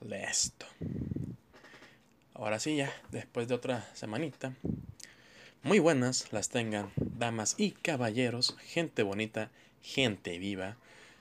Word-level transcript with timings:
Listo. 0.00 0.66
Ahora 2.32 2.58
sí, 2.58 2.76
ya, 2.76 2.90
después 3.10 3.48
de 3.48 3.54
otra 3.54 3.86
semanita. 3.92 4.54
Muy 5.62 5.78
buenas 5.78 6.32
las 6.32 6.48
tengan, 6.48 6.90
damas 6.96 7.54
y 7.58 7.72
caballeros, 7.72 8.56
gente 8.60 9.02
bonita, 9.02 9.50
gente 9.82 10.38
viva. 10.38 10.76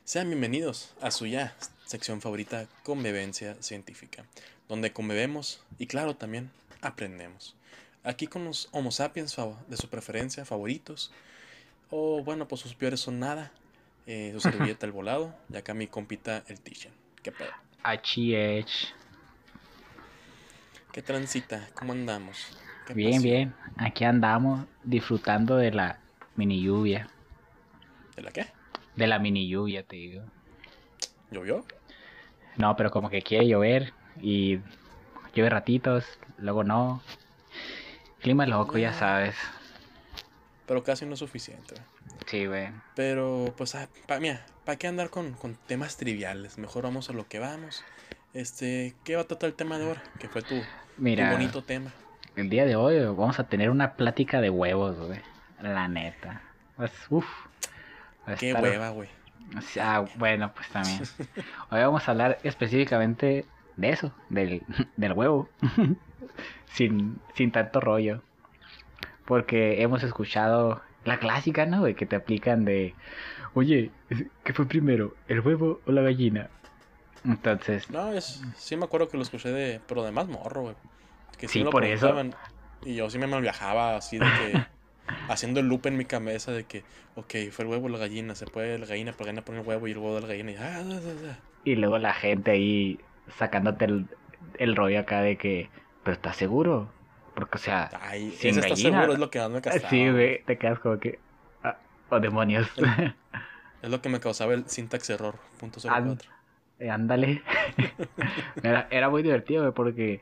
Sean 0.05 0.29
bienvenidos 0.29 0.93
a 1.01 1.11
su 1.11 1.27
ya 1.27 1.55
sección 1.85 2.21
favorita, 2.21 2.69
Convivencia 2.83 3.61
Científica, 3.61 4.25
donde 4.69 4.93
convivemos 4.93 5.61
y 5.77 5.87
claro 5.87 6.15
también 6.15 6.49
aprendemos. 6.79 7.57
Aquí 8.05 8.27
con 8.27 8.45
los 8.45 8.69
Homo 8.71 8.91
sapiens 8.91 9.35
de 9.67 9.75
su 9.75 9.89
preferencia, 9.89 10.45
favoritos, 10.45 11.11
o 11.89 12.23
bueno, 12.23 12.47
pues 12.47 12.61
sus 12.61 12.75
peores 12.75 13.01
son 13.01 13.19
nada, 13.19 13.51
eh, 14.07 14.31
su 14.33 14.39
servilleta 14.49 14.85
el 14.85 14.93
volado, 14.93 15.35
y 15.51 15.57
acá 15.57 15.73
mi 15.73 15.87
compita 15.87 16.45
el 16.47 16.61
Tishan. 16.61 16.93
¿Qué 17.21 17.33
pedo? 17.33 17.68
HH. 17.83 18.93
¿Qué 20.91 21.01
transita? 21.01 21.69
¿Cómo 21.73 21.93
andamos? 21.93 22.47
¿Qué 22.85 22.93
Bien, 22.93 23.11
pasó? 23.11 23.23
bien. 23.23 23.55
Aquí 23.77 24.03
andamos 24.03 24.65
disfrutando 24.83 25.55
de 25.57 25.71
la 25.71 25.99
mini 26.35 26.61
lluvia. 26.61 27.07
¿De 28.15 28.21
la 28.21 28.31
qué? 28.31 28.47
De 28.95 29.07
la 29.07 29.19
mini 29.19 29.47
lluvia, 29.47 29.83
te 29.83 29.95
digo. 29.95 30.23
¿Llovió? 31.31 31.65
No, 32.57 32.75
pero 32.75 32.91
como 32.91 33.09
que 33.09 33.21
quiere 33.21 33.47
llover 33.47 33.93
y 34.21 34.59
llueve 35.33 35.49
ratitos, 35.49 36.05
luego 36.37 36.63
no. 36.63 37.01
Clima 38.21 38.45
loco, 38.45 38.77
ya 38.77 38.91
sabes. 38.93 39.35
Pero 40.65 40.83
casi 40.83 41.05
no 41.05 41.13
es 41.13 41.19
suficiente. 41.19 41.75
Sí, 42.27 42.45
güey. 42.45 42.69
Pero, 42.95 43.53
pues, 43.57 43.75
ah, 43.75 43.87
pa, 44.07 44.19
mira, 44.19 44.45
¿para 44.69 44.77
qué 44.77 44.85
andar 44.85 45.09
con, 45.09 45.33
con 45.33 45.55
temas 45.65 45.97
triviales? 45.97 46.59
Mejor 46.59 46.83
vamos 46.83 47.09
a 47.09 47.13
lo 47.13 47.27
que 47.27 47.39
vamos. 47.39 47.83
Este, 48.35 48.93
¿qué 49.03 49.15
va 49.15 49.23
a 49.23 49.27
tratar 49.27 49.49
el 49.49 49.55
tema 49.55 49.79
de 49.79 49.85
ahora? 49.87 50.03
Que 50.19 50.29
fue 50.29 50.43
tu, 50.43 50.59
tu 50.59 50.63
Mira, 50.97 51.31
bonito 51.31 51.63
tema. 51.63 51.91
el 52.35 52.51
día 52.51 52.65
de 52.65 52.75
hoy 52.75 52.99
vamos 53.03 53.39
a 53.39 53.45
tener 53.45 53.71
una 53.71 53.93
plática 53.95 54.41
de 54.41 54.51
huevos, 54.51 54.95
güey. 54.99 55.21
La 55.59 55.87
neta. 55.87 56.43
Pues, 56.77 56.91
uf. 57.09 57.25
Qué 58.37 58.51
estar- 58.51 58.61
hueva, 58.61 58.89
güey. 58.89 59.09
O 59.57 59.61
sea, 59.61 60.01
bueno, 60.17 60.53
pues 60.53 60.69
también. 60.69 61.01
Hoy 61.71 61.79
vamos 61.79 62.07
a 62.07 62.11
hablar 62.11 62.37
específicamente 62.43 63.47
de 63.75 63.89
eso, 63.89 64.13
del, 64.29 64.61
del 64.97 65.13
huevo. 65.13 65.49
sin, 66.73 67.19
sin 67.33 67.51
tanto 67.51 67.79
rollo. 67.79 68.21
Porque 69.25 69.81
hemos 69.81 70.03
escuchado 70.03 70.83
la 71.05 71.17
clásica, 71.17 71.65
¿no? 71.65 71.83
De 71.83 71.95
que 71.95 72.05
te 72.05 72.15
aplican 72.15 72.65
de, 72.65 72.93
oye, 73.53 73.91
¿qué 74.43 74.53
fue 74.53 74.65
primero, 74.67 75.13
el 75.27 75.39
huevo 75.41 75.79
o 75.85 75.91
la 75.91 76.01
gallina? 76.01 76.49
Entonces, 77.25 77.87
No, 77.89 78.11
es, 78.13 78.41
sí 78.57 78.77
me 78.77 78.85
acuerdo 78.85 79.07
que 79.09 79.17
lo 79.17 79.23
escuché 79.23 79.49
de, 79.49 79.79
pero 79.87 80.03
de 80.03 80.11
más 80.11 80.27
morro, 80.27 80.61
güey. 80.61 80.75
Que 81.37 81.47
Sí, 81.47 81.59
me 81.59 81.65
lo 81.65 81.71
por 81.71 81.83
eso. 81.83 82.13
Y 82.85 82.95
yo 82.95 83.09
sí 83.09 83.17
me 83.17 83.27
malviajaba 83.27 83.97
así 83.97 84.17
de 84.17 84.31
que, 84.31 84.61
haciendo 85.27 85.59
el 85.59 85.67
loop 85.67 85.87
en 85.87 85.97
mi 85.97 86.05
cabeza 86.05 86.51
de 86.51 86.65
que, 86.65 86.83
ok, 87.15 87.33
fue 87.51 87.65
el 87.65 87.71
huevo 87.71 87.87
o 87.87 87.89
la 87.89 87.97
gallina, 87.97 88.35
se 88.35 88.47
puede 88.47 88.77
la 88.79 88.85
gallina, 88.85 89.11
pero 89.13 89.25
la 89.25 89.27
gallina 89.27 89.45
pone 89.45 89.59
el 89.59 89.67
huevo 89.67 89.87
y 89.87 89.91
el 89.91 89.97
huevo 89.97 90.15
de 90.15 90.21
la 90.21 90.27
gallina 90.27 90.51
y, 90.51 90.55
ah, 90.55 90.83
ah, 90.85 90.99
ah, 91.29 91.39
y 91.63 91.75
luego 91.75 91.97
la 91.97 92.13
gente 92.13 92.51
ahí 92.51 92.99
sacándote 93.37 93.85
el, 93.85 94.07
el 94.57 94.75
rollo 94.75 94.99
acá 94.99 95.21
de 95.21 95.37
que, 95.37 95.69
pero 96.03 96.15
¿estás 96.15 96.35
seguro? 96.37 96.89
Porque, 97.35 97.55
o 97.57 97.59
sea, 97.59 97.91
Ay, 98.01 98.31
Sin 98.31 98.55
gallina. 98.59 99.01
seguro, 99.01 99.13
es 99.13 99.19
lo 99.19 99.29
que 99.29 99.39
más 99.39 99.49
me 99.51 99.61
castraba. 99.61 99.89
sí, 99.91 100.09
güey, 100.09 100.43
te 100.45 100.57
quedas 100.57 100.79
como 100.79 100.99
que, 100.99 101.19
oh 102.09 102.19
demonios. 102.19 102.67
Es 103.81 103.89
lo 103.89 104.01
que 104.01 104.07
me 104.09 104.21
causaba 104.21 104.53
el 104.53 104.69
syntax 104.69 105.09
error, 105.09 105.39
punto 105.57 105.79
cero 105.81 105.97
An- 105.97 106.01
cuatro. 106.01 106.29
Eh, 106.79 106.89
Ándale. 106.89 107.43
era, 108.61 108.87
era 108.91 109.09
muy 109.09 109.23
divertido, 109.23 109.61
güey, 109.63 109.73
porque 109.73 110.21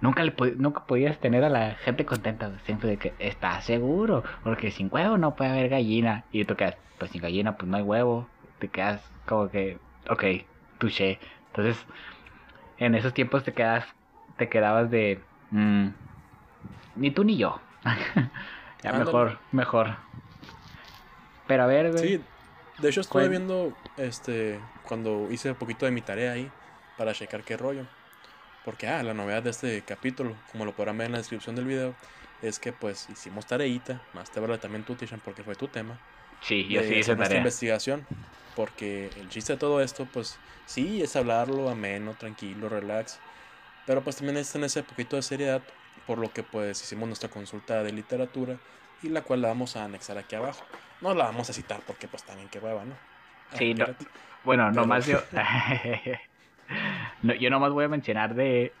nunca, 0.00 0.24
le 0.24 0.36
pod- 0.36 0.56
nunca 0.56 0.86
podías 0.86 1.20
tener 1.20 1.44
a 1.44 1.50
la 1.50 1.76
gente 1.76 2.06
contenta, 2.06 2.58
siempre 2.60 2.90
de 2.90 2.98
que 2.98 3.16
estás 3.18 3.64
seguro, 3.66 4.24
porque 4.44 4.70
sin 4.72 4.88
huevo 4.92 5.18
no 5.18 5.36
puede 5.36 5.50
haber 5.52 5.70
gallina. 5.70 6.26
Y 6.30 6.44
tú 6.46 6.56
quedas, 6.56 6.78
pues 6.98 7.10
sin 7.12 7.22
gallina 7.22 7.56
pues 7.58 7.70
no 7.70 7.76
hay 7.78 7.82
huevo. 7.84 8.34
Te 8.58 8.70
quedas 8.70 9.12
como 9.26 9.50
que, 9.50 9.82
ok, 10.10 10.24
touché. 10.78 11.20
Entonces, 11.48 11.86
en 12.76 12.94
esos 12.94 13.14
tiempos 13.14 13.44
te 13.44 13.54
quedas, 13.54 13.86
te 14.36 14.48
quedabas 14.48 14.90
de, 14.90 15.28
mm, 15.50 15.88
ni 16.94 17.10
tú 17.12 17.24
ni 17.24 17.36
yo. 17.38 17.60
ya 18.82 18.92
Ándale. 18.92 19.22
mejor, 19.22 19.40
mejor. 19.50 19.98
Pero 21.46 21.62
a 21.62 21.66
ver, 21.66 21.92
güey. 21.92 22.08
Sí, 22.08 22.20
de 22.78 22.88
hecho 22.88 23.00
estuve 23.00 23.22
¿Cuál? 23.22 23.30
viendo 23.30 23.76
este 23.96 24.60
cuando 24.86 25.28
hice 25.30 25.50
un 25.50 25.56
poquito 25.56 25.86
de 25.86 25.92
mi 25.92 26.00
tarea 26.02 26.32
ahí 26.32 26.50
para 26.96 27.12
checar 27.12 27.42
qué 27.42 27.56
rollo. 27.56 27.86
Porque 28.64 28.88
ah, 28.88 29.02
la 29.02 29.14
novedad 29.14 29.42
de 29.42 29.50
este 29.50 29.82
capítulo, 29.82 30.34
como 30.50 30.64
lo 30.64 30.74
podrán 30.74 30.98
ver 30.98 31.06
en 31.06 31.12
la 31.12 31.18
descripción 31.18 31.54
del 31.54 31.66
video, 31.66 31.94
es 32.42 32.58
que 32.58 32.72
pues 32.72 33.08
hicimos 33.10 33.46
tareita, 33.46 34.02
más 34.12 34.30
te 34.30 34.40
vale 34.40 34.58
también 34.58 34.84
tú, 34.84 34.96
Tishan, 34.96 35.20
porque 35.24 35.44
fue 35.44 35.54
tu 35.54 35.68
tema. 35.68 36.00
Sí, 36.40 36.66
yo 36.68 36.82
sí 36.82 36.94
hice 36.96 37.14
tarea. 37.16 37.38
investigación. 37.38 38.06
Porque 38.56 39.10
el 39.16 39.28
chiste 39.28 39.52
de 39.52 39.58
todo 39.58 39.82
esto, 39.82 40.08
pues 40.12 40.38
sí, 40.64 41.02
es 41.02 41.14
hablarlo 41.14 41.68
ameno, 41.68 42.14
tranquilo, 42.18 42.68
relax. 42.68 43.18
Pero 43.86 44.02
pues 44.02 44.16
también 44.16 44.38
es 44.38 44.54
en 44.54 44.64
ese 44.64 44.82
poquito 44.82 45.16
de 45.16 45.22
seriedad, 45.22 45.62
por 46.06 46.18
lo 46.18 46.32
que 46.32 46.42
pues 46.42 46.82
hicimos 46.82 47.06
nuestra 47.06 47.28
consulta 47.28 47.82
de 47.82 47.92
literatura 47.92 48.58
y 49.02 49.08
la 49.08 49.22
cual 49.22 49.42
la 49.42 49.48
vamos 49.48 49.76
a 49.76 49.84
anexar 49.84 50.18
aquí 50.18 50.34
abajo. 50.36 50.64
No 51.00 51.14
la 51.14 51.24
vamos 51.26 51.48
a 51.50 51.52
citar 51.52 51.80
porque 51.86 52.08
pues 52.08 52.22
también 52.24 52.48
qué 52.48 52.58
hueva, 52.58 52.84
¿no? 52.84 52.94
Ah, 53.52 53.56
Sí, 53.58 53.74
no. 53.74 53.86
Bueno, 54.44 54.68
Pero- 54.70 54.80
nomás 54.82 55.06
yo. 55.06 55.20
no, 57.22 57.34
yo 57.34 57.50
nomás 57.50 57.72
voy 57.72 57.84
a 57.84 57.88
mencionar 57.88 58.34
de 58.34 58.72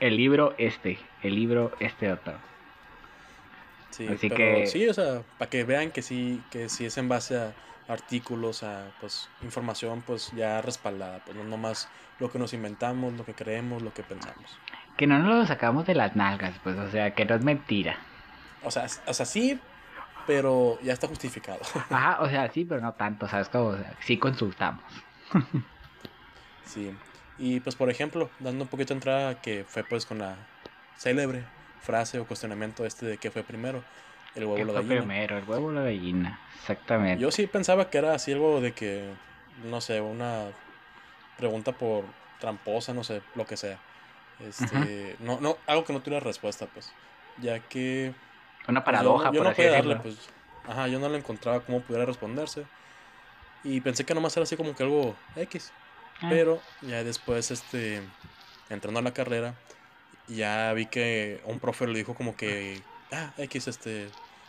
el 0.00 0.16
libro 0.16 0.54
este, 0.58 0.98
el 1.22 1.34
libro 1.34 1.72
este 1.80 2.12
otro. 2.12 2.34
Sí, 3.90 4.06
Así 4.08 4.28
pero 4.28 4.36
que- 4.36 4.66
sí, 4.66 4.88
o 4.88 4.94
sea, 4.94 5.22
para 5.38 5.48
que 5.50 5.64
vean 5.64 5.90
que 5.90 6.02
sí, 6.02 6.42
que 6.50 6.68
sí 6.68 6.84
es 6.86 6.98
en 6.98 7.08
base 7.08 7.38
a 7.38 7.52
artículos, 7.88 8.62
a 8.62 8.90
pues 9.00 9.28
información 9.42 10.02
pues 10.02 10.32
ya 10.32 10.60
respaldada, 10.62 11.20
pues 11.24 11.36
no 11.36 11.44
nomás 11.44 11.88
lo 12.18 12.30
que 12.30 12.38
nos 12.38 12.52
inventamos, 12.54 13.12
lo 13.12 13.24
que 13.24 13.34
creemos, 13.34 13.82
lo 13.82 13.92
que 13.92 14.02
pensamos. 14.02 14.58
Que 14.96 15.06
no 15.06 15.18
nos 15.18 15.38
lo 15.38 15.46
sacamos 15.46 15.86
de 15.86 15.94
las 15.94 16.16
nalgas, 16.16 16.54
pues, 16.62 16.76
o 16.78 16.90
sea, 16.90 17.14
que 17.14 17.24
no 17.24 17.34
es 17.34 17.42
mentira. 17.42 17.98
O 18.64 18.70
sea, 18.70 18.86
o 19.06 19.14
sea, 19.14 19.26
sí, 19.26 19.60
pero 20.26 20.78
ya 20.82 20.92
está 20.92 21.06
justificado. 21.08 21.60
Ajá, 21.90 22.18
o 22.20 22.28
sea, 22.28 22.50
sí, 22.50 22.64
pero 22.64 22.80
no 22.80 22.92
tanto, 22.94 23.28
¿sabes? 23.28 23.48
Como, 23.48 23.66
o 23.66 23.76
sea, 23.76 23.94
sí 24.00 24.18
consultamos. 24.18 24.82
sí. 26.64 26.96
Y 27.38 27.60
pues 27.60 27.74
por 27.76 27.90
ejemplo, 27.90 28.30
dando 28.38 28.64
un 28.64 28.68
poquito 28.68 28.94
de 28.94 28.98
entrada 28.98 29.40
que 29.40 29.64
fue 29.64 29.82
pues 29.82 30.06
con 30.06 30.18
la 30.18 30.36
célebre 30.96 31.44
frase 31.80 32.18
o 32.18 32.26
cuestionamiento 32.26 32.86
este 32.86 33.06
de 33.06 33.18
qué 33.18 33.30
fue 33.30 33.42
primero, 33.42 33.82
el 34.34 34.44
huevo 34.44 34.56
¿Qué 34.56 34.62
o 34.62 34.66
la 34.66 34.72
gallina. 34.74 34.96
primero, 35.00 35.38
el 35.38 35.44
huevo 35.44 35.66
o 35.66 35.72
la 35.72 35.82
gallina? 35.82 36.40
Exactamente. 36.60 37.20
Yo 37.20 37.30
sí 37.30 37.46
pensaba 37.46 37.90
que 37.90 37.98
era 37.98 38.14
así 38.14 38.32
algo 38.32 38.60
de 38.60 38.72
que, 38.72 39.10
no 39.64 39.80
sé, 39.80 40.00
una 40.00 40.46
pregunta 41.36 41.72
por 41.72 42.04
tramposa, 42.40 42.94
no 42.94 43.04
sé, 43.04 43.22
lo 43.34 43.46
que 43.46 43.56
sea. 43.56 43.78
Este, 44.40 45.16
no, 45.20 45.40
no, 45.40 45.58
algo 45.66 45.84
que 45.84 45.92
no 45.92 46.00
tuviera 46.00 46.24
respuesta, 46.24 46.66
pues. 46.66 46.92
Ya 47.38 47.60
que 47.60 48.14
Una 48.68 48.82
pues, 48.82 48.84
paradoja, 48.84 49.26
yo, 49.26 49.32
yo 49.32 49.38
por 49.38 49.44
no 49.44 49.50
así 49.50 49.62
darle, 49.62 49.96
pues. 49.96 50.16
Ajá, 50.66 50.88
yo 50.88 50.98
no 50.98 51.08
le 51.08 51.18
encontraba 51.18 51.60
cómo 51.60 51.80
pudiera 51.80 52.06
responderse. 52.06 52.64
Y 53.62 53.80
pensé 53.80 54.04
que 54.04 54.14
nomás 54.14 54.36
era 54.36 54.44
así 54.44 54.56
como 54.56 54.74
que 54.74 54.82
algo 54.82 55.14
X. 55.36 55.72
Ah, 56.20 56.28
Pero 56.30 56.60
ya 56.82 57.02
después, 57.04 57.50
este, 57.50 58.02
entrando 58.70 59.00
a 59.00 59.02
la 59.02 59.12
carrera, 59.12 59.54
ya 60.28 60.72
vi 60.72 60.86
que 60.86 61.40
un 61.44 61.60
profe 61.60 61.86
le 61.86 61.98
dijo 61.98 62.14
como 62.14 62.36
que, 62.36 62.80
ah, 63.12 63.32
X, 63.36 63.68
este, 63.68 64.08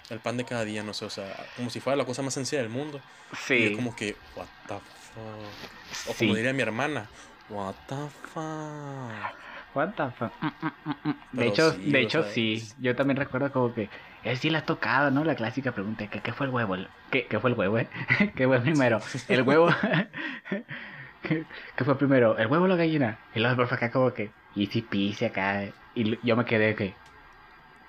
el 0.10 0.20
pan 0.20 0.38
de 0.38 0.46
cada 0.46 0.64
día, 0.64 0.84
no 0.84 0.94
sé, 0.94 1.06
o 1.06 1.10
sea, 1.10 1.36
como 1.56 1.70
si 1.70 1.80
fuera 1.80 1.98
la 1.98 2.06
cosa 2.06 2.22
más 2.22 2.34
sencilla 2.34 2.62
del 2.62 2.70
mundo. 2.70 3.02
Y 3.32 3.36
sí, 3.36 3.70
yo 3.70 3.76
como 3.76 3.96
que, 3.96 4.16
what 4.36 4.48
the 4.68 4.76
fuck. 4.76 6.10
O 6.10 6.14
sí. 6.14 6.26
como 6.26 6.36
diría 6.36 6.54
mi 6.54 6.62
hermana, 6.62 7.10
what 7.50 7.76
the 7.88 7.96
fuck. 8.34 9.36
What 9.76 9.96
the 9.98 10.12
fuck? 10.12 10.34
Mm, 10.42 10.48
mm, 10.48 10.72
mm. 11.06 11.16
De 11.32 11.48
hecho, 11.48 11.74
sí, 11.74 11.92
de 11.92 12.02
hecho 12.02 12.24
sí. 12.24 12.74
Yo 12.78 12.96
también 12.96 13.18
recuerdo 13.18 13.52
como 13.52 13.74
que 13.74 13.90
él 14.24 14.38
sí 14.38 14.50
le 14.50 14.58
ha 14.60 14.66
tocado, 14.66 15.12
¿no? 15.12 15.24
La 15.26 15.36
clásica 15.36 15.74
pregunta, 15.74 16.10
¿qué, 16.10 16.22
qué 16.22 16.34
fue 16.34 16.46
el 16.48 16.54
huevo? 16.54 16.76
¿Qué, 17.12 17.28
qué 17.28 17.40
fue 17.40 17.50
el 17.52 17.58
huevo, 17.58 17.78
eh? 17.80 17.90
¿Qué 18.36 18.48
fue 18.48 18.62
primero? 18.62 19.04
¿El 19.28 19.42
huevo? 19.44 19.70
¿Qué, 21.22 21.48
qué 21.76 21.84
fue 21.86 21.98
primero? 21.98 22.38
¿El 22.38 22.48
huevo 22.48 22.66
o 22.66 22.68
la 22.68 22.76
gallina? 22.76 23.26
Y 23.32 23.40
luego 23.40 23.52
el 23.54 23.58
profe 23.58 23.76
acá 23.76 23.92
como 23.92 24.14
que 24.14 24.38
easy 24.54 24.82
peasy 24.84 25.26
acá. 25.26 25.66
Y 25.94 26.02
l- 26.04 26.20
yo 26.24 26.36
me 26.38 26.46
quedé 26.46 26.76
que, 26.76 27.02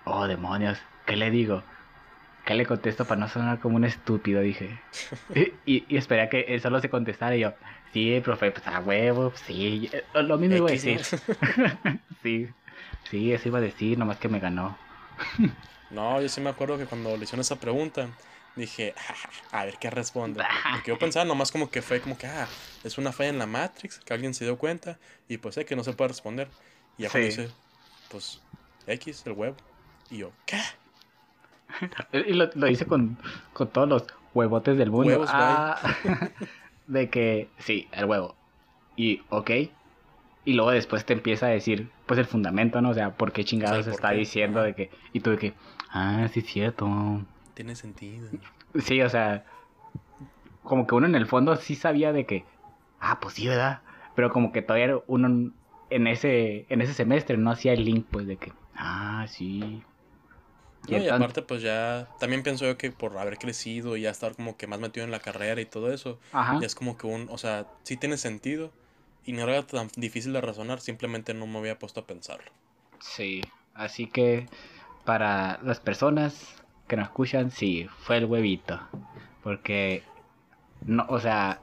oh 0.04 0.26
demonios, 0.28 0.78
¿qué 1.04 1.16
le 1.16 1.30
digo? 1.30 1.66
¿Qué 2.46 2.54
le 2.54 2.64
contesto 2.64 3.04
para 3.04 3.20
no 3.20 3.28
sonar 3.28 3.58
como 3.60 3.76
un 3.76 3.84
estúpido? 3.84 4.40
Dije. 4.40 4.78
y, 5.66 5.92
y 5.92 5.96
esperé 5.96 6.22
a 6.22 6.28
que 6.28 6.40
él 6.42 6.60
solo 6.60 6.80
se 6.80 6.88
contestara 6.88 7.36
y 7.36 7.40
yo, 7.40 7.52
sí, 7.92 8.20
profe, 8.22 8.52
pues 8.52 8.66
a 8.66 8.80
huevo, 8.80 9.32
sí. 9.34 9.90
eh, 9.92 10.04
Lo 10.22 10.38
mismo 10.38 10.56
iba 10.56 10.68
a 10.68 10.72
decir. 10.72 11.00
sí, 12.22 12.48
sí, 13.10 13.32
eso 13.32 13.48
iba 13.48 13.58
a 13.58 13.62
decir, 13.62 13.98
nomás 13.98 14.18
que 14.18 14.28
me 14.28 14.38
ganó. 14.38 14.78
No, 15.90 16.20
yo 16.20 16.28
sí 16.28 16.40
me 16.40 16.50
acuerdo 16.50 16.78
que 16.78 16.84
cuando 16.86 17.16
le 17.16 17.22
hicieron 17.22 17.40
esa 17.40 17.56
pregunta, 17.56 18.08
dije, 18.56 18.92
"Ah, 19.52 19.60
a 19.60 19.64
ver 19.64 19.78
qué 19.78 19.88
responde. 19.88 20.42
Porque 20.72 20.88
yo 20.88 20.98
pensaba 20.98 21.24
nomás 21.24 21.52
como 21.52 21.70
que 21.70 21.80
fue 21.80 22.00
como 22.00 22.18
que, 22.18 22.26
ah, 22.26 22.48
es 22.82 22.98
una 22.98 23.12
falla 23.12 23.30
en 23.30 23.38
la 23.38 23.46
Matrix, 23.46 24.00
que 24.00 24.12
alguien 24.12 24.34
se 24.34 24.44
dio 24.44 24.58
cuenta, 24.58 24.98
y 25.28 25.38
pues 25.38 25.54
sé 25.54 25.64
que 25.64 25.76
no 25.76 25.84
se 25.84 25.92
puede 25.92 26.08
responder. 26.08 26.50
Y 26.98 27.02
ya 27.02 27.08
cuando 27.10 27.30
Sí. 27.30 27.36
dice, 27.42 27.54
pues, 28.08 28.42
X, 28.86 29.22
el 29.26 29.32
huevo. 29.32 29.56
Y 30.10 30.18
yo, 30.18 30.32
¿qué? 30.44 30.58
Y 32.12 32.32
lo, 32.32 32.48
lo 32.54 32.68
hice 32.68 32.86
con, 32.86 33.16
con 33.52 33.68
todos 33.68 33.88
los 33.88 34.04
huevotes 34.34 34.76
del 34.78 34.90
mundo. 34.90 35.08
Huevos, 35.10 35.28
Ah, 35.32 35.78
de 36.86 37.10
que, 37.10 37.48
sí, 37.58 37.88
el 37.92 38.04
huevo. 38.04 38.34
Y, 38.96 39.22
ok. 39.30 39.50
Y 40.44 40.52
luego 40.52 40.70
después 40.70 41.04
te 41.04 41.12
empieza 41.12 41.46
a 41.46 41.50
decir, 41.50 41.90
pues 42.06 42.18
el 42.18 42.26
fundamento, 42.26 42.80
¿no? 42.80 42.90
O 42.90 42.94
sea, 42.94 43.10
¿por 43.10 43.32
qué 43.32 43.44
chingados 43.44 43.84
por 43.84 43.94
está 43.94 44.10
qué. 44.10 44.18
diciendo 44.18 44.62
de 44.62 44.74
que... 44.74 44.90
Y 45.12 45.20
tú 45.20 45.30
de 45.30 45.38
que, 45.38 45.54
ah, 45.90 46.28
sí 46.32 46.40
es 46.40 46.46
cierto. 46.46 47.22
Tiene 47.54 47.74
sentido. 47.74 48.28
Sí, 48.78 49.02
o 49.02 49.08
sea, 49.08 49.44
como 50.62 50.86
que 50.86 50.94
uno 50.94 51.06
en 51.06 51.14
el 51.14 51.26
fondo 51.26 51.56
sí 51.56 51.74
sabía 51.74 52.12
de 52.12 52.26
que, 52.26 52.44
ah, 53.00 53.18
pues 53.20 53.34
sí, 53.34 53.48
¿verdad? 53.48 53.80
Pero 54.14 54.30
como 54.30 54.52
que 54.52 54.62
todavía 54.62 54.98
uno 55.06 55.52
en 55.90 56.06
ese, 56.06 56.66
en 56.68 56.80
ese 56.80 56.94
semestre 56.94 57.36
no 57.36 57.50
hacía 57.50 57.72
el 57.72 57.84
link, 57.84 58.06
pues, 58.10 58.26
de 58.26 58.36
que, 58.36 58.52
ah, 58.76 59.24
sí. 59.28 59.82
No, 60.88 60.98
y 60.98 61.08
aparte, 61.08 61.42
pues 61.42 61.62
ya, 61.62 62.08
también 62.18 62.42
pienso 62.42 62.64
yo 62.64 62.78
que 62.78 62.90
por 62.90 63.16
haber 63.18 63.38
crecido 63.38 63.96
y 63.96 64.02
ya 64.02 64.10
estar 64.10 64.34
como 64.34 64.56
que 64.56 64.66
más 64.66 64.78
metido 64.78 65.04
en 65.04 65.10
la 65.10 65.20
carrera 65.20 65.60
y 65.60 65.66
todo 65.66 65.92
eso, 65.92 66.18
Ajá. 66.32 66.58
ya 66.60 66.66
es 66.66 66.74
como 66.74 66.96
que 66.96 67.06
un, 67.06 67.28
o 67.30 67.38
sea, 67.38 67.66
sí 67.82 67.96
tiene 67.96 68.16
sentido 68.16 68.70
y 69.24 69.32
no 69.32 69.42
era 69.42 69.62
tan 69.66 69.88
difícil 69.96 70.32
de 70.32 70.40
razonar, 70.40 70.80
simplemente 70.80 71.34
no 71.34 71.46
me 71.46 71.58
había 71.58 71.78
puesto 71.78 72.00
a 72.00 72.06
pensarlo. 72.06 72.50
Sí, 73.00 73.42
así 73.74 74.06
que 74.06 74.48
para 75.04 75.58
las 75.62 75.80
personas 75.80 76.62
que 76.88 76.96
nos 76.96 77.06
escuchan, 77.06 77.50
sí, 77.50 77.88
fue 77.98 78.18
el 78.18 78.26
huevito. 78.26 78.80
Porque, 79.42 80.02
no, 80.84 81.06
o 81.08 81.20
sea, 81.20 81.60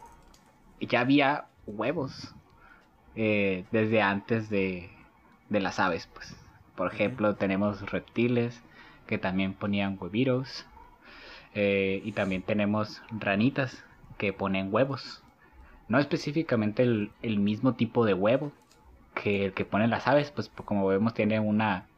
ya 0.80 1.02
había 1.02 1.46
huevos 1.66 2.34
eh, 3.16 3.66
desde 3.72 4.02
antes 4.02 4.50
de, 4.50 4.90
de 5.50 5.60
las 5.60 5.80
aves, 5.80 6.08
pues. 6.14 6.36
Por 6.76 6.92
ejemplo, 6.92 7.36
tenemos 7.36 7.92
reptiles 7.92 8.62
que 9.08 9.18
también 9.18 9.56
ponían 9.56 9.98
hueviros. 10.00 10.66
eh, 11.54 12.02
y 12.04 12.14
también 12.14 12.44
tenemos 12.44 13.02
ranitas 13.12 13.86
que 14.18 14.34
ponen 14.34 14.70
huevos. 14.74 15.24
No 15.88 16.00
específicamente 16.00 16.84
el, 16.84 17.14
el 17.22 17.40
mismo 17.40 17.76
tipo 17.76 18.06
de 18.06 18.14
huevo, 18.16 18.54
que 19.16 19.46
el 19.46 19.54
que 19.54 19.66
ponen 19.66 19.90
las 19.92 20.08
aves, 20.08 20.32
pues 20.32 20.50
como 20.50 20.88
vemos 20.88 21.14
tiene 21.14 21.40
una 21.40 21.90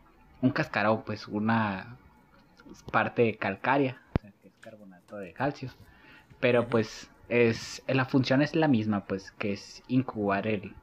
un 0.42 0.52
cascarón, 0.52 1.04
pues 1.06 1.28
una 1.28 2.00
parte 2.92 3.38
calcárea, 3.38 4.02
o 4.18 4.22
sea, 4.22 4.32
que 4.42 4.48
es 4.48 4.58
carbonato 4.60 5.18
de 5.18 5.34
calcio. 5.34 5.72
Pero 6.40 6.70
pues 6.70 7.12
es 7.30 7.84
la 7.88 8.06
función 8.06 8.42
es 8.42 8.56
la 8.56 8.68
misma, 8.68 9.06
pues 9.08 9.32
que 9.34 9.54
es 9.54 9.84
incubar 9.88 10.48
el 10.48 10.78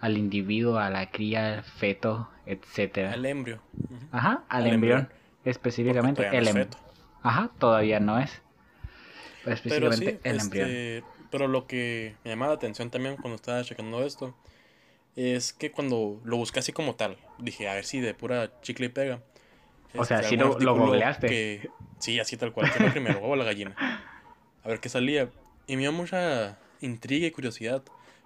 al 0.00 0.18
individuo, 0.18 0.78
a 0.78 0.90
la 0.90 1.10
cría, 1.10 1.54
al 1.54 1.64
feto, 1.64 2.30
etcétera. 2.46 3.14
El 3.14 3.26
embrio. 3.26 3.62
Ajá, 4.10 4.44
al, 4.48 4.66
al 4.66 4.72
embrión, 4.72 4.74
embrión. 4.74 5.12
Específicamente 5.44 6.26
el 6.32 6.48
em- 6.48 6.54
feto. 6.54 6.78
Ajá, 7.22 7.50
todavía 7.58 8.00
no 8.00 8.18
es. 8.18 8.40
Pero 9.44 9.54
Específicamente 9.54 10.12
sí, 10.12 10.20
el 10.24 10.40
embrión. 10.40 10.68
este, 10.68 11.04
pero 11.30 11.48
lo 11.48 11.66
que 11.66 12.14
me 12.24 12.30
llama 12.30 12.46
la 12.48 12.52
atención 12.54 12.90
también 12.90 13.16
cuando 13.16 13.36
estaba 13.36 13.62
checando 13.64 14.04
esto 14.04 14.34
es 15.16 15.52
que 15.52 15.70
cuando 15.72 16.20
lo 16.24 16.36
busqué 16.36 16.60
así 16.60 16.72
como 16.72 16.94
tal, 16.94 17.16
dije, 17.38 17.68
a 17.68 17.74
ver 17.74 17.84
si 17.84 18.00
de 18.00 18.14
pura 18.14 18.52
chicle 18.62 18.86
y 18.86 18.88
pega. 18.90 19.20
O 19.96 20.04
sea, 20.04 20.18
este, 20.18 20.28
sí 20.30 20.34
algún 20.36 20.64
lo- 20.64 20.74
lo 20.74 20.80
googleaste. 20.86 21.26
que- 21.28 21.70
sí, 21.98 22.20
así 22.20 22.36
tal 22.36 22.52
cual, 22.52 22.70
que 22.72 22.84
primero, 22.90 23.18
huevo 23.18 23.36
la 23.36 23.44
gallina. 23.44 23.74
A 24.62 24.68
ver 24.68 24.80
qué 24.80 24.88
salía. 24.88 25.30
Y 25.66 25.76
me 25.76 25.82
dio 25.82 25.92
mucha 25.92 26.58
intriga 26.80 27.26
y 27.26 27.30
curiosidad 27.30 27.82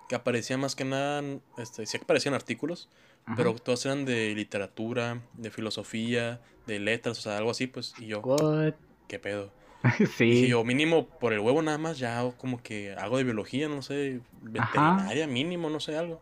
que 0.09 0.15
aparecía 0.17 0.59
más 0.59 0.75
que 0.75 0.85
nada, 0.85 1.23
este, 1.57 1.87
sí 1.87 1.97
aparecían 1.97 2.35
artículos, 2.35 2.89
Ajá. 3.27 3.37
pero 3.37 3.55
todos 3.55 3.85
eran 3.87 4.05
de 4.05 4.35
literatura, 4.35 5.21
de 5.35 5.51
filosofía, 5.51 6.41
de 6.67 6.79
letras, 6.81 7.19
o 7.19 7.23
sea, 7.23 7.39
algo 7.39 7.51
así, 7.51 7.67
pues, 7.67 7.95
y 7.99 8.07
yo, 8.07 8.21
What? 8.21 8.75
¿qué 9.09 9.19
pedo? 9.19 9.51
sí. 10.17 10.31
Dije 10.31 10.49
yo, 10.49 10.65
mínimo 10.65 11.07
por 11.19 11.33
el 11.33 11.41
huevo 11.41 11.63
nada 11.63 11.79
más, 11.79 11.99
ya 11.99 12.19
hago 12.19 12.37
como 12.37 12.63
que 12.63 12.93
algo 12.93 13.19
de 13.19 13.25
biología, 13.25 13.69
no 13.69 13.83
sé, 13.83 14.21
veterinaria 14.43 15.27
mínimo, 15.27 15.71
no 15.71 15.81
sé, 15.81 15.97
algo. 15.97 16.21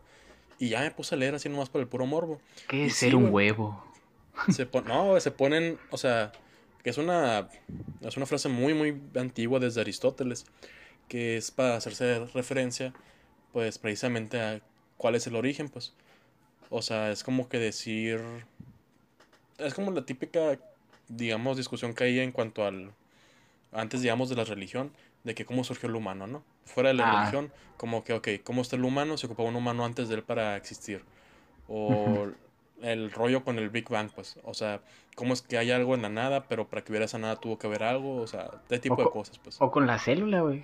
Y 0.59 0.69
ya 0.69 0.81
me 0.81 0.91
puse 0.91 1.15
a 1.15 1.17
leer 1.17 1.35
así 1.35 1.49
nomás 1.49 1.69
por 1.69 1.81
el 1.81 1.87
puro 1.87 2.05
morbo. 2.05 2.39
¿Qué 2.67 2.85
y 2.85 2.87
es 2.87 2.93
sí, 2.93 3.07
ser 3.07 3.15
un 3.15 3.33
huevo? 3.33 3.83
Se 4.49 4.65
pon- 4.65 4.85
no, 4.87 5.19
se 5.19 5.31
ponen, 5.31 5.77
o 5.89 5.97
sea, 5.97 6.31
que 6.83 6.89
es 6.89 6.97
una, 6.97 7.47
es 8.01 8.17
una 8.17 8.25
frase 8.25 8.49
muy, 8.49 8.73
muy 8.73 9.01
antigua 9.15 9.59
desde 9.59 9.81
Aristóteles, 9.81 10.45
que 11.07 11.37
es 11.37 11.51
para 11.51 11.75
hacerse 11.77 12.25
referencia, 12.33 12.93
pues 13.53 13.77
precisamente 13.79 14.39
a 14.41 14.61
cuál 14.97 15.15
es 15.15 15.27
el 15.27 15.35
origen, 15.35 15.69
pues. 15.69 15.93
O 16.71 16.81
sea, 16.81 17.11
es 17.11 17.23
como 17.23 17.47
que 17.49 17.59
decir, 17.59 18.19
es 19.57 19.73
como 19.73 19.91
la 19.91 20.05
típica, 20.05 20.57
digamos, 21.09 21.57
discusión 21.57 21.93
que 21.93 22.05
hay 22.05 22.19
en 22.19 22.31
cuanto 22.31 22.65
al, 22.65 22.91
antes, 23.73 24.01
digamos, 24.01 24.29
de 24.29 24.35
la 24.37 24.43
religión, 24.45 24.91
de 25.23 25.35
que 25.35 25.45
cómo 25.45 25.63
surgió 25.63 25.89
el 25.89 25.95
humano, 25.95 26.27
¿no? 26.27 26.43
Fuera 26.65 26.89
de 26.89 26.95
la 26.95 27.11
Ah. 27.11 27.19
religión, 27.19 27.51
como 27.77 28.03
que, 28.03 28.13
ok, 28.13 28.27
¿cómo 28.43 28.61
está 28.61 28.75
el 28.77 28.85
humano? 28.85 29.17
Se 29.17 29.27
ocupaba 29.27 29.49
un 29.49 29.55
humano 29.55 29.83
antes 29.85 30.07
de 30.09 30.15
él 30.15 30.23
para 30.23 30.55
existir. 30.55 31.03
O 31.67 32.27
el 32.81 33.11
rollo 33.11 33.43
con 33.43 33.59
el 33.59 33.69
Big 33.69 33.87
Bang, 33.89 34.09
pues. 34.15 34.39
O 34.43 34.53
sea, 34.53 34.79
cómo 35.15 35.33
es 35.33 35.41
que 35.41 35.57
hay 35.57 35.71
algo 35.71 35.93
en 35.93 36.01
la 36.01 36.09
nada, 36.09 36.47
pero 36.47 36.67
para 36.67 36.83
que 36.83 36.91
hubiera 36.91 37.05
esa 37.05 37.19
nada 37.19 37.35
tuvo 37.35 37.59
que 37.59 37.67
haber 37.67 37.83
algo, 37.83 38.15
o 38.21 38.27
sea, 38.27 38.49
este 38.63 38.79
tipo 38.79 38.95
de 38.95 39.03
co- 39.03 39.11
cosas, 39.11 39.37
pues. 39.39 39.57
O 39.61 39.69
con 39.71 39.85
la 39.87 39.99
célula, 39.99 40.41
güey. 40.41 40.63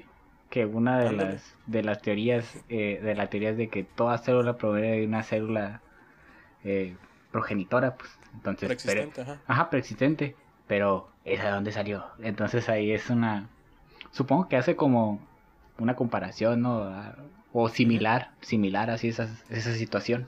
Que 0.49 0.65
una 0.65 0.99
de 0.99 1.09
Ándale. 1.09 1.33
las 1.33 1.53
de 1.65 1.83
las 1.83 2.01
teorías 2.01 2.45
eh, 2.69 2.99
de 3.03 3.15
la 3.15 3.29
teoría 3.29 3.49
es 3.49 3.57
de 3.57 3.67
que 3.67 3.83
toda 3.83 4.17
célula 4.17 4.55
proviene 4.57 4.97
de 4.97 5.05
una 5.05 5.23
célula 5.23 5.81
eh, 6.63 6.95
progenitora, 7.31 7.95
pues. 7.95 8.09
Entonces, 8.33 8.67
pero- 8.85 9.01
Preexistente, 9.01 9.21
ajá. 9.21 9.41
ajá, 9.47 9.69
preexistente. 9.69 10.35
Pero 10.67 11.09
¿esa 11.25 11.45
de 11.45 11.51
dónde 11.51 11.71
salió? 11.71 12.05
Entonces 12.19 12.67
ahí 12.69 12.91
es 12.91 13.09
una 13.09 13.47
supongo 14.11 14.47
que 14.49 14.57
hace 14.57 14.75
como 14.75 15.19
una 15.77 15.95
comparación, 15.95 16.61
¿no? 16.61 16.91
O 17.53 17.69
similar, 17.69 18.31
similar 18.41 18.89
así 18.89 19.09
esa, 19.09 19.29
esa 19.49 19.73
situación. 19.75 20.27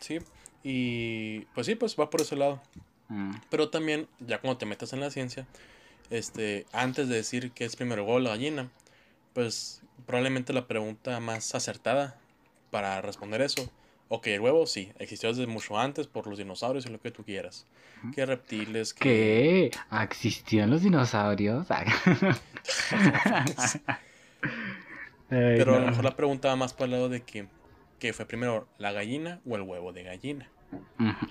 Sí. 0.00 0.18
Y 0.62 1.40
pues 1.54 1.66
sí, 1.66 1.74
pues 1.74 1.96
va 1.98 2.10
por 2.10 2.20
ese 2.22 2.36
lado. 2.36 2.60
Mm, 3.08 3.32
Pero 3.50 3.68
también, 3.70 4.08
ya 4.18 4.40
cuando 4.40 4.58
te 4.58 4.66
metes 4.66 4.92
en 4.92 5.00
la 5.00 5.10
ciencia, 5.10 5.46
este, 6.10 6.66
antes 6.72 7.08
de 7.08 7.16
decir 7.16 7.52
que 7.52 7.64
es 7.64 7.76
primero 7.76 8.02
huevo 8.02 8.16
o 8.16 8.20
la 8.20 8.30
gallina, 8.30 8.68
pues 9.32 9.82
probablemente 10.06 10.52
la 10.52 10.66
pregunta 10.66 11.20
más 11.20 11.54
acertada 11.54 12.18
para 12.70 13.00
responder 13.00 13.42
eso, 13.42 13.70
ok, 14.08 14.26
el 14.28 14.40
huevo 14.40 14.66
sí, 14.66 14.92
existió 14.98 15.28
desde 15.30 15.46
mucho 15.46 15.78
antes 15.78 16.06
por 16.06 16.26
los 16.26 16.38
dinosaurios 16.38 16.86
y 16.86 16.90
lo 16.90 17.00
que 17.00 17.10
tú 17.10 17.24
quieras. 17.24 17.66
Que 18.14 18.26
reptiles, 18.26 18.94
que... 18.94 19.70
¿Qué? 19.70 19.70
¿Existían 20.02 20.70
los 20.70 20.82
dinosaurios? 20.82 21.66
Pero 25.28 25.74
a 25.74 25.80
lo 25.80 25.86
mejor 25.86 26.04
la 26.04 26.14
pregunta 26.14 26.48
va 26.48 26.56
más 26.56 26.72
para 26.72 26.84
el 26.84 26.90
lado 26.92 27.08
de 27.08 27.22
que, 27.22 27.48
que 27.98 28.12
fue 28.12 28.26
primero 28.26 28.68
la 28.78 28.92
gallina 28.92 29.40
o 29.48 29.56
el 29.56 29.62
huevo 29.62 29.92
de 29.92 30.04
gallina. 30.04 30.48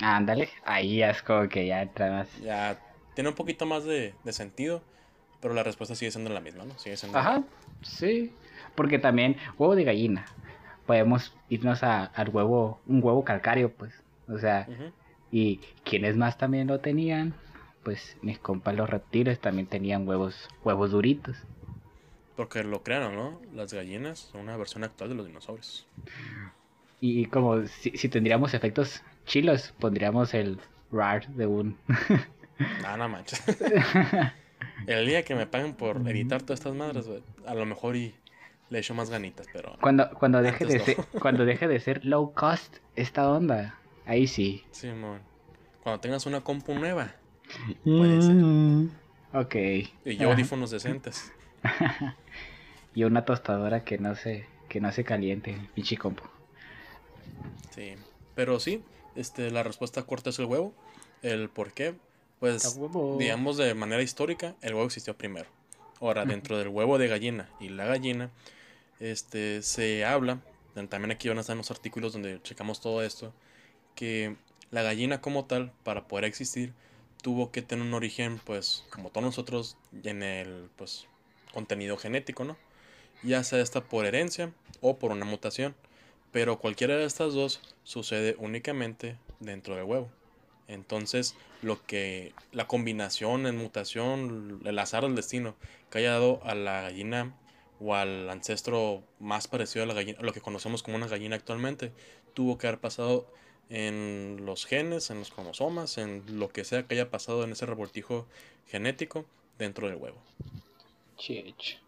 Ándale, 0.02 0.50
ahí 0.66 0.98
ya 0.98 1.12
es 1.12 1.22
como 1.22 1.48
que 1.48 1.68
ya 1.68 1.82
entra 1.82 2.12
más. 2.12 2.28
Ya 2.42 2.78
tiene 3.14 3.30
un 3.30 3.36
poquito 3.36 3.66
más 3.66 3.86
de, 3.86 4.14
de 4.24 4.34
sentido, 4.34 4.84
pero 5.40 5.54
la 5.54 5.64
respuesta 5.64 5.96
sigue 5.96 6.12
siendo 6.12 6.30
la 6.32 6.42
misma, 6.42 6.66
¿no? 6.66 6.78
Sigue 6.78 6.98
siendo... 6.98 7.18
Ajá, 7.18 7.44
sí. 7.82 8.34
Porque 8.76 9.00
también, 9.00 9.38
huevo 9.58 9.76
de 9.76 9.86
gallina. 9.86 10.26
Podemos 10.86 11.34
irnos 11.50 11.84
a- 11.84 12.06
al 12.06 12.30
huevo, 12.30 12.80
un 12.86 13.04
huevo 13.04 13.24
calcáreo, 13.24 13.72
pues. 13.72 13.94
O 14.28 14.38
sea, 14.38 14.68
y 15.32 15.58
quienes 15.84 16.16
más 16.16 16.38
también 16.38 16.68
lo 16.68 16.80
tenían, 16.80 17.34
pues 17.84 18.18
mis 18.22 18.40
compas 18.40 18.76
los 18.76 18.90
reptiles 18.90 19.40
también 19.40 19.68
tenían 19.68 20.08
huevos, 20.08 20.50
huevos 20.64 20.92
duritos. 20.92 21.38
Porque 22.36 22.64
lo 22.64 22.84
crearon, 22.84 23.16
¿no? 23.16 23.42
Las 23.54 23.74
gallinas 23.74 24.20
son 24.20 24.42
una 24.42 24.58
versión 24.58 24.84
actual 24.84 25.10
de 25.10 25.16
los 25.16 25.28
dinosaurios. 25.28 25.88
Y 27.00 27.26
como 27.26 27.66
si, 27.68 27.92
si 27.98 28.10
tendríamos 28.10 28.54
efectos 28.54 29.02
chilos, 29.26 29.74
pondríamos 29.80 30.34
el 30.34 30.60
rar 30.92 31.28
de 31.30 31.46
un. 31.46 31.78
Ah, 32.86 32.98
no 32.98 33.08
manches. 33.10 33.44
El 34.88 35.08
día 35.08 35.24
que 35.24 35.36
me 35.36 35.48
paguen 35.48 35.74
por 35.74 35.98
editar 36.08 36.42
todas 36.42 36.60
estas 36.60 36.76
madres, 36.76 37.08
güey, 37.08 37.24
a 37.48 37.56
lo 37.56 37.66
mejor 37.66 37.96
y 37.96 38.14
le 38.76 38.82
echo 38.82 38.94
más 38.94 39.10
ganitas, 39.10 39.48
pero 39.54 39.78
Cuando, 39.82 40.10
cuando 40.12 40.42
deje 40.42 40.66
de 40.66 40.80
ser, 40.80 40.98
cuando 41.22 41.46
deje 41.46 41.68
de 41.68 41.80
ser 41.80 42.04
low 42.06 42.34
cost 42.34 42.78
esta 42.98 43.30
onda, 43.30 43.80
ahí 44.06 44.28
sí. 44.28 44.64
sí, 44.72 44.88
mon. 44.90 45.20
Cuando 45.82 46.02
tengas 46.02 46.26
una 46.26 46.42
compu 46.42 46.74
nueva 46.76 47.16
Puede 47.84 48.22
ser. 48.22 48.34
Mm, 48.36 48.90
Ok. 49.34 49.56
y 50.06 50.18
yo 50.18 50.32
audífonos 50.32 50.72
decentes. 50.72 51.32
Y 52.96 53.04
una 53.04 53.26
tostadora 53.26 53.84
que 53.84 53.98
no 53.98 54.16
se, 54.16 54.46
que 54.70 54.80
no 54.80 54.90
se 54.94 55.04
caliente, 55.04 55.58
pinche 55.74 55.98
compu. 55.98 56.24
Sí. 57.72 57.96
Pero 58.36 58.60
sí, 58.62 58.82
este, 59.16 59.52
la 59.52 59.64
respuesta 59.64 60.04
corta 60.04 60.30
es 60.30 60.40
el 60.40 60.46
huevo. 60.46 60.74
El 61.22 61.50
por 61.50 61.74
qué, 61.74 61.96
Pues, 62.40 62.78
digamos 63.20 63.58
de 63.58 63.74
manera 63.74 64.02
histórica, 64.02 64.56
el 64.62 64.74
huevo 64.74 64.86
existió 64.86 65.14
primero. 65.18 65.48
Ahora, 66.00 66.24
dentro 66.26 66.58
del 66.58 66.70
huevo 66.70 66.98
de 66.98 67.08
gallina 67.10 67.50
y 67.60 67.68
la 67.70 67.86
gallina, 67.86 68.30
este, 69.00 69.62
se 69.62 70.06
habla, 70.06 70.42
también 70.74 71.12
aquí 71.12 71.28
van 71.30 71.38
a 71.38 71.42
estar 71.42 71.56
los 71.56 71.72
artículos 71.72 72.14
donde 72.14 72.42
checamos 72.42 72.82
todo 72.82 73.02
esto, 73.02 73.34
que 73.96 74.36
la 74.72 74.84
gallina 74.84 75.22
como 75.22 75.46
tal, 75.46 75.72
para 75.84 76.08
poder 76.08 76.26
existir, 76.26 76.74
tuvo 77.22 77.52
que 77.52 77.62
tener 77.62 77.86
un 77.86 77.94
origen, 77.94 78.40
pues, 78.44 78.84
como 78.90 79.10
todos 79.10 79.24
nosotros, 79.24 79.78
en 80.04 80.22
el, 80.22 80.70
pues, 80.76 81.08
contenido 81.54 81.98
genético, 81.98 82.44
¿no? 82.44 82.58
Ya 83.24 83.44
sea 83.44 83.62
esta 83.62 83.82
por 83.82 84.06
herencia 84.06 84.52
o 84.82 85.00
por 85.00 85.12
una 85.12 85.26
mutación, 85.26 85.76
pero 86.32 86.60
cualquiera 86.60 86.98
de 86.98 87.06
estas 87.06 87.34
dos 87.34 87.62
sucede 87.84 88.36
únicamente 88.38 89.18
dentro 89.40 89.76
del 89.76 89.86
huevo. 89.86 90.10
Entonces, 90.68 91.36
lo 91.62 91.84
que 91.86 92.34
la 92.52 92.68
combinación 92.68 93.48
en 93.48 93.58
mutación, 93.58 94.62
el 94.66 94.78
azar 94.80 95.04
del 95.04 95.16
destino 95.16 95.56
que 95.90 96.00
haya 96.00 96.12
dado 96.12 96.42
a 96.44 96.56
la 96.56 96.82
gallina 96.82 97.34
o 97.80 97.96
al 97.96 98.30
ancestro 98.30 99.04
más 99.20 99.48
parecido 99.48 99.84
a 99.84 99.88
la 99.88 99.94
gallina, 99.94 100.20
a 100.20 100.24
lo 100.24 100.34
que 100.34 100.42
conocemos 100.42 100.84
como 100.84 100.98
una 100.98 101.08
gallina 101.08 101.36
actualmente, 101.36 101.92
tuvo 102.34 102.58
que 102.58 102.68
haber 102.68 102.80
pasado 102.80 103.28
en 103.70 104.46
los 104.46 104.66
genes, 104.66 105.10
en 105.10 105.20
los 105.20 105.32
cromosomas, 105.32 105.98
en 105.98 106.24
lo 106.40 106.50
que 106.50 106.64
sea 106.64 106.84
que 106.84 106.96
haya 106.96 107.10
pasado 107.10 107.44
en 107.44 107.52
ese 107.52 107.66
revoltijo 107.66 108.28
genético 108.68 109.26
dentro 109.58 109.88
del 109.88 109.98
huevo. 109.98 110.18
Chich. 111.18 111.80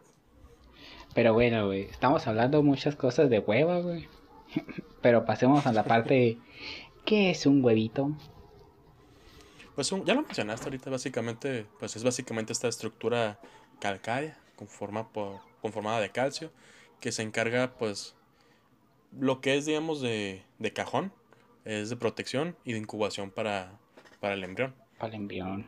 Pero 1.13 1.34
bueno, 1.34 1.67
güey, 1.67 1.84
estamos 1.84 2.27
hablando 2.27 2.62
muchas 2.63 2.96
cosas 2.96 3.29
de 3.29 3.39
huevo, 3.39 3.82
güey. 3.82 4.08
Pero 5.01 5.25
pasemos 5.25 5.65
a 5.65 5.74
la 5.74 5.84
parte 5.84 6.38
¿qué 7.06 7.32
es 7.32 7.46
un 7.46 7.63
huevito? 7.63 8.12
Pues 9.75 9.89
ya 10.06 10.13
lo 10.15 10.24
mencionaste 10.24 10.65
ahorita, 10.65 10.89
básicamente, 10.89 11.65
pues 11.79 11.96
es 11.96 12.03
básicamente 12.03 12.51
esta 12.51 12.67
estructura 12.67 13.39
calcárea 13.79 14.39
conforma 14.58 15.08
por, 15.08 15.39
conformada 15.68 16.00
de 16.00 16.10
calcio 16.10 16.52
que 17.00 17.12
se 17.12 17.22
encarga, 17.22 17.74
pues, 17.78 18.16
lo 19.18 19.42
que 19.42 19.58
es, 19.58 19.66
digamos, 19.66 20.02
de, 20.02 20.42
de 20.60 20.74
cajón, 20.74 21.12
es 21.66 21.90
de 21.90 21.98
protección 21.98 22.56
y 22.64 22.74
de 22.74 22.80
incubación 22.80 23.32
para, 23.32 23.78
para 24.20 24.34
el 24.34 24.44
embrión. 24.44 24.74
Para 24.98 25.10
el 25.10 25.22
embrión. 25.22 25.66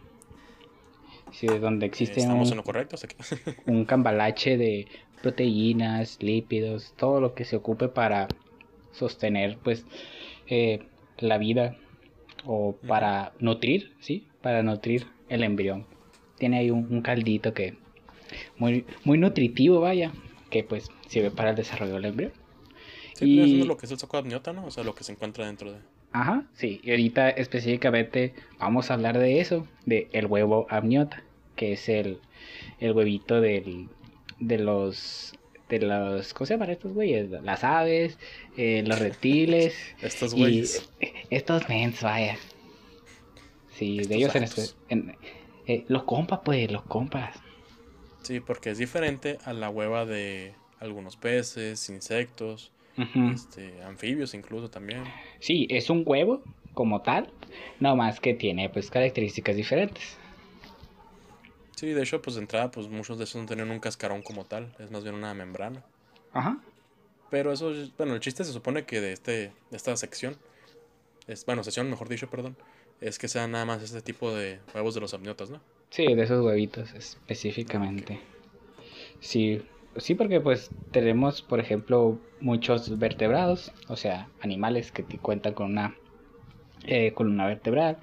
Sí, 1.32 1.48
donde 1.48 1.86
existe 1.86 2.20
Estamos 2.20 2.48
un, 2.48 2.54
en 2.54 2.58
lo 2.58 2.64
correcto. 2.64 2.96
un 3.66 3.86
cambalache 3.86 4.58
de 4.58 4.88
proteínas, 5.22 6.18
lípidos, 6.22 6.94
todo 6.98 7.20
lo 7.22 7.36
que 7.36 7.46
se 7.46 7.58
ocupe 7.58 7.90
para 7.90 8.28
sostener, 8.92 9.58
pues, 9.64 9.86
eh, 10.48 10.80
la 11.18 11.38
vida 11.38 11.78
o 12.46 12.76
para 12.88 13.34
nutrir, 13.40 13.94
¿sí? 14.00 14.26
Para 14.42 14.64
nutrir 14.64 15.06
el 15.28 15.44
embrión. 15.44 15.86
Tiene 16.38 16.60
ahí 16.60 16.72
un, 16.72 17.02
caldito 17.02 17.54
que 17.54 17.78
muy, 18.58 18.86
muy 19.04 19.18
nutritivo, 19.18 19.80
vaya, 19.80 20.12
que 20.50 20.64
pues 20.64 20.90
sirve 21.08 21.32
para 21.32 21.52
el 21.52 21.56
desarrollo 21.56 21.94
del 21.94 22.06
embrión. 22.06 22.32
Sí, 23.14 23.26
y... 23.26 23.62
es 23.62 23.68
lo 23.68 23.78
que 23.78 23.86
es 23.86 23.92
el 23.92 24.00
saco 24.00 24.18
de 24.18 24.22
amniota, 24.22 24.54
¿no? 24.54 24.66
O 24.66 24.72
sea, 24.72 24.84
lo 24.84 24.96
que 24.96 25.04
se 25.04 25.12
encuentra 25.12 25.46
dentro 25.46 25.72
de... 25.72 25.80
Ajá, 26.12 26.46
sí. 26.54 26.82
Y 26.84 26.92
ahorita 26.92 27.30
específicamente 27.30 28.34
vamos 28.58 28.90
a 28.90 28.96
hablar 28.96 29.20
de 29.20 29.40
eso, 29.40 29.68
de 29.86 30.08
el 30.12 30.26
huevo 30.26 30.66
amniota, 30.70 31.24
que 31.56 31.74
es 31.74 31.88
el, 31.90 32.20
el 32.80 32.94
huevito 32.94 33.42
del, 33.42 33.90
de 34.40 34.58
los 34.58 35.34
de 35.70 35.80
los, 35.80 36.34
¿cómo 36.34 36.48
se 36.48 36.56
llaman 36.56 36.72
estos 36.72 36.94
güeyes? 36.94 37.30
Las 37.30 37.64
aves, 37.64 38.18
eh, 38.58 38.84
los 38.86 39.00
reptiles. 39.00 39.76
estos 40.02 40.34
güeyes. 40.34 40.90
Estos 41.30 41.70
mens, 41.70 42.02
vaya. 42.02 42.38
Sí, 43.76 44.00
de 44.00 44.16
ellos 44.16 44.36
en, 44.36 44.44
este, 44.44 44.64
en 44.90 45.16
eh, 45.68 45.86
los 45.88 46.04
compas, 46.04 46.40
pues, 46.44 46.72
los 46.72 46.82
compas. 46.84 47.38
Sí, 48.30 48.40
porque 48.42 48.70
es 48.70 48.78
diferente 48.78 49.40
a 49.44 49.54
la 49.54 49.72
hueva 49.72 50.06
de 50.06 50.54
algunos 50.80 51.18
peces, 51.18 51.90
insectos, 51.90 52.72
este, 53.34 53.82
anfibios 53.82 54.36
incluso 54.36 54.70
también. 54.70 55.04
Sí, 55.40 55.66
es 55.72 55.90
un 55.90 56.04
huevo 56.06 56.44
como 56.76 57.02
tal, 57.02 57.34
no 57.80 57.96
más 57.96 58.20
que 58.20 58.36
tiene 58.36 58.70
pues 58.70 58.92
características 58.92 59.56
diferentes. 59.56 60.16
Sí, 61.76 61.88
de 61.88 62.04
hecho, 62.04 62.22
pues 62.22 62.36
de 62.36 62.44
entrada, 62.44 62.70
pues 62.70 62.88
muchos 62.88 63.18
de 63.18 63.24
esos 63.24 63.42
no 63.42 63.48
tienen 63.48 63.72
un 63.72 63.80
cascarón 63.80 64.22
como 64.22 64.46
tal, 64.46 64.76
es 64.78 64.92
más 64.92 65.02
bien 65.02 65.16
una 65.16 65.34
membrana. 65.34 65.84
Ajá. 66.32 66.60
Pero 67.32 67.52
eso, 67.52 67.74
bueno, 67.98 68.14
el 68.14 68.20
chiste 68.20 68.44
se 68.44 68.54
supone 68.54 68.86
que 68.86 69.02
de, 69.02 69.12
este, 69.12 69.32
de 69.72 69.78
esta 69.78 69.98
sección, 69.98 70.38
es, 71.26 71.48
bueno, 71.48 71.64
sección, 71.64 71.90
mejor 71.90 72.08
dicho, 72.08 72.30
perdón, 72.30 72.56
es 73.02 73.18
que 73.18 73.28
sean 73.28 73.54
nada 73.54 73.66
más 73.66 73.82
este 73.82 74.04
tipo 74.04 74.32
de 74.32 74.60
huevos 74.76 74.94
de 74.94 75.02
los 75.02 75.16
amniotas, 75.16 75.50
¿no? 75.50 75.62
Sí, 75.90 76.06
de 76.14 76.24
esos 76.24 76.46
huevitos 76.46 76.94
específicamente. 76.94 78.20
Sí, 79.20 79.62
sí, 79.98 80.16
porque 80.16 80.40
pues 80.40 80.72
tenemos, 80.92 81.42
por 81.42 81.60
ejemplo, 81.60 82.20
muchos 82.40 82.98
vertebrados, 83.00 83.72
o 83.88 83.96
sea, 83.96 84.30
animales 84.42 84.92
que 84.92 85.04
cuentan 85.04 85.54
con 85.54 85.72
una 85.72 85.96
eh, 86.86 87.12
columna 87.14 87.48
vertebral, 87.48 87.98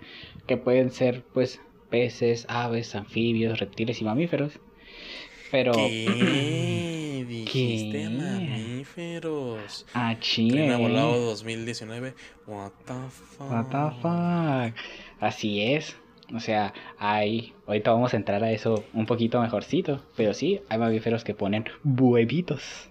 que 0.47 0.57
pueden 0.57 0.91
ser 0.91 1.23
pues 1.33 1.61
peces, 1.91 2.45
aves, 2.49 2.95
anfibios, 2.95 3.59
reptiles 3.59 4.01
y 4.01 4.05
mamíferos. 4.05 4.61
Pero. 5.51 5.73
¿Qué? 5.73 7.25
Dijiste 7.29 8.09
mamíferos. 8.09 9.87
Ah, 9.95 10.11
ha 10.13 10.77
volado 10.77 11.21
2019. 11.27 12.15
What 12.47 12.73
the 12.85 12.95
fuck. 13.09 13.51
What 13.51 13.67
the 13.67 13.91
fuck. 14.01 14.75
Así 15.21 15.63
es. 15.63 15.97
O 16.35 16.41
sea, 16.41 16.73
hay. 16.99 17.53
Ahorita 17.67 17.93
vamos 17.93 18.15
a 18.15 18.17
entrar 18.17 18.43
a 18.43 18.51
eso 18.51 18.85
un 18.95 19.07
poquito 19.07 19.41
mejorcito. 19.41 20.03
Pero 20.17 20.35
sí, 20.35 20.61
hay 20.69 20.79
mamíferos 20.79 21.25
que 21.25 21.35
ponen 21.35 21.65
huevitos. 21.85 22.91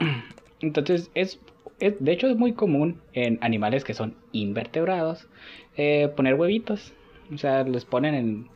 Entonces, 0.60 1.10
es, 1.14 1.40
es, 1.80 1.94
De 2.00 2.12
hecho, 2.12 2.28
es 2.28 2.36
muy 2.36 2.52
común 2.52 3.00
en 3.12 3.38
animales 3.42 3.84
que 3.84 3.94
son 3.94 4.14
invertebrados 4.32 5.28
eh, 5.76 6.08
poner 6.16 6.34
huevitos. 6.34 6.92
O 7.32 7.38
sea, 7.38 7.62
les 7.64 7.84
ponen 7.84 8.14
en 8.14 8.48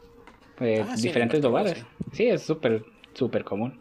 eh, 0.60 0.84
ah, 0.86 0.94
diferentes 0.96 1.42
lugares. 1.42 1.84
Sí. 2.12 2.26
es 2.26 2.42
súper, 2.42 2.84
súper 3.14 3.44
común. 3.44 3.78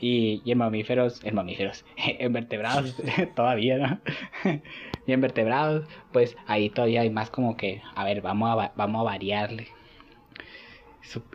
Y, 0.00 0.40
y, 0.44 0.52
en 0.52 0.58
mamíferos, 0.58 1.22
en 1.24 1.34
mamíferos, 1.34 1.84
en 1.96 2.32
vertebrados 2.32 2.96
todavía, 3.36 3.78
¿no? 3.78 4.00
y 5.06 5.12
en 5.12 5.20
vertebrados, 5.20 5.86
pues 6.12 6.36
ahí 6.46 6.70
todavía 6.70 7.02
hay 7.02 7.10
más 7.10 7.30
como 7.30 7.56
que, 7.56 7.82
a 7.94 8.04
ver, 8.04 8.22
vamos 8.22 8.50
a, 8.50 8.72
vamos 8.76 9.00
a 9.00 9.04
variarle. 9.04 9.68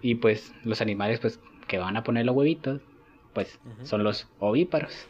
Y 0.01 0.15
pues 0.15 0.53
los 0.63 0.81
animales 0.81 1.19
pues 1.19 1.39
que 1.67 1.77
van 1.77 1.97
a 1.97 2.03
poner 2.03 2.25
los 2.25 2.35
huevitos, 2.35 2.81
pues 3.33 3.59
son 3.83 4.03
los 4.03 4.27
ovíparos. 4.39 5.07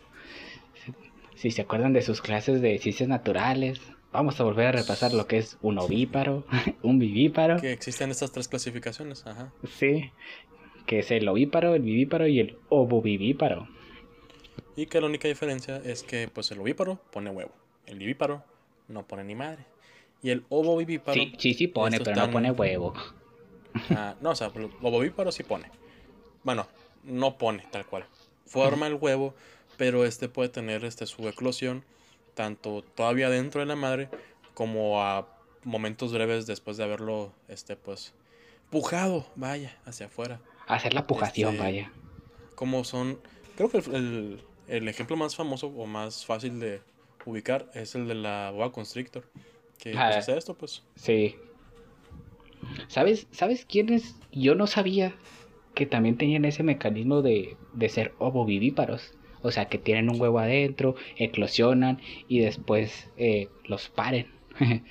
si, 1.35 1.51
se 1.51 1.61
acuerdan 1.61 1.93
de 1.93 2.01
sus 2.01 2.21
clases 2.21 2.61
de 2.61 2.79
ciencias 2.79 3.07
naturales, 3.07 3.79
vamos 4.11 4.39
a 4.39 4.43
volver 4.43 4.67
a 4.67 4.71
repasar 4.71 5.13
lo 5.13 5.27
que 5.27 5.37
es 5.37 5.57
un 5.61 5.77
ovíparo, 5.77 6.45
un 6.81 6.97
vivíparo. 6.97 7.57
Que 7.57 7.73
existen 7.73 8.09
estas 8.09 8.31
tres 8.31 8.47
clasificaciones, 8.47 9.27
ajá. 9.27 9.51
Sí, 9.67 10.11
que 10.85 10.99
es 10.99 11.11
el 11.11 11.27
ovíparo, 11.27 11.75
el 11.75 11.81
vivíparo 11.81 12.27
y 12.27 12.39
el 12.39 12.57
ovovivíparo. 12.69 13.67
Y 14.75 14.87
que 14.87 14.99
la 14.99 15.07
única 15.07 15.27
diferencia 15.27 15.77
es 15.77 16.03
que 16.03 16.27
pues 16.27 16.51
el 16.51 16.59
ovíparo 16.59 16.99
pone 17.11 17.29
huevo, 17.29 17.51
el 17.85 17.97
vivíparo 17.97 18.43
no 18.87 19.07
pone 19.07 19.23
ni 19.23 19.35
madre. 19.35 19.65
Y 20.21 20.31
el 20.31 20.43
ovovivíparo... 20.49 21.13
Sí, 21.13 21.33
sí, 21.37 21.53
sí 21.53 21.67
pone, 21.67 21.99
pero 21.99 22.15
no 22.15 22.31
pone 22.31 22.51
huevo. 22.51 22.93
Ah, 23.89 24.15
no, 24.21 24.31
o 24.31 24.35
sea, 24.35 24.51
el 24.55 24.69
ovovíparo 24.81 25.31
sí 25.31 25.43
pone. 25.43 25.69
Bueno, 26.43 26.67
no 27.03 27.37
pone 27.37 27.65
tal 27.71 27.85
cual. 27.85 28.05
Forma 28.45 28.87
el 28.87 28.95
huevo, 28.95 29.33
pero 29.77 30.05
este 30.05 30.29
puede 30.29 30.49
tener 30.49 30.85
este, 30.85 31.05
su 31.05 31.27
eclosión 31.27 31.83
tanto 32.33 32.83
todavía 32.83 33.29
dentro 33.29 33.61
de 33.61 33.67
la 33.67 33.75
madre 33.75 34.09
como 34.53 35.01
a 35.01 35.27
momentos 35.63 36.13
breves 36.13 36.45
después 36.45 36.77
de 36.77 36.83
haberlo, 36.83 37.31
este, 37.47 37.75
pues, 37.75 38.13
pujado, 38.69 39.25
vaya, 39.35 39.77
hacia 39.85 40.05
afuera. 40.05 40.39
Hacer 40.67 40.93
la 40.93 41.05
pujación, 41.07 41.53
este, 41.53 41.63
vaya. 41.63 41.91
Como 42.55 42.83
son, 42.83 43.19
creo 43.55 43.69
que 43.69 43.77
el, 43.77 44.41
el, 44.67 44.87
ejemplo 44.87 45.15
más 45.15 45.35
famoso 45.35 45.67
o 45.67 45.85
más 45.85 46.25
fácil 46.25 46.59
de 46.59 46.81
ubicar 47.25 47.69
es 47.73 47.95
el 47.95 48.07
de 48.07 48.15
la 48.15 48.51
boa 48.51 48.71
constrictor. 48.71 49.23
Que 49.77 49.91
pues, 49.91 50.03
ah, 50.03 50.09
hace 50.09 50.37
esto, 50.37 50.55
pues. 50.55 50.83
Sí. 50.95 51.35
¿Sabes, 52.87 53.27
¿Sabes 53.31 53.65
quiénes? 53.65 54.15
Yo 54.31 54.55
no 54.55 54.67
sabía 54.67 55.13
que 55.75 55.85
también 55.85 56.17
tenían 56.17 56.45
ese 56.45 56.63
mecanismo 56.63 57.21
de, 57.21 57.57
de 57.73 57.89
ser 57.89 58.13
ovovivíparos. 58.17 59.13
O 59.41 59.51
sea, 59.51 59.65
que 59.65 59.77
tienen 59.77 60.09
un 60.09 60.19
huevo 60.19 60.39
adentro, 60.39 60.95
eclosionan 61.17 61.99
y 62.27 62.39
después 62.39 63.09
eh, 63.17 63.49
los 63.65 63.89
paren. 63.89 64.27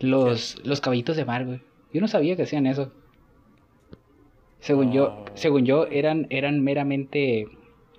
los, 0.00 0.60
los 0.64 0.80
caballitos 0.82 1.16
de 1.16 1.24
mar, 1.24 1.46
güey. 1.46 1.60
Yo 1.92 2.00
no 2.00 2.08
sabía 2.08 2.36
que 2.36 2.42
hacían 2.42 2.66
eso. 2.66 2.92
Según 4.64 4.92
yo, 4.92 5.08
oh. 5.08 5.24
según 5.34 5.66
yo, 5.66 5.86
eran, 5.88 6.26
eran 6.30 6.64
meramente 6.64 7.46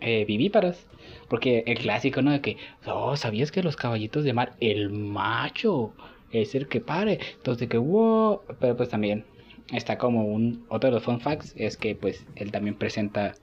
eh, 0.02 0.26
vivíparos. 0.26 0.88
Porque 1.30 1.64
el 1.68 1.78
clásico, 1.78 2.24
¿no? 2.24 2.32
De 2.32 2.42
que, 2.42 2.58
oh, 2.88 3.16
¿sabías 3.16 3.52
que 3.52 3.62
los 3.62 3.76
caballitos 3.76 4.24
de 4.24 4.34
mar, 4.34 4.56
el 4.60 4.90
macho, 4.90 5.94
es 6.32 6.56
el 6.56 6.68
que 6.68 6.82
pare. 6.82 7.20
Entonces 7.36 7.70
que, 7.70 7.78
wow, 7.78 8.42
pero 8.60 8.76
pues 8.76 8.90
también 8.90 9.26
está 9.72 10.00
como 10.00 10.26
un, 10.26 10.66
otro 10.70 10.90
de 10.90 10.96
los 10.96 11.04
fun 11.04 11.20
facts 11.20 11.54
es 11.56 11.78
que 11.78 11.96
pues 11.96 12.26
él 12.36 12.52
también 12.52 12.76
presenta... 12.76 13.36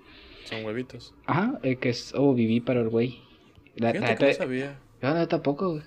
Son 0.44 0.64
huevitos. 0.64 1.14
Ajá, 1.26 1.60
el 1.62 1.78
que 1.78 1.90
es 1.90 2.12
para 2.64 2.80
el 2.80 2.88
güey. 2.88 3.20
La, 3.76 3.92
que 3.92 4.00
no 4.00 4.32
sabía. 4.32 4.80
Yo 5.00 5.14
no, 5.14 5.28
tampoco, 5.28 5.80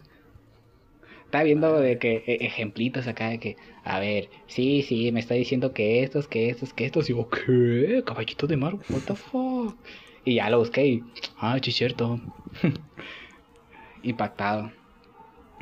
Estaba 1.35 1.43
viendo 1.43 1.81
de 1.81 1.99
que 1.99 2.23
e, 2.25 2.45
ejemplitos 2.45 3.07
acá 3.07 3.27
de 3.27 3.39
que, 3.39 3.57
a 3.83 3.99
ver, 3.99 4.29
sí, 4.47 4.83
sí, 4.83 5.11
me 5.11 5.19
está 5.19 5.33
diciendo 5.33 5.73
que 5.73 6.01
estos, 6.01 6.29
que 6.29 6.49
estos, 6.49 6.71
que 6.71 6.85
estos. 6.85 7.09
Y 7.09 7.13
digo, 7.13 7.29
¿qué? 7.29 8.01
Caballito 8.05 8.47
de 8.47 8.55
mar, 8.55 8.75
what 8.89 9.01
the 9.05 9.15
fuck. 9.15 9.75
Y 10.23 10.35
ya 10.35 10.49
lo 10.49 10.59
busqué 10.59 10.87
y, 10.87 11.03
ah, 11.37 11.59
sí, 11.61 11.73
cierto. 11.73 12.21
Impactado. 14.03 14.71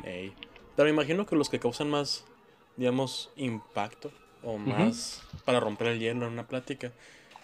Ey. 0.04 0.32
Pero 0.76 0.84
me 0.84 0.90
imagino 0.90 1.26
que 1.26 1.34
los 1.34 1.50
que 1.50 1.58
causan 1.58 1.90
más, 1.90 2.24
digamos, 2.76 3.32
impacto 3.34 4.12
o 4.44 4.58
más 4.58 5.26
para 5.44 5.58
romper 5.58 5.88
el 5.88 5.98
hielo 5.98 6.26
en 6.26 6.34
una 6.34 6.46
plática 6.46 6.92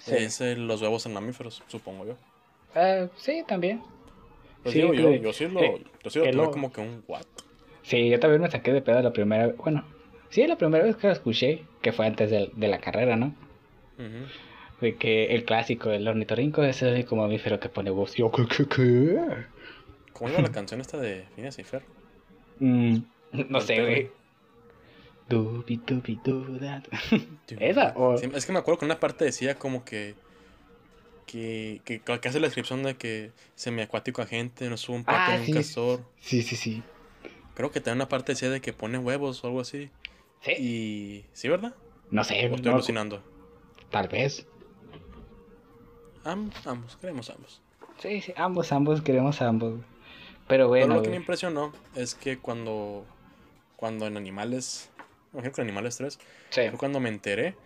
es 0.06 0.40
los 0.40 0.80
huevos 0.80 1.04
en 1.04 1.14
mamíferos, 1.14 1.64
supongo 1.66 2.06
yo. 2.06 2.12
Uh, 2.76 3.08
sí, 3.16 3.42
también. 3.48 3.82
Pues 4.62 4.72
sí, 4.72 4.80
yo, 4.80 4.92
yo, 4.92 5.32
sí 5.32 5.48
lo, 5.48 5.60
eh, 5.60 5.84
yo 6.04 6.10
sí 6.10 6.20
lo 6.20 6.30
tomé 6.30 6.50
como 6.52 6.72
que 6.72 6.80
un 6.80 7.02
what. 7.08 7.26
Sí, 7.82 8.08
yo 8.08 8.20
también 8.20 8.42
me 8.42 8.50
saqué 8.50 8.72
de 8.72 8.82
pedo 8.82 9.02
la 9.02 9.12
primera 9.12 9.48
vez. 9.48 9.56
Bueno, 9.56 9.84
sí, 10.30 10.46
la 10.46 10.56
primera 10.56 10.84
vez 10.84 10.96
que 10.96 11.06
lo 11.06 11.12
escuché, 11.12 11.64
que 11.82 11.92
fue 11.92 12.06
antes 12.06 12.30
de, 12.30 12.50
de 12.54 12.68
la 12.68 12.78
carrera, 12.78 13.16
¿no? 13.16 13.34
De 14.80 14.96
que 14.96 15.34
el 15.34 15.44
clásico, 15.44 15.90
el 15.90 16.08
ornitorrinco, 16.08 16.62
es 16.62 16.80
el 16.82 16.94
único 16.94 17.16
mamífero 17.16 17.60
que 17.60 17.68
pone 17.68 17.90
voz. 17.90 18.14
Yo, 18.14 18.30
¿qué, 18.30 18.46
qué, 18.46 18.66
qué? 18.66 19.20
¿Cómo 20.12 20.30
iba 20.30 20.40
la 20.40 20.52
canción 20.52 20.80
esta 20.80 20.98
de 20.98 21.24
Phineas 21.34 21.58
y 21.58 21.64
Fer? 21.64 21.82
Mm, 22.58 22.98
no 23.48 23.60
sé, 23.60 23.80
güey. 23.80 24.10
¿Esa? 27.60 27.92
O... 27.96 28.14
es 28.14 28.46
que 28.46 28.52
me 28.52 28.58
acuerdo 28.58 28.80
que 28.80 28.84
una 28.86 28.98
parte 28.98 29.24
decía 29.24 29.54
como 29.56 29.84
que 29.84 30.14
que, 31.30 31.80
que, 31.84 32.00
que, 32.00 32.28
hace 32.28 32.40
la 32.40 32.48
descripción 32.48 32.82
de 32.82 32.96
que 32.96 33.30
semiacuático 33.54 34.20
agente, 34.20 34.68
no 34.68 34.76
sube 34.76 34.96
un 34.96 35.04
pato 35.04 35.30
ah, 35.30 35.36
en 35.36 35.42
un 35.42 35.52
castor. 35.52 36.00
Sí, 36.20 36.42
sí, 36.42 36.56
sí. 36.56 36.82
Creo 37.60 37.70
que 37.70 37.82
también 37.82 37.98
una 37.98 38.08
parte 38.08 38.32
decía 38.32 38.48
de 38.48 38.62
que 38.62 38.72
pone 38.72 38.96
huevos 38.96 39.44
o 39.44 39.46
algo 39.46 39.60
así. 39.60 39.90
Sí. 40.40 40.52
Y. 40.52 41.24
¿Sí, 41.34 41.46
verdad? 41.46 41.74
No 42.10 42.24
sé. 42.24 42.48
¿O 42.50 42.54
estoy 42.54 42.72
alucinando? 42.72 43.22
Tal 43.90 44.08
vez. 44.08 44.46
ambos, 46.24 46.66
ambos, 46.66 46.96
queremos 46.96 47.28
ambos. 47.28 47.60
Sí, 47.98 48.22
sí, 48.22 48.32
ambos, 48.34 48.72
ambos, 48.72 49.02
queremos 49.02 49.42
ambos. 49.42 49.78
Pero 50.48 50.68
bueno. 50.68 50.86
Pero 50.86 50.96
lo 50.96 51.02
que 51.02 51.10
me 51.10 51.16
impresionó 51.16 51.74
es 51.94 52.14
que 52.14 52.38
cuando. 52.38 53.04
Cuando 53.76 54.06
en 54.06 54.16
animales. 54.16 54.88
Por 55.30 55.42
ejemplo, 55.42 55.62
en 55.62 55.68
animales 55.68 55.98
3. 55.98 56.18
Sí. 56.48 56.62
Fue 56.70 56.78
cuando 56.78 56.98
me 56.98 57.10
enteré 57.10 57.56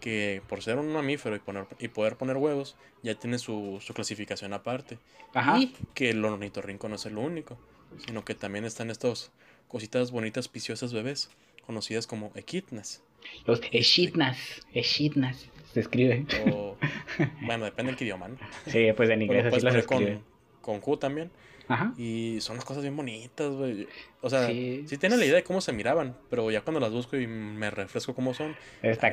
que 0.00 0.42
por 0.48 0.60
ser 0.60 0.78
un 0.78 0.92
mamífero 0.92 1.36
y, 1.36 1.38
poner, 1.38 1.68
y 1.78 1.86
poder 1.86 2.16
poner 2.16 2.36
huevos, 2.36 2.74
ya 3.04 3.14
tiene 3.14 3.38
su, 3.38 3.78
su 3.80 3.94
clasificación 3.94 4.52
aparte. 4.54 4.98
Ajá. 5.34 5.56
Y 5.56 5.72
que 5.94 6.10
el 6.10 6.24
ornitorrinco 6.24 6.88
no 6.88 6.96
es 6.96 7.06
el 7.06 7.16
único, 7.16 7.56
sino 8.04 8.24
que 8.24 8.34
también 8.34 8.64
están 8.64 8.90
estos 8.90 9.30
cositas 9.68 10.10
bonitas, 10.10 10.48
piciosas 10.48 10.92
bebés, 10.92 11.30
conocidas 11.64 12.06
como 12.06 12.32
equidnas. 12.34 13.02
Los 13.44 13.60
echidnas, 13.72 14.38
echidnas, 14.72 15.48
se 15.72 15.80
escribe. 15.80 16.24
bueno, 17.42 17.64
depende 17.64 17.92
del 17.92 18.02
idioma, 18.02 18.28
¿no? 18.28 18.36
Sí, 18.66 18.86
pues 18.96 19.10
en 19.10 19.22
inglés 19.22 19.46
así 19.46 19.60
las 19.60 19.74
escribe. 19.74 20.20
Con, 20.60 20.78
con 20.78 20.80
Q 20.80 20.96
también. 20.98 21.30
Ajá. 21.68 21.92
Y 21.96 22.38
son 22.40 22.54
unas 22.54 22.64
cosas 22.64 22.82
bien 22.82 22.96
bonitas, 22.96 23.50
güey. 23.50 23.88
O 24.20 24.30
sea, 24.30 24.46
sí. 24.46 24.84
sí 24.86 24.98
la 25.00 25.24
idea 25.24 25.34
de 25.34 25.44
cómo 25.44 25.60
se 25.60 25.72
miraban, 25.72 26.16
pero 26.30 26.50
ya 26.50 26.60
cuando 26.60 26.80
las 26.80 26.92
busco 26.92 27.16
y 27.16 27.26
me 27.26 27.70
refresco 27.70 28.14
cómo 28.14 28.34
son. 28.34 28.56
Está 28.82 29.12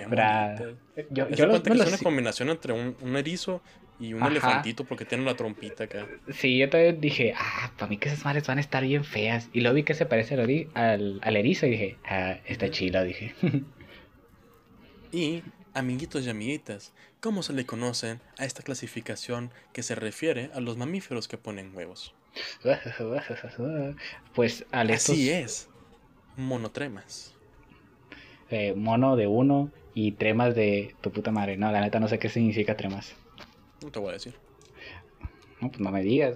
Yo, 1.10 1.30
yo 1.30 1.48
lo, 1.48 1.62
que 1.64 1.72
es 1.72 1.88
una 1.88 1.98
combinación 1.98 2.50
entre 2.50 2.74
un, 2.74 2.96
un 3.02 3.16
erizo 3.18 3.62
y 4.00 4.14
un 4.14 4.24
elefantito 4.24 4.86
porque 4.86 5.06
tienen 5.06 5.26
la 5.26 5.36
trompita 5.36 5.86
acá. 5.86 6.08
Sí, 6.32 6.58
yo 6.58 6.70
también 6.70 7.00
dije, 7.00 7.34
ah, 7.38 7.72
para 7.78 7.90
mí 7.90 7.98
que 7.98 8.10
esas 8.10 8.26
madres 8.26 8.46
van 8.48 8.58
a 8.58 8.62
estar 8.62 8.84
bien 8.84 9.04
feas. 9.04 9.50
Y 9.54 9.62
lo 9.62 9.74
vi 9.74 9.84
que 9.84 9.94
se 9.94 10.06
parece 10.06 10.36
al, 10.74 11.20
al 11.22 11.36
erizo 11.36 11.66
y 11.66 11.72
dije, 11.72 11.98
ah, 12.06 12.38
está 12.46 12.70
chila, 12.70 13.04
dije. 13.04 13.34
y, 15.12 15.44
amiguitos 15.74 16.26
y 16.26 16.30
amiguitas, 16.30 16.94
¿cómo 17.20 17.44
se 17.44 17.54
le 17.54 17.66
conocen 17.66 18.20
a 18.38 18.46
esta 18.46 18.64
clasificación 18.64 19.52
que 19.74 19.84
se 19.84 19.96
refiere 19.96 20.50
a 20.54 20.60
los 20.60 20.78
mamíferos 20.78 21.28
que 21.28 21.38
ponen 21.38 21.76
huevos? 21.76 22.14
Pues 24.34 24.66
al 24.72 24.92
Así 24.92 25.30
es. 25.30 25.70
Monotremas. 26.36 27.36
Eh, 28.50 28.74
mono 28.76 29.16
de 29.16 29.28
uno 29.28 29.72
y 29.94 30.14
tremas 30.14 30.56
de 30.56 30.96
tu 31.02 31.12
puta 31.12 31.32
madre. 31.32 31.58
No, 31.58 31.72
la 31.72 31.82
neta 31.82 32.00
no 32.00 32.08
sé 32.08 32.20
qué 32.20 32.30
significa 32.30 32.76
tremas. 32.76 33.16
No 33.84 33.92
te 33.92 34.00
voy 34.00 34.10
a 34.10 34.14
decir. 34.14 34.36
No, 35.62 35.70
pues 35.70 35.80
no 35.80 35.92
me 35.92 36.02
digas, 36.02 36.36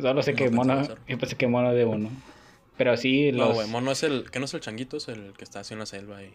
Solo 0.00 0.22
sé 0.22 0.34
que 0.34 0.50
mono. 0.50 0.82
Yo 1.08 1.18
pensé 1.18 1.36
que 1.36 1.48
mono 1.48 1.72
de 1.72 1.84
uno. 1.84 2.10
Pero 2.76 2.96
sí, 2.96 3.32
los. 3.32 3.48
No, 3.48 3.54
güey, 3.54 3.68
mono 3.68 3.90
es 3.90 4.02
el. 4.02 4.30
que 4.30 4.38
no 4.38 4.44
es 4.44 4.54
el 4.54 4.60
changuito? 4.60 4.96
Es 4.96 5.08
el 5.08 5.32
que 5.36 5.44
está 5.44 5.60
así 5.60 5.74
en 5.74 5.80
la 5.80 5.86
selva 5.86 6.22
y. 6.22 6.32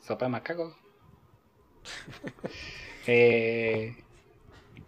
Sopa 0.00 0.26
de 0.26 0.30
macaco. 0.30 0.76
eh, 3.06 3.94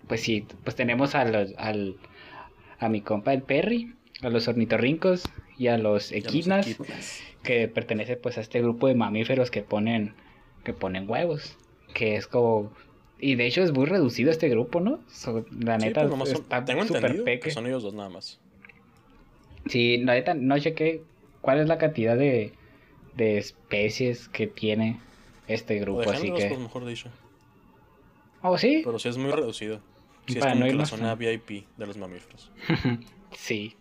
pues 0.08 0.22
sí, 0.22 0.46
pues 0.64 0.74
tenemos 0.74 1.14
al, 1.14 1.96
a 2.80 2.88
mi 2.88 3.02
compa 3.02 3.32
el 3.32 3.42
Perry, 3.42 3.94
a 4.22 4.30
los 4.30 4.48
ornitorrincos 4.48 5.24
y 5.56 5.68
a 5.68 5.78
los 5.78 6.10
equinas, 6.12 6.66
que 7.42 7.68
pertenece 7.68 8.16
pues 8.16 8.38
a 8.38 8.40
este 8.40 8.60
grupo 8.60 8.88
de 8.88 8.94
mamíferos 8.94 9.50
que 9.50 9.62
ponen 9.62 10.14
que 10.64 10.72
ponen 10.72 11.08
huevos, 11.08 11.56
que 11.94 12.16
es 12.16 12.26
como 12.26 12.72
y 13.18 13.34
de 13.34 13.46
hecho 13.46 13.62
es 13.62 13.72
muy 13.72 13.86
reducido 13.86 14.30
este 14.30 14.48
grupo, 14.48 14.80
¿no? 14.80 15.00
la 15.60 15.76
neta 15.76 16.08
pues, 16.08 16.32
está 16.32 16.64
tengo 16.64 16.82
entendido 16.82 17.24
que 17.24 17.50
son 17.50 17.66
ellos 17.66 17.82
dos 17.82 17.94
nada 17.94 18.08
más. 18.08 18.40
Sí, 19.66 19.98
la 19.98 20.14
neta 20.14 20.34
no 20.34 20.58
sé 20.58 21.02
cuál 21.42 21.60
es 21.60 21.68
la 21.68 21.76
cantidad 21.76 22.16
de, 22.16 22.54
de 23.14 23.36
especies 23.36 24.28
que 24.28 24.46
tiene 24.46 24.98
este 25.48 25.78
grupo, 25.80 26.10
así 26.10 26.32
que 26.32 26.48
pues, 26.48 26.58
mejor 26.58 26.86
dicho. 26.86 27.10
¿Oh, 28.42 28.56
sí? 28.56 28.80
Pero 28.82 28.98
sí 28.98 29.10
es 29.10 29.18
muy 29.18 29.30
reducido. 29.30 29.82
Sí, 30.32 30.38
es 30.38 30.44
como 30.44 30.64
la 30.66 30.86
zona 30.86 31.14
VIP 31.14 31.66
de 31.76 31.86
los 31.86 31.96
mamíferos. 31.96 32.50
sí. 33.32 33.76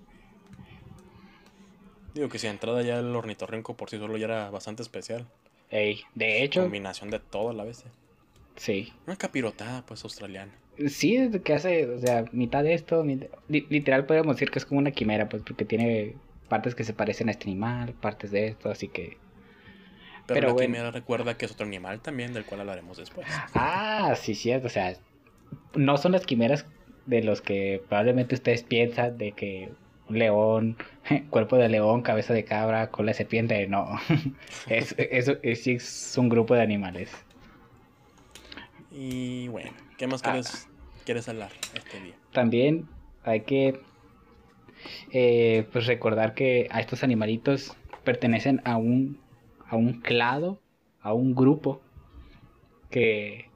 Digo 2.14 2.30
que 2.30 2.40
si 2.40 2.48
entrada 2.48 2.82
ya 2.82 3.00
el 3.00 3.16
ornitorrinco 3.16 3.78
por 3.78 3.90
sí 3.90 3.98
solo 3.98 4.18
ya 4.18 4.26
era 4.26 4.50
bastante 4.50 4.82
especial. 4.82 5.28
Ey, 5.70 6.02
de 6.16 6.44
hecho. 6.44 6.62
Combinación 6.64 7.10
de 7.10 7.20
todo 7.20 7.50
a 7.50 7.54
la 7.54 7.64
vez. 7.64 7.86
Sí. 8.56 8.92
Una 9.06 9.16
capirotada, 9.16 9.86
pues, 9.86 10.04
australiana. 10.04 10.52
Sí, 10.88 11.30
que 11.44 11.54
hace, 11.54 11.88
o 11.88 12.00
sea, 12.00 12.26
mitad 12.32 12.64
de 12.64 12.74
esto, 12.74 13.06
literal 13.48 14.06
podemos 14.06 14.36
decir 14.36 14.50
que 14.50 14.60
es 14.60 14.66
como 14.66 14.80
una 14.80 14.92
quimera, 14.92 15.28
pues, 15.30 15.44
porque 15.44 15.66
tiene 15.66 16.16
partes 16.48 16.74
que 16.74 16.84
se 16.84 16.94
parecen 16.94 17.28
a 17.28 17.32
este 17.32 17.46
animal, 17.46 17.94
partes 17.94 18.32
de 18.32 18.48
esto, 18.48 18.70
así 18.70 18.88
que... 18.88 19.18
Pero, 20.26 20.50
la 20.50 20.56
quimera 20.56 20.92
recuerda 20.92 21.38
que 21.38 21.46
es 21.46 21.52
otro 21.52 21.66
animal 21.66 22.02
también, 22.02 22.34
del 22.34 22.46
cual 22.46 22.62
hablaremos 22.62 22.98
después. 22.98 23.28
Ah, 23.54 24.14
sí, 24.16 24.36
cierto, 24.36 24.68
o 24.68 24.70
sea, 24.70 24.96
no 25.76 25.98
son 25.98 26.12
las 26.14 26.26
quimeras 26.26 26.66
de 27.06 27.24
los 27.24 27.42
que 27.42 27.82
probablemente 27.88 28.36
ustedes 28.36 28.64
piensan 28.64 29.18
de 29.18 29.32
que 29.32 29.70
un 30.10 30.20
león, 30.20 30.78
cuerpo 31.30 31.58
de 31.58 31.70
león, 31.70 32.02
cabeza 32.02 32.34
de 32.34 32.44
cabra, 32.44 32.90
cola 32.90 33.12
de 33.12 33.16
serpiente, 33.16 33.68
no. 33.68 33.88
es, 34.68 34.96
es, 34.98 35.68
es, 35.68 36.18
un 36.18 36.30
grupo 36.30 36.56
de 36.56 36.62
animales. 36.62 37.12
Y 38.92 39.48
bueno, 39.50 39.72
¿qué 39.98 40.08
más 40.08 40.22
quieres, 40.22 40.68
ah. 40.68 41.02
quieres 41.06 41.30
hablar 41.30 41.52
este 41.74 42.02
día? 42.02 42.16
También 42.32 42.88
hay 43.24 43.42
que 43.42 43.80
eh, 45.12 45.68
pues 45.72 45.86
recordar 45.86 46.34
que 46.34 46.68
a 46.72 46.80
estos 46.80 47.04
animalitos 47.04 47.76
pertenecen 48.04 48.62
a 48.66 48.78
un, 48.78 49.20
a 49.68 49.76
un 49.76 50.02
clado, 50.02 50.60
a 51.02 51.14
un 51.14 51.36
grupo 51.36 51.82
que 52.90 53.49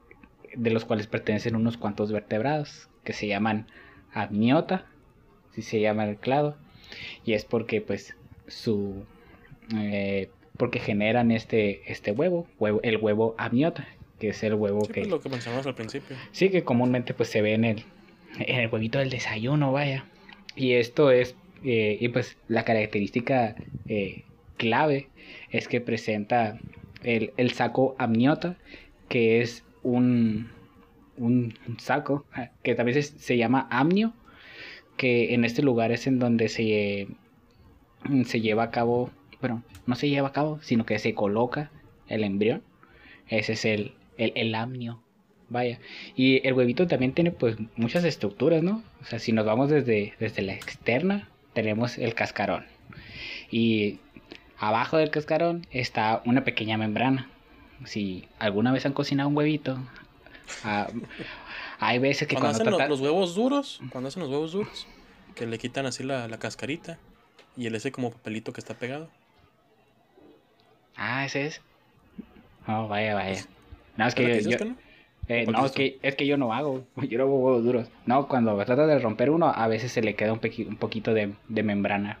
de 0.56 0.70
los 0.70 0.84
cuales 0.84 1.06
pertenecen 1.06 1.56
unos 1.56 1.76
cuantos 1.76 2.12
vertebrados 2.12 2.88
que 3.04 3.12
se 3.12 3.26
llaman 3.26 3.66
amniota, 4.12 4.86
si 5.52 5.62
se 5.62 5.80
llama 5.80 6.04
el 6.04 6.16
clado, 6.16 6.56
y 7.24 7.32
es 7.32 7.44
porque 7.44 7.80
pues 7.80 8.16
su 8.46 9.04
eh, 9.76 10.30
porque 10.56 10.78
generan 10.78 11.30
este 11.30 11.90
este 11.90 12.12
huevo, 12.12 12.46
el 12.82 12.96
huevo 12.98 13.34
amniota, 13.38 13.86
que 14.18 14.28
es 14.28 14.42
el 14.42 14.54
huevo 14.54 14.82
que 14.82 15.00
pues, 15.00 15.08
lo 15.08 15.20
que 15.20 15.28
mencionamos 15.28 15.66
al 15.66 15.74
principio. 15.74 16.16
Sí, 16.32 16.50
que 16.50 16.64
comúnmente 16.64 17.14
pues 17.14 17.28
se 17.28 17.42
ve 17.42 17.54
en 17.54 17.64
el 17.64 17.84
en 18.38 18.60
el 18.60 18.68
huevito 18.68 18.98
del 18.98 19.10
desayuno, 19.10 19.72
vaya. 19.72 20.04
Y 20.56 20.72
esto 20.72 21.10
es 21.10 21.36
eh, 21.64 21.96
y 22.00 22.08
pues 22.08 22.36
la 22.48 22.64
característica 22.64 23.56
eh, 23.88 24.24
clave 24.56 25.08
es 25.50 25.68
que 25.68 25.80
presenta 25.80 26.60
el, 27.02 27.32
el 27.36 27.52
saco 27.52 27.94
amniota, 27.98 28.56
que 29.08 29.40
es 29.40 29.64
un, 29.84 30.50
un, 31.16 31.54
saco 31.78 32.26
que 32.64 32.74
también 32.74 33.00
se, 33.00 33.16
se, 33.16 33.36
llama 33.36 33.68
amnio, 33.70 34.12
que 34.96 35.34
en 35.34 35.44
este 35.44 35.62
lugar 35.62 35.92
es 35.92 36.08
en 36.08 36.18
donde 36.18 36.48
se, 36.48 37.06
se 38.24 38.40
lleva 38.40 38.64
a 38.64 38.70
cabo 38.70 39.10
pero 39.44 39.62
no 39.84 39.94
se 39.94 40.08
lleva 40.08 40.28
a 40.28 40.32
cabo, 40.32 40.58
sino 40.62 40.86
que 40.86 40.98
se 40.98 41.12
coloca 41.12 41.70
el 42.08 42.24
embrión. 42.24 42.62
Ese 43.28 43.52
es 43.52 43.66
el, 43.66 43.92
el, 44.16 44.32
el 44.36 44.54
amnio. 44.54 45.02
Vaya. 45.50 45.80
Y 46.16 46.40
el 46.48 46.54
huevito 46.54 46.86
también 46.86 47.12
tiene 47.12 47.30
pues 47.30 47.58
muchas 47.76 48.04
estructuras, 48.04 48.62
¿no? 48.62 48.82
O 49.02 49.04
sea, 49.04 49.18
si 49.18 49.32
nos 49.32 49.44
vamos 49.44 49.68
desde, 49.68 50.14
desde 50.18 50.40
la 50.40 50.54
externa, 50.54 51.28
tenemos 51.52 51.98
el 51.98 52.14
cascarón. 52.14 52.64
Y 53.50 53.98
abajo 54.58 54.96
del 54.96 55.10
cascarón 55.10 55.66
está 55.70 56.22
una 56.24 56.42
pequeña 56.42 56.78
membrana. 56.78 57.28
Si 57.84 58.26
alguna 58.38 58.72
vez 58.72 58.86
han 58.86 58.92
cocinado 58.92 59.28
un 59.28 59.36
huevito, 59.36 59.78
ah, 60.64 60.88
hay 61.80 61.98
veces 61.98 62.28
que 62.28 62.34
Cuando, 62.36 62.58
cuando, 62.58 62.70
hacen 62.78 62.88
los, 62.88 63.00
los 63.00 63.00
huevos 63.00 63.34
duros, 63.34 63.80
cuando 63.90 64.08
hacen 64.08 64.22
los 64.22 64.30
huevos 64.30 64.52
duros, 64.52 64.86
que 65.34 65.46
le 65.46 65.58
quitan 65.58 65.86
así 65.86 66.02
la, 66.04 66.28
la 66.28 66.38
cascarita 66.38 66.98
y 67.56 67.66
el 67.66 67.74
ese 67.74 67.92
como 67.92 68.10
papelito 68.10 68.52
que 68.52 68.60
está 68.60 68.74
pegado. 68.74 69.08
Ah, 70.96 71.24
ese 71.26 71.46
es. 71.46 71.60
Oh, 72.66 72.88
vaya, 72.88 73.14
vaya. 73.14 73.44
No, 73.96 74.06
es 74.06 74.14
¿Verdad 74.14 74.36
que 74.38 74.42
yo, 74.50 74.58
que 74.58 74.64
no? 74.64 74.76
eh, 75.28 75.44
¿Cuál 75.44 75.56
no, 75.56 75.66
es 75.66 75.72
que, 75.72 75.98
es 76.02 76.14
que 76.16 76.26
yo 76.26 76.36
no 76.36 76.52
hago. 76.52 76.84
Yo 77.08 77.18
no 77.18 77.24
hago 77.24 77.38
huevos 77.38 77.64
duros. 77.64 77.88
No, 78.06 78.28
cuando 78.28 78.56
trata 78.64 78.86
de 78.86 78.98
romper 78.98 79.30
uno, 79.30 79.48
a 79.54 79.68
veces 79.68 79.92
se 79.92 80.00
le 80.02 80.14
queda 80.14 80.32
un, 80.32 80.40
pequi- 80.40 80.66
un 80.66 80.76
poquito 80.76 81.12
de, 81.12 81.34
de 81.48 81.62
membrana. 81.62 82.18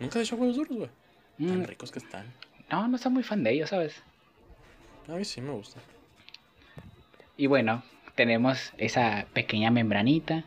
Nunca 0.00 0.18
has 0.18 0.26
hecho 0.26 0.36
huevos 0.36 0.56
duros, 0.56 0.76
güey. 0.76 0.90
Tan 1.38 1.60
Mm, 1.60 1.64
ricos 1.64 1.90
que 1.90 1.98
están. 1.98 2.26
No, 2.72 2.88
no 2.88 2.98
soy 2.98 3.12
muy 3.12 3.22
fan 3.22 3.44
de 3.44 3.52
ellos, 3.52 3.68
¿sabes? 3.68 4.02
A 5.06 5.12
mí 5.12 5.24
sí 5.24 5.42
me 5.42 5.52
gusta. 5.52 5.80
Y 7.36 7.46
bueno, 7.46 7.82
tenemos 8.14 8.72
esa 8.78 9.26
pequeña 9.34 9.70
membranita 9.70 10.44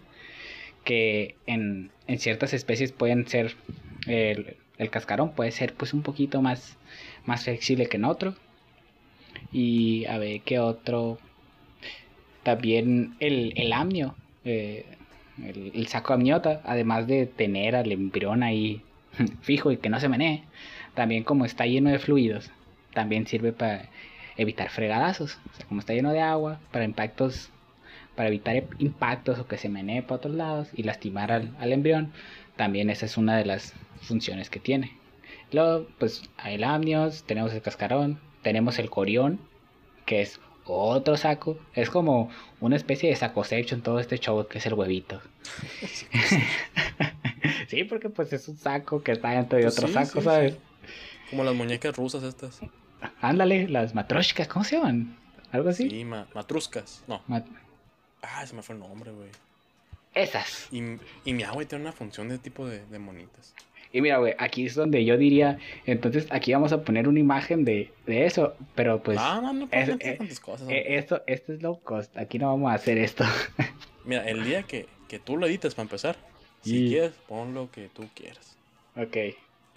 que 0.84 1.36
en, 1.46 1.92
en 2.08 2.20
ciertas 2.20 2.54
especies 2.54 2.92
pueden 2.92 3.28
ser, 3.28 3.56
el, 4.08 4.58
el 4.80 4.90
cascarón 4.90 5.34
puede 5.34 5.52
ser 5.52 5.74
pues 5.76 5.94
un 5.94 6.02
poquito 6.02 6.42
más, 6.42 6.78
más 7.26 7.44
flexible 7.44 7.88
que 7.88 7.98
en 7.98 8.06
otro. 8.06 8.36
Y 9.52 10.06
a 10.06 10.18
ver 10.18 10.42
qué 10.42 10.60
otro. 10.60 11.20
También 12.42 13.16
el, 13.20 13.54
el 13.56 13.72
amnio, 13.72 14.16
eh, 14.46 14.86
el, 15.44 15.72
el 15.76 15.88
saco 15.88 16.14
amniota, 16.14 16.62
además 16.66 17.06
de 17.08 17.28
tener 17.28 17.76
al 17.76 17.92
embrión 17.92 18.42
ahí 18.42 18.82
fijo 19.42 19.72
y 19.72 19.78
que 19.78 19.90
no 19.90 20.00
se 20.00 20.10
menee, 20.10 20.44
también 20.96 21.24
como 21.24 21.46
está 21.46 21.66
lleno 21.66 21.90
de 21.90 22.00
fluidos, 22.00 22.50
también 22.94 23.28
sirve 23.28 23.52
para 23.52 23.90
evitar 24.38 24.70
fregadazos. 24.70 25.38
O 25.52 25.56
sea, 25.56 25.66
como 25.68 25.80
está 25.80 25.94
lleno 25.94 26.12
de 26.12 26.22
agua, 26.22 26.60
para 26.72 26.86
impactos, 26.86 27.50
para 28.16 28.30
evitar 28.30 28.64
impactos 28.80 29.40
o 29.40 29.48
que 29.48 29.58
se 29.58 29.70
menee 29.70 30.02
para 30.02 30.16
otros 30.16 30.36
lados 30.36 30.70
y 30.74 30.84
lastimar 30.84 31.32
al, 31.32 31.56
al 31.60 31.74
embrión, 31.74 32.12
también 32.56 32.90
esa 32.90 33.06
es 33.06 33.18
una 33.18 33.38
de 33.38 33.46
las 33.46 33.74
funciones 34.02 34.50
que 34.50 34.60
tiene. 34.60 34.94
Luego, 35.52 35.88
pues 36.00 36.24
hay 36.38 36.56
el 36.56 36.64
amnios, 36.64 37.24
tenemos 37.24 37.54
el 37.54 37.62
cascarón, 37.62 38.20
tenemos 38.42 38.80
el 38.80 38.90
corión, 38.90 39.40
que 40.06 40.22
es 40.22 40.40
otro 40.66 41.18
saco. 41.18 41.58
Es 41.74 41.90
como 41.90 42.30
una 42.60 42.76
especie 42.76 43.10
de 43.10 43.16
sacosecho 43.16 43.76
en 43.76 43.82
todo 43.82 44.00
este 44.00 44.18
show 44.18 44.48
que 44.48 44.58
es 44.58 44.66
el 44.66 44.74
huevito. 44.74 45.22
sí, 47.68 47.84
porque 47.84 48.10
pues 48.10 48.34
es 48.34 48.48
un 48.48 48.58
saco 48.58 49.04
que 49.04 49.12
está 49.12 49.32
dentro 49.32 49.58
de 49.58 49.66
Pues 49.66 49.78
otro 49.78 49.88
sí, 49.88 49.94
saco, 49.94 50.20
sí, 50.20 50.26
¿sabes? 50.26 50.54
sí. 50.54 50.60
Como 51.30 51.44
las 51.44 51.56
muñecas 51.56 51.96
rusas 51.96 52.24
estas. 52.24 52.60
Ándale, 53.22 53.68
las 53.68 53.94
matroshkas, 53.96 54.48
¿cómo 54.48 54.64
se 54.66 54.78
llaman? 54.78 55.18
¿Algo 55.52 55.70
así? 55.70 55.90
Sí, 55.90 56.04
ma- 56.06 56.28
matruscas. 56.34 57.04
No. 57.08 57.22
Ah, 58.22 58.46
se 58.46 58.56
me 58.56 58.62
fue 58.62 58.74
el 58.76 58.80
nombre, 58.82 59.12
güey. 59.12 59.30
Esas. 60.14 60.68
Y, 60.72 60.82
y 61.26 61.34
mi 61.34 61.44
agua 61.44 61.66
tiene 61.66 61.84
una 61.84 61.92
función 61.92 62.30
de 62.30 62.38
tipo 62.38 62.68
de, 62.68 62.86
de 62.86 63.00
monitas. 63.00 63.54
Y 63.92 64.02
mira, 64.02 64.18
güey, 64.18 64.34
aquí 64.40 64.66
es 64.66 64.76
donde 64.76 65.06
yo 65.06 65.18
diría, 65.18 65.58
entonces 65.86 66.28
aquí 66.32 66.52
vamos 66.54 66.74
a 66.74 66.84
poner 66.84 67.08
una 67.08 67.20
imagen 67.20 67.64
de, 67.64 67.94
de 68.06 68.26
eso, 68.26 68.56
pero 68.76 69.02
pues 69.02 69.18
no, 69.18 69.42
no, 69.42 69.54
no 69.54 69.68
es- 69.72 69.90
eh, 70.00 70.16
tantas 70.18 70.40
cosas. 70.42 70.68
eh, 70.70 70.96
esto, 70.98 71.22
esto 71.28 71.54
es 71.54 71.62
low 71.62 71.80
cost, 71.82 72.16
aquí 72.18 72.38
no 72.40 72.48
vamos 72.48 72.72
a 72.72 72.76
hacer 72.76 72.98
esto. 72.98 73.24
Mira, 74.04 74.28
el 74.28 74.44
día 74.44 74.64
que, 74.64 74.88
que 75.08 75.20
tú 75.20 75.38
lo 75.38 75.48
edites 75.48 75.76
para 75.76 75.84
empezar, 75.84 76.18
Y- 76.66 76.70
si 76.70 76.88
quieres, 76.90 77.14
pon 77.28 77.54
lo 77.54 77.72
que 77.72 77.88
tú 77.90 78.10
quieras. 78.14 78.58
ok, 78.98 79.16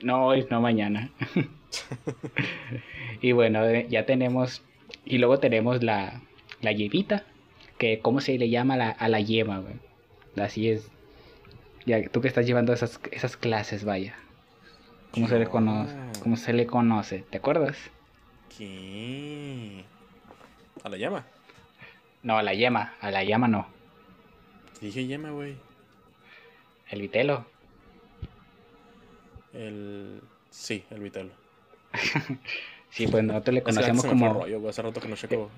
no 0.01 0.27
hoy, 0.27 0.47
no 0.51 0.61
mañana. 0.61 1.11
y 3.21 3.33
bueno, 3.33 3.65
eh, 3.65 3.87
ya 3.89 4.07
tenemos, 4.07 4.63
y 5.05 5.19
luego 5.19 5.39
tenemos 5.39 5.83
la, 5.83 6.21
la 6.61 6.73
yemita, 6.73 7.25
que 7.79 8.01
cómo 8.01 8.21
se 8.21 8.39
le 8.39 8.49
llama 8.49 8.75
a 8.75 8.77
la, 8.77 8.91
a 8.91 9.09
la 9.09 9.21
yema, 9.21 9.59
güey. 9.59 9.75
Así 10.37 10.69
es. 10.69 10.91
Ya, 11.87 12.07
tú 12.09 12.21
que 12.21 12.29
estás 12.29 12.47
llevando 12.47 12.73
esas, 12.73 13.01
esas 13.13 13.37
clases, 13.37 13.85
vaya. 13.85 14.15
¿Cómo 15.13 15.29
se 15.29 15.39
le 15.39 15.47
conoce? 15.47 15.95
¿Cómo 16.23 16.37
se 16.37 16.53
le 16.53 16.67
conoce? 16.67 17.25
¿Te 17.31 17.39
acuerdas? 17.39 17.77
¿Qué? 18.57 19.85
¿A 20.85 20.89
la 20.89 20.97
llama? 20.97 21.25
No, 22.23 22.37
a 22.37 22.43
la 22.43 22.53
yema, 22.53 22.95
a 23.01 23.11
la 23.11 23.25
llama 23.25 23.49
no. 23.49 23.67
Dije 24.81 25.07
llama, 25.07 25.31
güey. 25.31 25.57
El 26.91 27.01
vitelo. 27.01 27.47
El... 29.59 30.21
Sí, 30.51 30.85
el 30.91 31.01
vitelo. 31.01 31.31
Sí, 32.91 33.07
pues 33.07 33.23
nosotros 33.23 33.53
le 33.55 33.59
Es 33.61 33.65
que 33.67 33.73
conocemos 33.73 34.05
como. 34.07 34.33
rollo. 34.33 34.69
Hace 34.69 34.83
rato 34.83 35.01
que 35.01 35.09
no 35.09 35.17
checo. 35.17 35.51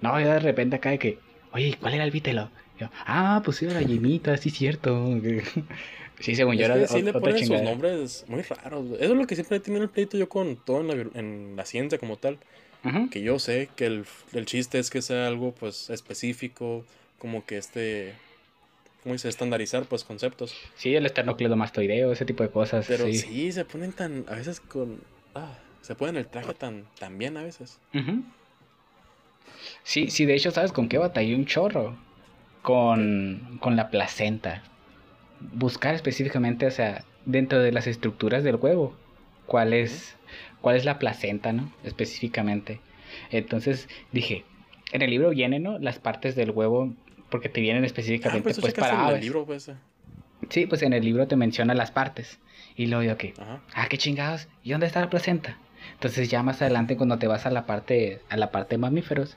No, 0.00 0.20
ya 0.20 0.34
de 0.34 0.40
repente 0.40 0.76
acá 0.76 0.90
de 0.90 0.98
que, 0.98 1.18
oye, 1.52 1.76
¿cuál 1.80 1.94
era 1.94 2.04
el 2.04 2.10
vitelo? 2.10 2.50
Yo, 2.78 2.88
ah, 3.04 3.42
pues 3.44 3.60
era 3.62 3.74
la 3.74 3.82
yemita, 3.82 4.36
sí, 4.36 4.50
cierto. 4.50 5.18
sí, 6.20 6.36
según 6.36 6.56
yo 6.56 6.66
era 6.66 6.86
sí 6.86 7.02
le 7.02 7.12
ponen 7.12 7.44
sus 7.44 7.62
nombres 7.62 8.24
muy 8.28 8.42
raros. 8.42 8.86
Eso 9.00 9.12
es 9.12 9.18
lo 9.18 9.26
que 9.26 9.34
siempre 9.34 9.56
he 9.56 9.60
tenido 9.60 9.82
el 9.82 9.90
pleito 9.90 10.16
yo 10.16 10.28
con 10.28 10.56
todo 10.56 10.80
en 10.80 10.86
la, 10.86 11.18
en 11.18 11.56
la 11.56 11.64
ciencia 11.64 11.98
como 11.98 12.16
tal. 12.16 12.38
Ujú. 12.84 13.10
Que 13.10 13.20
yo 13.22 13.40
sé 13.40 13.68
que 13.74 13.86
el, 13.86 14.04
el 14.32 14.46
chiste 14.46 14.78
es 14.78 14.90
que 14.90 15.02
sea 15.02 15.26
algo 15.26 15.52
pues 15.52 15.90
específico, 15.90 16.84
como 17.18 17.44
que 17.44 17.58
este, 17.58 18.14
¿cómo 19.08 19.14
dice? 19.14 19.30
Estandarizar 19.30 19.84
pues 19.84 20.04
conceptos. 20.04 20.54
Sí, 20.76 20.94
el 20.94 21.06
esternocleidomastoideo, 21.06 22.12
ese 22.12 22.26
tipo 22.26 22.42
de 22.42 22.50
cosas. 22.50 22.84
Pero 22.86 23.06
sí. 23.06 23.14
sí, 23.14 23.52
se 23.52 23.64
ponen 23.64 23.92
tan, 23.92 24.26
a 24.28 24.34
veces 24.34 24.60
con, 24.60 25.00
ah, 25.34 25.56
se 25.80 25.94
ponen 25.94 26.16
el 26.16 26.26
traje 26.26 26.52
tan, 26.52 26.84
tan 26.98 27.16
bien 27.16 27.38
a 27.38 27.42
veces. 27.42 27.78
Sí, 29.82 30.10
sí, 30.10 30.26
de 30.26 30.34
hecho, 30.34 30.50
¿sabes 30.50 30.72
con 30.72 30.90
qué 30.90 30.98
batallé 30.98 31.34
un 31.34 31.46
chorro? 31.46 31.96
Con, 32.60 33.56
con 33.62 33.76
la 33.76 33.88
placenta. 33.88 34.62
Buscar 35.40 35.94
específicamente, 35.94 36.66
o 36.66 36.70
sea, 36.70 37.02
dentro 37.24 37.60
de 37.60 37.72
las 37.72 37.86
estructuras 37.86 38.44
del 38.44 38.56
huevo, 38.56 38.94
cuál 39.46 39.72
es, 39.72 40.16
cuál 40.60 40.76
es 40.76 40.84
la 40.84 40.98
placenta, 40.98 41.54
¿no? 41.54 41.72
Específicamente. 41.82 42.78
Entonces 43.30 43.88
dije, 44.12 44.44
en 44.92 45.00
el 45.00 45.08
libro 45.08 45.30
vienen, 45.30 45.62
¿no? 45.62 45.78
Las 45.78 45.98
partes 45.98 46.36
del 46.36 46.50
huevo, 46.50 46.92
porque 47.30 47.48
te 47.48 47.60
vienen 47.60 47.82
Ah, 47.82 47.86
específicamente 47.86 48.42
pues 48.44 48.58
eso 48.58 48.60
pues, 48.62 48.74
para 48.74 48.94
en 48.94 49.00
el 49.00 49.06
aves. 49.06 49.20
libro, 49.22 49.44
pues. 49.46 49.68
eh. 49.68 49.74
Sí, 50.50 50.66
pues 50.66 50.82
en 50.82 50.92
el 50.92 51.04
libro 51.04 51.26
te 51.26 51.36
menciona 51.36 51.74
las 51.74 51.90
partes. 51.90 52.38
Y 52.76 52.86
luego 52.86 53.16
que, 53.16 53.34
ah, 53.74 53.86
qué 53.88 53.98
chingados, 53.98 54.46
¿y 54.62 54.70
dónde 54.70 54.86
está 54.86 55.00
la 55.00 55.10
placenta? 55.10 55.58
Entonces 55.94 56.28
ya 56.30 56.42
más 56.42 56.60
adelante 56.62 56.96
cuando 56.96 57.18
te 57.18 57.26
vas 57.26 57.46
a 57.46 57.50
la 57.50 57.66
parte, 57.66 58.20
a 58.28 58.36
la 58.36 58.50
parte 58.50 58.74
de 58.76 58.78
mamíferos, 58.78 59.36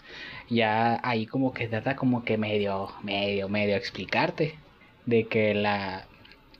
ya 0.49 0.99
ahí 1.03 1.25
como 1.25 1.53
que 1.53 1.67
trata 1.67 1.95
como 1.95 2.23
que 2.23 2.37
medio, 2.37 2.89
medio, 3.03 3.49
medio 3.49 3.75
explicarte 3.75 4.55
de 5.05 5.27
que 5.27 5.53
la, 5.53 6.05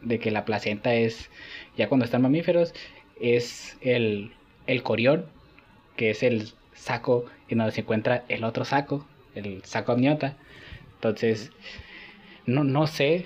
de 0.02 0.20
que 0.20 0.32
la 0.32 0.46
placenta 0.46 0.94
es, 0.96 1.30
ya 1.78 1.88
cuando 1.88 2.06
están 2.06 2.22
mamíferos, 2.24 2.74
es 3.20 3.78
el, 3.82 4.32
el 4.66 4.82
corión, 4.82 5.26
que 5.98 6.10
es 6.10 6.24
el 6.24 6.52
saco 6.74 7.26
en 7.50 7.60
donde 7.60 7.74
se 7.74 7.82
encuentra 7.82 8.24
el 8.28 8.44
otro 8.44 8.66
saco, 8.66 9.06
el 9.36 9.64
saco 9.66 9.92
amniota. 9.92 10.36
Entonces, 11.02 11.52
no, 12.46 12.64
no 12.64 12.86
sé 12.86 13.26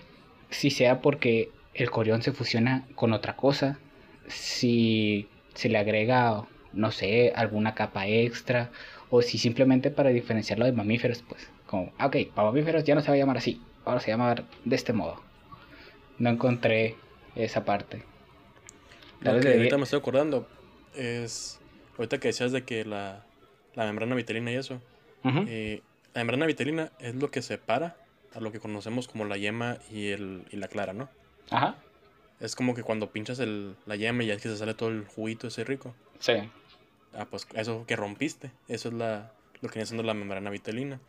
si 0.49 0.69
sea 0.69 1.01
porque 1.01 1.49
el 1.73 1.91
corión 1.91 2.21
se 2.21 2.31
fusiona 2.31 2.87
con 2.95 3.11
otra 3.11 3.35
cosa, 3.35 3.77
si 4.27 5.27
se 5.55 5.67
le 5.67 5.77
agrega, 5.77 6.45
no 6.71 6.91
sé, 6.91 7.33
alguna 7.35 7.75
capa 7.75 8.07
extra, 8.07 8.71
o 9.09 9.21
si 9.21 9.37
simplemente 9.37 9.91
para 9.91 10.11
diferenciarlo 10.11 10.63
de 10.63 10.71
mamíferos, 10.71 11.21
pues, 11.27 11.49
como, 11.67 11.91
ah, 11.97 12.05
ok, 12.05 12.15
para 12.33 12.47
mamíferos 12.47 12.85
ya 12.85 12.95
no 12.95 13.01
se 13.01 13.09
va 13.09 13.15
a 13.15 13.17
llamar 13.17 13.37
así, 13.37 13.61
ahora 13.83 13.99
se 13.99 14.11
llama 14.11 14.35
de 14.63 14.75
este 14.75 14.93
modo. 14.93 15.21
No 16.17 16.29
encontré 16.29 16.95
esa 17.35 17.65
parte. 17.65 18.03
Lo 19.19 19.37
que 19.41 19.49
ahorita 19.49 19.75
me 19.75 19.83
estoy 19.83 19.99
acordando 19.99 20.47
es, 20.95 21.59
ahorita 21.97 22.21
que 22.21 22.29
decías 22.29 22.53
de 22.53 22.63
que 22.63 22.85
la, 22.85 23.25
la 23.73 23.85
membrana 23.85 24.15
vitelina 24.15 24.49
y 24.53 24.55
eso, 24.55 24.79
eh, 25.45 25.81
la 26.15 26.21
membrana 26.21 26.47
vitelina 26.47 26.91
es 26.99 27.13
lo 27.13 27.29
que 27.29 27.41
separa 27.43 27.95
a 28.33 28.39
lo 28.39 28.51
que 28.51 28.59
conocemos 28.59 29.07
como 29.07 29.25
la 29.25 29.37
yema 29.37 29.77
y, 29.91 30.07
el, 30.07 30.45
y 30.51 30.55
la 30.57 30.67
clara, 30.67 30.93
¿no? 30.93 31.07
Ajá, 31.51 31.75
Es 32.39 32.55
como 32.55 32.73
que 32.73 32.81
cuando 32.83 33.11
pinchas 33.11 33.39
el, 33.39 33.75
la 33.85 33.95
yema 33.95 34.23
y 34.23 34.27
ya 34.27 34.33
es 34.33 34.41
que 34.41 34.49
se 34.49 34.57
sale 34.57 34.73
todo 34.73 34.89
el 34.89 35.05
juguito 35.05 35.47
ese 35.47 35.63
rico. 35.63 35.93
sí. 36.19 36.33
Ah, 37.17 37.25
pues 37.29 37.47
eso 37.53 37.85
que 37.87 37.95
rompiste, 37.95 38.51
eso 38.67 38.89
es 38.89 38.93
la, 38.93 39.31
lo 39.61 39.69
que 39.69 39.75
viene 39.75 39.85
siendo 39.85 40.03
la 40.03 40.13
membrana 40.13 40.49
vitelina. 40.49 40.99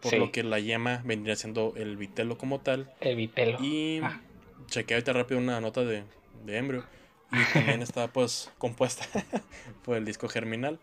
Por 0.00 0.10
Sí. 0.10 0.16
lo 0.18 0.32
que 0.32 0.42
la 0.42 0.58
yema 0.58 1.00
vendría 1.04 1.36
siendo 1.36 1.74
el 1.76 1.96
vitelo 1.96 2.36
como 2.36 2.58
tal. 2.60 2.92
El 3.00 3.14
vitelo. 3.14 3.58
Y 3.62 4.00
Ah. 4.02 4.20
chequeé 4.66 4.96
ahorita 4.96 5.12
rápido 5.12 5.38
una 5.40 5.60
nota 5.60 5.84
de, 5.84 6.02
de 6.44 6.56
embrio. 6.56 6.84
Y 7.30 7.44
también 7.52 7.80
está 7.82 8.08
pues 8.12 8.50
compuesta 8.58 9.04
por 9.84 9.96
el 9.96 10.04
disco 10.04 10.28
germinal, 10.28 10.80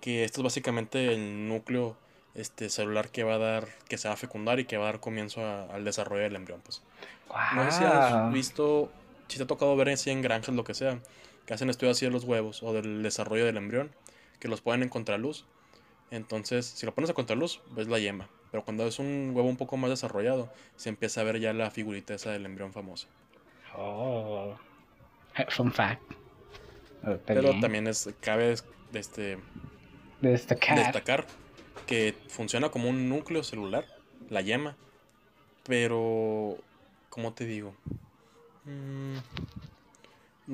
que 0.00 0.22
esto 0.22 0.38
es 0.40 0.44
básicamente 0.44 1.12
el 1.12 1.48
núcleo 1.48 1.96
este 2.34 2.70
celular 2.70 3.10
que 3.10 3.24
va 3.24 3.34
a 3.34 3.38
dar, 3.38 3.68
que 3.88 3.98
se 3.98 4.08
va 4.08 4.14
a 4.14 4.16
fecundar 4.16 4.58
y 4.60 4.64
que 4.64 4.76
va 4.76 4.84
a 4.84 4.86
dar 4.86 5.00
comienzo 5.00 5.44
al 5.44 5.84
desarrollo 5.84 6.22
del 6.22 6.36
embrión. 6.36 6.60
Pues. 6.62 6.82
No 7.54 7.70
sé 7.70 7.78
si 7.78 7.84
has 7.84 8.32
visto, 8.32 8.90
si 9.28 9.36
te 9.36 9.44
ha 9.44 9.46
tocado 9.46 9.76
ver 9.76 9.90
así 9.90 10.10
en 10.10 10.22
granjas, 10.22 10.54
lo 10.54 10.64
que 10.64 10.74
sea, 10.74 10.98
que 11.46 11.54
hacen 11.54 11.70
estudios 11.70 11.96
así 11.96 12.06
de 12.06 12.12
los 12.12 12.24
huevos 12.24 12.62
o 12.62 12.72
del 12.72 13.02
desarrollo 13.02 13.44
del 13.44 13.56
embrión, 13.56 13.90
que 14.38 14.48
los 14.48 14.60
ponen 14.60 14.84
en 14.84 14.88
contraluz. 14.88 15.44
Entonces, 16.10 16.66
si 16.66 16.84
lo 16.86 16.94
pones 16.94 17.10
a 17.10 17.14
contraluz, 17.14 17.60
ves 17.70 17.88
la 17.88 17.98
yema. 17.98 18.28
Pero 18.50 18.64
cuando 18.64 18.86
es 18.86 18.98
un 18.98 19.32
huevo 19.34 19.48
un 19.48 19.56
poco 19.56 19.78
más 19.78 19.88
desarrollado, 19.88 20.52
se 20.76 20.90
empieza 20.90 21.22
a 21.22 21.24
ver 21.24 21.40
ya 21.40 21.54
la 21.54 21.70
figurita 21.70 22.14
esa 22.14 22.30
del 22.30 22.44
embrión 22.44 22.72
famoso. 22.72 23.08
Oh, 23.74 24.54
fun 25.48 25.72
fact. 25.72 26.02
Oh, 27.04 27.16
Pero 27.24 27.58
también 27.60 27.86
es, 27.86 28.10
cabe 28.20 28.54
este, 28.92 29.38
destacar. 30.20 30.78
destacar 30.78 31.26
que 31.92 32.14
funciona 32.28 32.70
como 32.70 32.88
un 32.88 33.10
núcleo 33.10 33.42
celular, 33.42 33.84
la 34.30 34.40
yema, 34.40 34.78
pero, 35.62 36.56
¿cómo 37.10 37.34
te 37.34 37.44
digo? 37.44 37.74
Mm, 38.64 39.18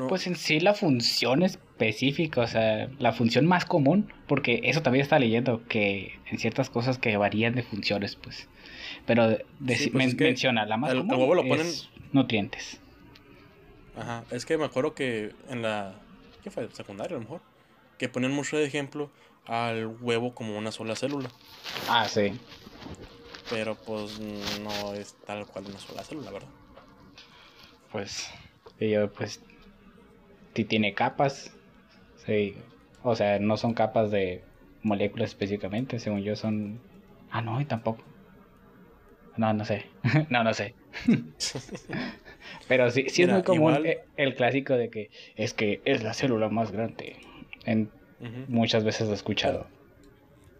pues 0.08 0.26
en 0.26 0.34
sí 0.34 0.58
la 0.58 0.74
función 0.74 1.44
específica, 1.44 2.40
o 2.40 2.46
sea, 2.48 2.90
la 2.98 3.12
función 3.12 3.46
más 3.46 3.66
común, 3.66 4.12
porque 4.26 4.62
eso 4.64 4.82
también 4.82 5.04
está 5.04 5.20
leyendo, 5.20 5.62
que 5.68 6.18
en 6.26 6.40
ciertas 6.40 6.70
cosas 6.70 6.98
que 6.98 7.16
varían 7.16 7.54
de 7.54 7.62
funciones, 7.62 8.16
pues. 8.16 8.48
Pero 9.06 9.38
pues 9.64 9.94
menciona, 9.94 10.66
la 10.66 10.76
más 10.76 10.92
común 10.92 11.36
lo 11.36 11.46
ponen... 11.46 11.68
nutrientes. 12.12 12.80
Ajá, 13.96 14.24
es 14.32 14.44
que 14.44 14.58
me 14.58 14.64
acuerdo 14.64 14.92
que 14.96 15.30
en 15.48 15.62
la... 15.62 15.94
¿Qué 16.42 16.50
fue? 16.50 16.68
Secundaria 16.72 17.16
a 17.16 17.20
lo 17.20 17.24
mejor. 17.26 17.42
Que 17.96 18.08
ponen 18.08 18.32
mucho 18.32 18.56
de 18.56 18.64
ejemplo 18.64 19.08
al 19.48 19.86
huevo 20.00 20.34
como 20.34 20.56
una 20.56 20.70
sola 20.70 20.94
célula. 20.94 21.30
Ah, 21.88 22.06
sí. 22.06 22.32
Pero 23.50 23.74
pues 23.74 24.20
no 24.20 24.94
es 24.94 25.14
tal 25.26 25.46
cual 25.46 25.64
una 25.66 25.78
sola 25.78 26.04
célula, 26.04 26.30
¿verdad? 26.30 26.48
Pues, 27.90 28.30
yo 28.78 29.10
pues, 29.10 29.40
si 30.54 30.64
tiene 30.64 30.92
capas, 30.92 31.50
sí. 32.26 32.56
O 33.02 33.16
sea, 33.16 33.38
no 33.38 33.56
son 33.56 33.74
capas 33.74 34.10
de 34.10 34.42
moléculas 34.82 35.30
específicamente, 35.30 35.98
según 35.98 36.22
yo 36.22 36.36
son... 36.36 36.80
Ah, 37.30 37.40
no, 37.40 37.60
y 37.60 37.64
tampoco. 37.64 38.02
No, 39.36 39.52
no 39.54 39.64
sé. 39.64 39.86
no, 40.30 40.44
no 40.44 40.52
sé. 40.52 40.74
Pero 42.68 42.90
sí, 42.90 43.06
sí 43.08 43.22
es 43.22 43.30
muy 43.30 43.42
común 43.42 43.86
el 44.16 44.34
clásico 44.34 44.74
de 44.74 44.90
que 44.90 45.10
es 45.36 45.54
que 45.54 45.80
es 45.84 46.02
la 46.02 46.12
célula 46.12 46.48
más 46.48 46.70
grande. 46.70 47.16
En 47.64 47.90
Muchas 48.48 48.84
veces 48.84 49.06
lo 49.06 49.12
he 49.12 49.16
escuchado. 49.16 49.66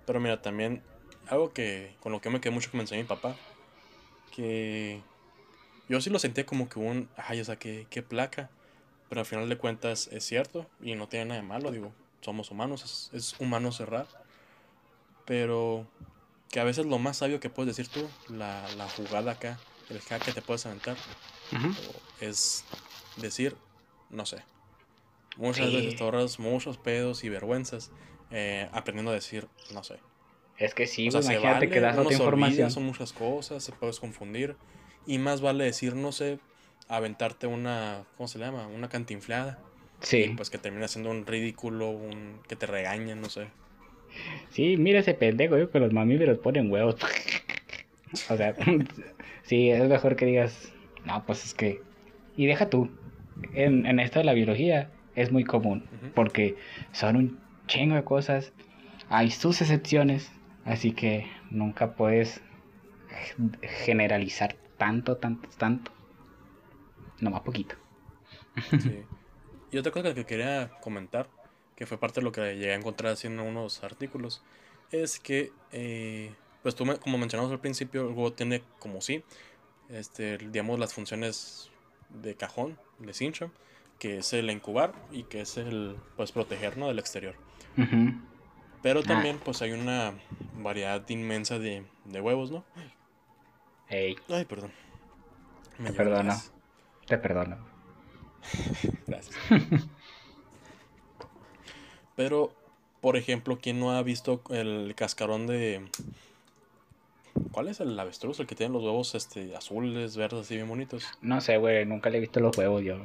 Pero, 0.07 0.21
mira, 0.21 0.41
también 0.41 0.83
algo 1.29 1.53
que 1.53 1.95
con 2.01 2.13
lo 2.13 2.21
que 2.21 2.31
me 2.31 2.41
quedé 2.41 2.53
mucho 2.53 2.71
que 2.71 2.77
me 2.77 2.83
enseñó 2.83 3.03
mi 3.03 3.09
papá, 3.09 3.37
que 4.35 5.01
yo 5.89 6.01
sí 6.01 6.11
lo 6.11 6.19
sentía 6.19 6.47
como 6.47 6.69
que 6.69 6.79
un, 6.79 7.09
ay, 7.17 7.41
o 7.41 7.45
sea, 7.45 7.57
qué, 7.57 7.87
qué 7.91 8.03
placa, 8.03 8.51
pero 9.09 9.21
al 9.21 9.27
final 9.27 9.49
de 9.49 9.59
cuentas 9.59 10.09
es 10.13 10.25
cierto 10.25 10.67
y 10.81 10.95
no 10.95 11.09
tiene 11.09 11.27
nada 11.27 11.41
de 11.41 11.47
malo, 11.47 11.71
digo, 11.71 11.93
somos 12.21 12.51
humanos, 12.51 13.11
es, 13.13 13.35
humano 13.39 13.73
cerrar, 13.73 14.07
pero 15.25 15.87
que 16.51 16.61
a 16.61 16.65
veces 16.65 16.87
lo 16.87 16.99
más 16.99 17.19
sabio 17.19 17.41
que 17.41 17.51
puedes 17.51 17.77
decir 17.77 17.93
tú, 17.93 18.09
la, 18.35 18.67
la 18.77 18.89
jugada 18.89 19.33
acá, 19.33 19.59
el 19.91 20.01
hack 20.01 20.25
que 20.25 20.33
te 20.33 20.43
puedes 20.43 20.67
aventar, 20.67 20.97
es 22.21 22.65
decir, 23.17 23.57
no 24.11 24.27
sé, 24.27 24.43
Muchas 25.39 25.73
veces 25.73 25.97
te 25.97 26.03
ahorras 26.03 26.39
muchos 26.41 26.79
pedos 26.79 27.23
y 27.23 27.29
vergüenzas 27.29 27.93
eh, 28.31 28.69
aprendiendo 28.73 29.13
a 29.13 29.15
decir, 29.15 29.47
no 29.73 29.85
sé. 29.85 29.97
Es 30.59 30.75
que 30.75 30.87
sí, 30.89 31.09
o 31.09 31.11
sea, 31.23 31.33
imagínate 31.33 31.71
que 31.71 31.81
das 31.81 31.97
otra 31.97 32.13
información. 32.13 32.71
son 32.73 32.85
muchas 32.85 33.13
cosas, 33.13 33.63
se 33.63 33.73
puedes 33.73 34.01
confundir. 34.01 34.57
Y 35.07 35.19
más 35.19 35.41
vale 35.41 35.65
decir, 35.65 35.95
no 35.95 36.11
sé, 36.11 36.41
aventarte 36.89 37.47
una, 37.47 38.05
¿cómo 38.17 38.27
se 38.27 38.39
llama? 38.41 38.67
Una 38.67 38.89
cantinflada. 38.89 39.61
Sí. 40.01 40.33
pues 40.37 40.49
que 40.49 40.59
termina 40.59 40.87
siendo 40.87 41.11
un 41.11 41.27
ridículo, 41.27 41.91
un 41.91 42.41
que 42.49 42.55
te 42.55 42.67
regañen, 42.67 43.21
no 43.21 43.29
sé. 43.29 43.49
Sí, 44.51 44.77
mira 44.77 45.01
ese 45.01 45.15
pendejo, 45.15 45.59
yo 45.59 45.71
que 45.71 45.81
los 45.81 45.93
mamíferos 45.93 46.39
ponen 46.39 46.71
huevos. 46.71 46.97
o 48.31 48.37
sea, 48.37 48.55
sí, 49.43 49.71
es 49.71 49.89
mejor 49.89 50.17
que 50.17 50.27
digas, 50.27 50.73
no, 51.05 51.25
pues 51.27 51.45
es 51.45 51.55
que... 51.55 51.81
Y 52.37 52.47
deja 52.47 52.71
tú, 52.71 52.91
en, 53.55 53.87
en 53.87 53.99
esto 53.99 54.21
de 54.21 54.25
la 54.25 54.35
biología, 54.35 54.91
es 55.15 55.33
muy 55.33 55.45
común, 55.45 55.85
porque 56.15 56.57
son 56.93 57.17
un 57.17 57.41
chingo 57.67 57.95
de 57.95 58.05
cosas, 58.05 58.53
hay 59.09 59.31
sus 59.31 59.61
excepciones, 59.61 60.31
así 60.65 60.93
que 60.93 61.27
nunca 61.51 61.95
puedes 61.95 62.41
generalizar 63.85 64.57
tanto, 64.77 65.17
tanto, 65.17 65.49
tanto, 65.57 65.93
más 67.21 67.41
poquito. 67.41 67.75
Sí. 68.81 69.05
Y 69.71 69.77
otra 69.77 69.93
cosa 69.93 70.15
que 70.15 70.25
quería 70.25 70.71
comentar, 70.81 71.29
que 71.77 71.85
fue 71.85 71.99
parte 71.99 72.21
de 72.21 72.25
lo 72.25 72.33
que 72.33 72.57
llegué 72.57 72.73
a 72.73 72.77
encontrar 72.77 73.13
haciendo 73.13 73.45
unos 73.45 73.85
artículos, 73.85 74.43
es 74.91 75.21
que, 75.21 75.53
eh, 75.73 76.33
pues 76.63 76.75
tú, 76.75 76.87
como 77.01 77.19
mencionamos 77.19 77.53
al 77.53 77.61
principio, 77.61 78.09
el 78.09 78.15
juego 78.15 78.33
tiene 78.33 78.63
como 78.79 79.01
sí, 79.01 79.23
este, 79.89 80.39
digamos, 80.39 80.79
las 80.79 80.95
funciones 80.95 81.71
de 82.09 82.35
cajón, 82.35 82.79
de 82.99 83.13
cincho, 83.13 83.51
que 83.99 84.19
es 84.19 84.33
el 84.33 84.51
incubar 84.51 84.93
y 85.11 85.25
que 85.25 85.41
es 85.41 85.57
el 85.57 85.97
pues 86.17 86.33
protegernos 86.33 86.89
del 86.89 86.99
exterior. 86.99 87.35
Pero 88.83 89.03
también 89.03 89.37
ah. 89.39 89.43
pues 89.45 89.63
hay 89.63 89.73
una 89.73 90.15
variedad 90.55 91.07
inmensa 91.09 91.59
de, 91.59 91.85
huevos, 92.07 92.51
¿no? 92.51 92.65
Ay, 93.89 94.17
perdón. 94.49 94.73
Te 95.83 95.93
perdono. 95.93 96.35
Te 97.07 97.19
perdono. 97.19 97.57
Gracias. 99.07 99.37
Pero, 102.17 102.53
por 103.01 103.17
ejemplo, 103.17 103.59
¿quién 103.61 103.79
no 103.79 103.93
ha 103.93 104.03
visto 104.03 104.43
el 104.51 104.95
cascarón 104.97 105.47
de... 105.47 105.89
¿Cuál 107.53 107.69
es 107.69 107.79
el 107.79 107.99
avestruz? 107.99 108.41
El 108.41 108.47
que 108.47 108.57
tiene 108.57 108.73
los 108.73 108.83
huevos 108.83 109.15
este, 109.15 109.55
azules, 109.55 110.17
verdes, 110.17 110.41
así 110.41 110.57
bien 110.57 110.69
bonitos. 110.69 111.07
No 111.21 111.41
sé, 111.41 111.57
güey, 111.59 111.87
nunca 111.87 112.11
le 112.11 112.19
he 112.19 112.21
visto 112.21 112.41
los 112.41 112.57
huevos 112.59 112.83
yo. 112.83 112.97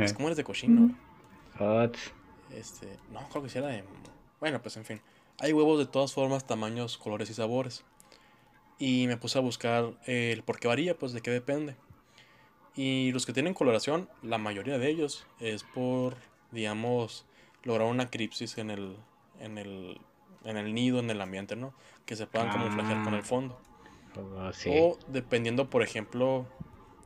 Es 0.00 0.12
como 0.12 0.28
eres 0.28 0.36
de 0.36 0.44
cochino. 0.44 0.94
Este, 2.50 2.98
no, 3.12 3.26
creo 3.28 3.42
que 3.42 3.48
sí 3.48 3.58
era 3.58 3.68
de. 3.68 3.84
Bueno, 4.40 4.60
pues 4.62 4.76
en 4.76 4.84
fin. 4.84 5.00
Hay 5.40 5.52
huevos 5.52 5.78
de 5.78 5.86
todas 5.86 6.12
formas, 6.12 6.46
tamaños, 6.46 6.98
colores 6.98 7.30
y 7.30 7.34
sabores. 7.34 7.84
Y 8.78 9.06
me 9.06 9.16
puse 9.16 9.38
a 9.38 9.40
buscar 9.40 9.94
el 10.06 10.42
por 10.42 10.58
qué 10.58 10.68
varía, 10.68 10.96
pues 10.96 11.12
de 11.12 11.20
qué 11.20 11.30
depende. 11.30 11.76
Y 12.76 13.12
los 13.12 13.24
que 13.24 13.32
tienen 13.32 13.54
coloración, 13.54 14.08
la 14.22 14.38
mayoría 14.38 14.78
de 14.78 14.88
ellos 14.88 15.26
es 15.38 15.62
por, 15.62 16.16
digamos, 16.50 17.24
lograr 17.62 17.88
una 17.88 18.10
cripsis 18.10 18.58
en 18.58 18.70
el, 18.70 18.96
en 19.40 19.58
el, 19.58 20.00
en 20.44 20.56
el 20.56 20.74
nido, 20.74 20.98
en 20.98 21.10
el 21.10 21.20
ambiente, 21.20 21.54
¿no? 21.54 21.72
Que 22.04 22.16
se 22.16 22.26
puedan 22.26 22.50
camuflajear 22.50 23.04
con 23.04 23.14
el 23.14 23.20
ah. 23.20 23.24
fondo. 23.24 23.60
Oh, 24.16 24.50
o 24.68 24.98
dependiendo, 25.08 25.70
por 25.70 25.82
ejemplo, 25.82 26.46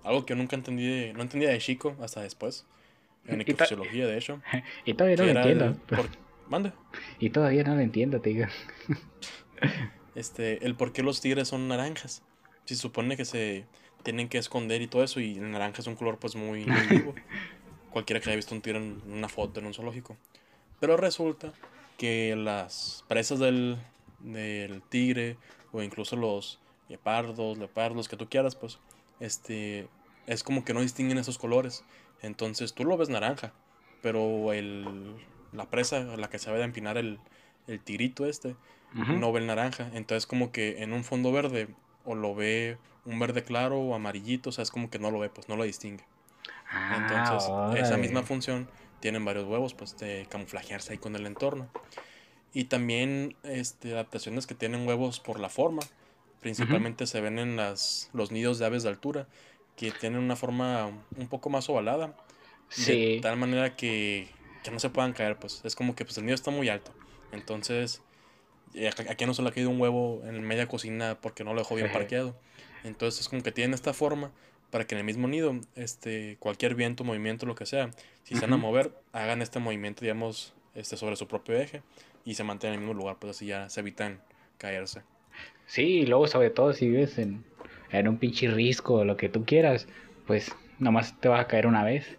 algo 0.04 0.24
que 0.24 0.34
nunca 0.34 0.56
entendí, 0.56 1.12
no 1.12 1.22
entendía 1.22 1.50
de 1.50 1.58
chico 1.58 1.96
hasta 2.00 2.22
después. 2.22 2.66
En 3.26 3.40
ecofisiología, 3.40 4.06
de 4.06 4.18
hecho. 4.18 4.40
Y 4.84 4.94
todavía 4.94 5.16
no 5.16 5.24
lo 5.24 5.40
entiendo. 5.40 5.76
Mande. 6.48 6.72
Y 7.18 7.30
todavía 7.30 7.64
no 7.64 7.74
lo 7.74 7.80
entiendo, 7.80 8.20
te 8.20 8.30
digo. 8.30 8.46
este, 10.14 10.64
el 10.64 10.74
por 10.74 10.92
qué 10.92 11.02
los 11.02 11.20
tigres 11.20 11.48
son 11.48 11.68
naranjas. 11.68 12.22
Se 12.64 12.76
supone 12.76 13.16
que 13.16 13.24
se 13.24 13.66
tienen 14.02 14.28
que 14.28 14.38
esconder 14.38 14.82
y 14.82 14.86
todo 14.86 15.02
eso, 15.02 15.20
y 15.20 15.36
el 15.36 15.50
naranja 15.50 15.80
es 15.80 15.86
un 15.86 15.96
color 15.96 16.18
pues 16.18 16.36
muy, 16.36 16.64
vivo. 16.90 17.14
Cualquiera 17.90 18.20
que 18.20 18.30
haya 18.30 18.36
visto 18.36 18.54
un 18.54 18.60
tigre 18.60 18.78
en 18.78 19.02
una 19.06 19.28
foto 19.28 19.60
en 19.60 19.66
un 19.66 19.74
zoológico. 19.74 20.16
Pero 20.80 20.96
resulta 20.96 21.52
que 21.96 22.36
las 22.36 23.04
presas 23.08 23.38
del, 23.38 23.76
del 24.20 24.82
tigre, 24.82 25.36
o 25.72 25.82
incluso 25.82 26.16
los 26.16 26.60
leopardos, 26.88 27.58
leopardos, 27.58 28.08
que 28.08 28.16
tú 28.16 28.28
quieras, 28.28 28.54
pues, 28.54 28.78
este, 29.20 29.88
es 30.26 30.42
como 30.42 30.64
que 30.64 30.74
no 30.74 30.80
distinguen 30.80 31.18
esos 31.18 31.38
colores. 31.38 31.84
Entonces 32.22 32.74
tú 32.74 32.84
lo 32.84 32.96
ves 32.96 33.08
naranja, 33.08 33.52
pero 34.02 34.52
el, 34.52 35.16
la 35.52 35.70
presa 35.70 35.98
a 35.98 36.16
la 36.16 36.28
que 36.30 36.38
se 36.38 36.50
va 36.50 36.58
a 36.58 36.64
empinar 36.64 36.98
el, 36.98 37.18
el 37.66 37.80
tirito 37.80 38.26
este, 38.26 38.56
no 38.92 39.32
ve 39.32 39.40
el 39.40 39.46
naranja. 39.46 39.90
Entonces 39.94 40.26
como 40.26 40.52
que 40.52 40.82
en 40.82 40.92
un 40.92 41.04
fondo 41.04 41.32
verde 41.32 41.68
o 42.04 42.14
lo 42.14 42.34
ve 42.34 42.78
un 43.04 43.18
verde 43.18 43.44
claro 43.44 43.78
o 43.80 43.94
amarillito, 43.94 44.50
o 44.50 44.52
sea, 44.52 44.62
es 44.62 44.70
como 44.70 44.90
que 44.90 44.98
no 44.98 45.10
lo 45.10 45.18
ve, 45.18 45.30
pues 45.30 45.48
no 45.48 45.56
lo 45.56 45.64
distingue. 45.64 46.04
Ah, 46.70 46.98
Entonces 47.00 47.50
esa 47.86 47.96
misma 47.96 48.22
función 48.22 48.68
tienen 49.00 49.24
varios 49.24 49.46
huevos, 49.46 49.74
pues 49.74 49.96
de 49.98 50.26
camuflajearse 50.28 50.92
ahí 50.92 50.98
con 50.98 51.16
el 51.16 51.26
entorno. 51.26 51.68
Y 52.52 52.64
también 52.64 53.36
este, 53.42 53.92
adaptaciones 53.92 54.46
que 54.46 54.54
tienen 54.54 54.86
huevos 54.86 55.20
por 55.20 55.38
la 55.38 55.48
forma. 55.48 55.82
Principalmente 56.40 57.06
se 57.06 57.20
ven 57.20 57.38
en 57.38 57.56
las, 57.56 58.10
los 58.12 58.30
nidos 58.30 58.58
de 58.58 58.66
aves 58.66 58.84
de 58.84 58.90
altura, 58.90 59.26
que 59.76 59.90
tienen 59.90 60.20
una 60.20 60.36
forma 60.36 60.90
un 61.16 61.28
poco 61.28 61.50
más 61.50 61.68
ovalada. 61.68 62.16
Sí. 62.68 63.16
De 63.16 63.20
tal 63.20 63.36
manera 63.36 63.76
que, 63.76 64.28
que 64.62 64.70
no 64.70 64.78
se 64.78 64.90
puedan 64.90 65.12
caer, 65.12 65.38
pues. 65.38 65.60
Es 65.64 65.74
como 65.74 65.94
que 65.94 66.04
pues, 66.04 66.18
el 66.18 66.24
nido 66.24 66.34
está 66.34 66.50
muy 66.50 66.68
alto. 66.68 66.92
Entonces, 67.32 68.02
eh, 68.74 68.90
aquí 69.08 69.26
no 69.26 69.34
se 69.34 69.42
le 69.42 69.48
ha 69.48 69.52
caído 69.52 69.70
un 69.70 69.80
huevo 69.80 70.22
en 70.24 70.40
media 70.42 70.68
cocina 70.68 71.18
porque 71.20 71.44
no 71.44 71.54
lo 71.54 71.60
dejó 71.60 71.74
bien 71.74 71.90
parqueado. 71.92 72.36
Entonces, 72.84 73.22
es 73.22 73.28
como 73.28 73.42
que 73.42 73.52
tienen 73.52 73.74
esta 73.74 73.92
forma 73.92 74.30
para 74.70 74.86
que 74.86 74.94
en 74.94 75.00
el 75.00 75.04
mismo 75.04 75.28
nido, 75.28 75.58
este, 75.76 76.36
cualquier 76.38 76.74
viento, 76.74 77.04
movimiento, 77.04 77.46
lo 77.46 77.54
que 77.54 77.66
sea, 77.66 77.90
si 78.24 78.34
se 78.34 78.42
van 78.42 78.52
a 78.52 78.56
mover, 78.58 78.92
hagan 79.12 79.40
este 79.40 79.58
movimiento, 79.58 80.02
digamos, 80.02 80.52
este, 80.74 80.96
sobre 80.96 81.16
su 81.16 81.26
propio 81.26 81.56
eje 81.56 81.82
y 82.24 82.34
se 82.34 82.44
mantengan 82.44 82.74
en 82.74 82.80
el 82.80 82.86
mismo 82.86 83.00
lugar, 83.00 83.16
pues 83.18 83.36
así 83.36 83.46
ya 83.46 83.70
se 83.70 83.80
evitan 83.80 84.20
caerse. 84.58 85.02
Sí, 85.68 85.82
y 86.00 86.06
luego 86.06 86.26
sobre 86.26 86.50
todo 86.50 86.72
si 86.72 86.88
vives 86.88 87.18
en, 87.18 87.44
en 87.92 88.08
un 88.08 88.16
pinche 88.18 88.48
risco 88.48 88.94
o 88.94 89.04
lo 89.04 89.16
que 89.16 89.28
tú 89.28 89.44
quieras, 89.44 89.86
pues 90.26 90.52
nomás 90.80 91.18
te 91.20 91.28
vas 91.28 91.40
a 91.40 91.46
caer 91.46 91.66
una 91.66 91.84
vez. 91.84 92.18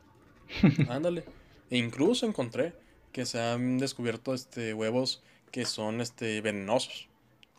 Ándale. 0.90 1.24
E 1.70 1.78
incluso 1.78 2.26
encontré 2.26 2.74
que 3.12 3.26
se 3.26 3.42
han 3.42 3.78
descubierto 3.80 4.34
este 4.34 4.74
huevos 4.74 5.22
que 5.52 5.66
son 5.66 6.00
este 6.00 6.42
venenosos. 6.42 7.10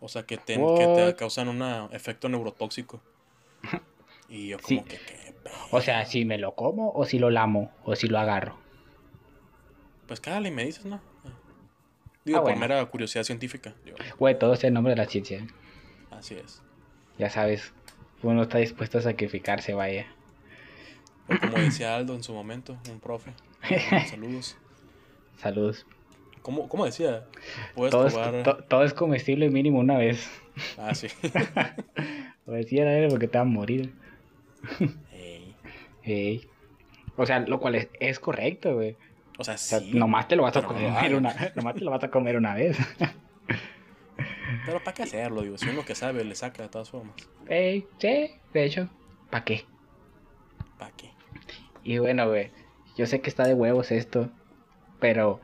O 0.01 0.09
sea, 0.09 0.23
que 0.23 0.39
te, 0.39 0.55
que 0.55 0.87
te 0.97 1.15
causan 1.17 1.49
un 1.49 1.61
efecto 1.93 2.29
neurotóxico. 2.29 3.03
Y 4.29 4.49
yo 4.49 4.59
Sí. 4.65 4.77
como 4.77 4.89
que, 4.89 4.97
¿qué? 4.97 5.35
O 5.73 5.81
sea, 5.81 6.07
si 6.07 6.25
me 6.25 6.39
lo 6.39 6.55
como 6.55 6.91
o 6.93 7.05
si 7.05 7.19
lo 7.19 7.31
lamo 7.31 7.71
o 7.85 7.95
si 7.97 8.07
lo 8.07 8.19
agarro. 8.19 8.57
Pues 10.07 10.21
cállale 10.21 10.49
y 10.49 10.53
me 10.53 10.65
dices, 10.65 10.85
¿no? 10.85 11.01
Digo, 12.25 12.39
Ah, 12.39 12.43
por 12.43 12.53
bueno. 12.53 12.61
mera 12.61 12.85
curiosidad 12.87 13.25
científica. 13.25 13.75
Güey, 14.19 14.39
todo 14.39 14.55
es 14.55 14.63
el 14.65 14.73
nombre 14.73 14.93
de 14.93 14.97
la 14.97 15.07
ciencia. 15.07 15.47
Así 16.11 16.35
es. 16.35 16.63
Ya 17.19 17.31
sabes, 17.31 17.73
uno 18.23 18.43
está 18.43 18.59
dispuesto 18.59 18.99
a 18.99 19.03
sacrificarse, 19.03 19.75
vaya. 19.75 20.07
O 21.29 21.39
como 21.39 21.59
decía 21.59 21.95
Aldo 21.97 22.15
en 22.15 22.23
su 22.23 22.33
momento, 22.33 22.77
un 22.91 22.99
profe. 23.01 23.33
Saludos. 24.09 24.57
Saludos. 25.37 25.87
¿Cómo, 26.43 26.69
cómo 26.69 26.87
decía? 26.87 27.25
Puedes 27.75 27.93
Todo 27.93 28.07
es, 28.07 28.43
to- 28.45 28.65
todo 28.65 28.85
es 28.85 28.95
comestible 28.95 29.51
mínimo 29.51 29.79
una 29.79 29.99
vez. 29.99 30.29
Ah, 30.79 30.95
sí. 30.95 31.09
Lo 32.47 32.55
decía 32.55 32.91
era 32.91 33.09
porque 33.09 33.29
te 33.29 33.37
va 33.39 33.43
a 33.43 33.45
morir. 33.47 33.93
Ey. 35.13 35.55
Ey. 36.03 36.49
O 37.17 37.27
sea, 37.27 37.41
lo 37.41 37.61
cual 37.61 37.75
es, 37.75 37.89
es 38.01 38.19
correcto, 38.19 38.75
güey. 38.75 38.97
O 39.39 39.45
sea, 39.45 39.55
O 39.55 39.59
sea, 39.59 39.81
sí. 39.81 39.93
nomás 39.95 40.29
te 40.29 40.37
lo 40.37 40.43
vas 40.43 40.57
a 40.57 40.63
comer 40.63 41.15
una, 41.15 41.35
nomás 41.55 41.75
te 41.75 41.81
lo 41.85 41.91
vas 41.91 42.03
a 42.05 42.11
comer 42.11 42.37
una 42.37 42.55
vez. 42.55 42.77
Pero 44.65 44.83
¿para 44.83 44.95
qué 44.95 45.03
hacerlo? 45.03 45.43
Digo, 45.43 45.59
si 45.59 45.69
uno 45.69 45.85
que 45.85 45.95
sabe 45.95 46.25
le 46.25 46.35
saca 46.35 46.63
de 46.63 46.69
todas 46.69 46.91
formas. 46.91 47.17
Ey, 47.49 47.87
sí, 47.99 48.31
de 48.53 48.65
hecho, 48.65 48.89
¿para 49.31 49.45
qué? 49.45 49.65
¿Para 50.79 50.93
qué? 50.97 51.11
Y 51.83 51.99
bueno, 51.99 52.29
güey, 52.29 52.51
yo 52.97 53.07
sé 53.07 53.21
que 53.21 53.31
está 53.31 53.47
de 53.47 53.55
huevos 53.55 53.91
esto, 53.91 54.31
pero 54.99 55.41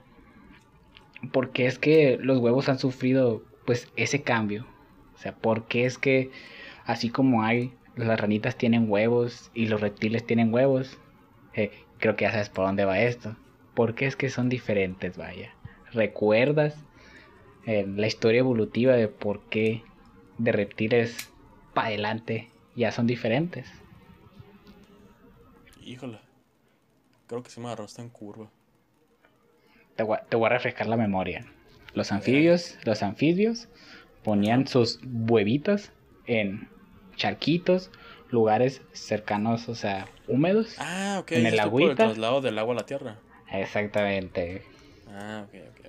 ¿por 1.33 1.51
qué 1.51 1.67
es 1.67 1.79
que 1.79 2.19
los 2.21 2.39
huevos 2.39 2.69
han 2.69 2.79
sufrido 2.79 3.43
pues 3.65 3.89
ese 3.97 4.23
cambio? 4.23 4.67
O 5.15 5.19
sea, 5.19 5.35
¿por 5.35 5.67
qué 5.67 5.87
es 5.87 5.99
que 5.99 6.31
así 6.85 7.09
como 7.09 7.43
hay, 7.43 7.73
las 7.97 8.21
ranitas 8.21 8.57
tienen 8.57 8.91
huevos 8.91 9.51
y 9.55 9.67
los 9.67 9.81
reptiles 9.81 10.27
tienen 10.27 10.53
huevos? 10.53 10.99
Eh, 11.55 11.71
creo 11.99 12.17
que 12.17 12.25
ya 12.25 12.33
sabes 12.33 12.51
por 12.51 12.67
dónde 12.67 12.85
va 12.85 13.01
esto. 13.01 13.35
¿Por 13.75 13.95
qué 13.95 14.07
es 14.07 14.17
que 14.17 14.29
son 14.29 14.49
diferentes, 14.49 15.17
vaya? 15.17 15.55
¿Recuerdas 15.93 16.77
eh, 17.67 17.85
la 17.87 18.07
historia 18.07 18.39
evolutiva 18.41 18.95
de 18.95 19.09
por 19.09 19.43
qué 19.49 19.83
de 20.39 20.53
reptiles 20.53 21.31
para 21.75 21.89
adelante 21.89 22.49
ya 22.75 22.93
son 22.93 23.07
diferentes? 23.07 23.69
Híjole. 25.81 26.19
Creo 27.27 27.43
que 27.43 27.51
sí 27.51 27.61
me 27.61 27.67
agarraste 27.67 28.03
en 28.03 28.09
curva. 28.11 28.49
Te 29.97 30.03
voy, 30.03 30.17
a- 30.19 30.25
te 30.25 30.37
voy 30.37 30.47
a 30.47 30.51
refrescar 30.51 30.87
la 30.87 30.97
memoria. 30.97 31.45
Los 31.95 32.13
anfibios, 32.13 32.77
los 32.85 33.03
anfibios 33.03 33.69
ponían 34.23 34.67
sus 34.67 35.01
huevitos 35.05 35.93
en 36.27 36.69
charquitos, 37.17 37.91
lugares 38.31 38.83
cercanos, 38.93 39.69
o 39.69 39.75
sea, 39.75 40.09
húmedos. 40.27 40.77
Ah, 40.79 41.19
ok. 41.21 41.33
¿En 41.33 41.47
el 41.47 41.53
tú 41.53 41.57
por 41.57 41.69
agüita? 41.69 41.91
el 41.91 41.97
traslado 41.97 42.41
del 42.43 42.59
agua 42.59 42.75
a 42.75 42.77
la 42.79 42.87
tierra. 42.87 43.19
Exactamente. 43.51 44.63
Ah, 45.07 45.47
ok, 45.47 45.55
ok. 45.71 45.86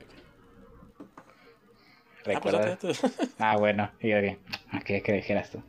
Ah, 2.36 2.40
pues 2.42 2.54
¿Recuerdas? 2.56 2.80
date, 2.82 2.88
date. 3.10 3.32
Ah, 3.40 3.58
bueno, 3.58 3.92
y 4.02 4.10
yo 4.10 4.20
que, 4.22 4.38
ah, 4.72 4.80
quería 4.82 5.04
que 5.04 5.14
dijeras 5.14 5.52
tú. 5.52 5.62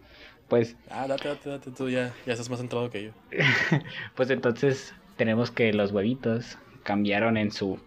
Pues, 0.48 0.76
Ah, 0.90 1.06
date, 1.06 1.28
date, 1.28 1.50
date. 1.50 1.70
Tú 1.70 1.88
ya, 1.90 2.12
ya 2.26 2.32
estás 2.32 2.48
más 2.50 2.58
centrado 2.58 2.90
que 2.90 3.04
yo. 3.04 3.10
pues 4.14 4.30
entonces 4.30 4.94
tenemos 5.16 5.50
que 5.50 5.72
los 5.72 5.92
huevitos 5.92 6.58
cambiaron 6.84 7.36
en 7.36 7.50
su, 7.50 7.78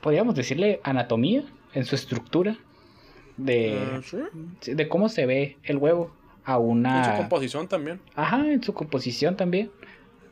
podríamos 0.00 0.34
decirle, 0.34 0.80
anatomía, 0.84 1.42
en 1.74 1.84
su 1.84 1.94
estructura 1.96 2.56
de, 3.36 4.00
sí. 4.04 4.18
sí, 4.60 4.74
de 4.74 4.88
cómo 4.88 5.08
se 5.08 5.26
ve 5.26 5.56
el 5.64 5.78
huevo 5.78 6.12
a 6.44 6.54
En 6.54 6.58
su 6.58 6.62
una, 6.64 7.16
composición 7.16 7.68
también. 7.68 8.00
ajá, 8.14 8.46
en 8.50 8.62
su 8.62 8.72
composición 8.74 9.36
también, 9.36 9.70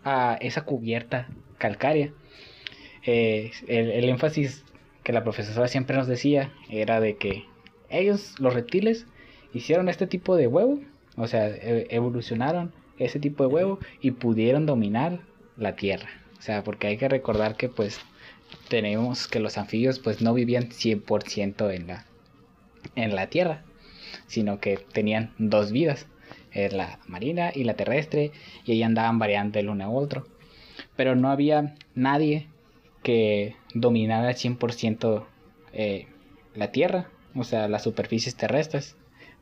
a 0.04 0.38
esa 0.40 0.62
cubierta 0.64 1.28
calcárea. 1.58 2.10
Eh, 3.04 3.50
el, 3.68 3.90
el 3.90 4.08
énfasis 4.08 4.64
que 5.06 5.12
la 5.12 5.22
profesora 5.22 5.68
siempre 5.68 5.96
nos 5.96 6.08
decía 6.08 6.52
era 6.68 6.98
de 6.98 7.16
que 7.16 7.44
ellos, 7.88 8.34
los 8.40 8.54
reptiles, 8.54 9.06
hicieron 9.54 9.88
este 9.88 10.08
tipo 10.08 10.34
de 10.34 10.48
huevo, 10.48 10.80
o 11.16 11.28
sea, 11.28 11.46
e- 11.46 11.86
evolucionaron 11.90 12.72
ese 12.98 13.20
tipo 13.20 13.44
de 13.44 13.54
huevo 13.54 13.78
y 14.00 14.10
pudieron 14.10 14.66
dominar 14.66 15.20
la 15.56 15.76
tierra. 15.76 16.08
O 16.40 16.42
sea, 16.42 16.64
porque 16.64 16.88
hay 16.88 16.96
que 16.96 17.08
recordar 17.08 17.56
que 17.56 17.68
pues 17.68 18.00
tenemos 18.68 19.28
que 19.28 19.38
los 19.38 19.58
anfibios 19.58 20.00
pues 20.00 20.22
no 20.22 20.34
vivían 20.34 20.72
100% 20.72 21.70
en 21.70 21.86
la, 21.86 22.04
en 22.96 23.14
la 23.14 23.28
tierra, 23.28 23.62
sino 24.26 24.58
que 24.58 24.76
tenían 24.76 25.30
dos 25.38 25.70
vidas, 25.70 26.08
eh, 26.50 26.68
la 26.72 26.98
marina 27.06 27.52
y 27.54 27.62
la 27.62 27.74
terrestre, 27.74 28.32
y 28.64 28.72
ahí 28.72 28.82
andaban 28.82 29.20
variando 29.20 29.60
el 29.60 29.68
uno 29.68 29.84
a 29.84 29.88
otro. 29.88 30.26
Pero 30.96 31.14
no 31.14 31.30
había 31.30 31.76
nadie 31.94 32.48
que 33.06 33.54
dominara 33.72 34.26
al 34.26 34.34
100% 34.34 35.28
eh, 35.72 36.08
la 36.54 36.72
tierra, 36.72 37.08
o 37.36 37.44
sea, 37.44 37.68
las 37.68 37.84
superficies 37.84 38.34
terrestres. 38.36 38.96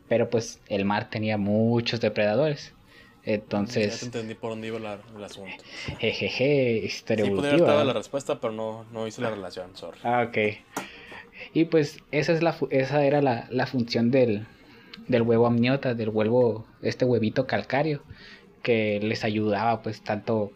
Pero 0.06 0.28
pues 0.28 0.60
el 0.68 0.84
mar 0.84 1.08
tenía 1.08 1.38
muchos 1.38 2.02
depredadores. 2.02 2.74
Ya 3.22 3.22
te 3.22 3.32
Entonces, 3.32 4.02
entendí 4.02 4.34
por 4.34 4.50
dónde 4.50 4.66
iba 4.66 4.78
la- 4.78 5.00
el 5.16 5.24
asunto. 5.24 5.64
jejeje, 5.98 6.72
historia 6.84 7.24
Sí, 7.24 7.30
haber 7.30 7.42
evolutiva. 7.42 7.72
dado 7.72 7.84
la 7.86 7.94
respuesta, 7.94 8.38
pero 8.38 8.52
no, 8.52 8.84
no 8.92 9.06
hice 9.06 9.22
la 9.22 9.30
relación, 9.30 9.74
sorry. 9.76 9.98
Ah, 10.02 10.26
ok. 10.28 10.36
Y 11.54 11.64
pues 11.64 11.96
esa, 12.10 12.34
es 12.34 12.42
la 12.42 12.54
esa 12.68 13.02
era 13.06 13.22
la, 13.22 13.46
la 13.50 13.66
función 13.66 14.10
del, 14.10 14.46
del 15.08 15.22
huevo 15.22 15.46
amniota, 15.46 15.94
del 15.94 16.10
huevo, 16.10 16.66
este 16.82 17.06
huevito 17.06 17.46
calcáreo, 17.46 18.02
que 18.62 19.00
les 19.02 19.24
ayudaba 19.24 19.80
pues 19.80 20.02
tanto 20.02 20.52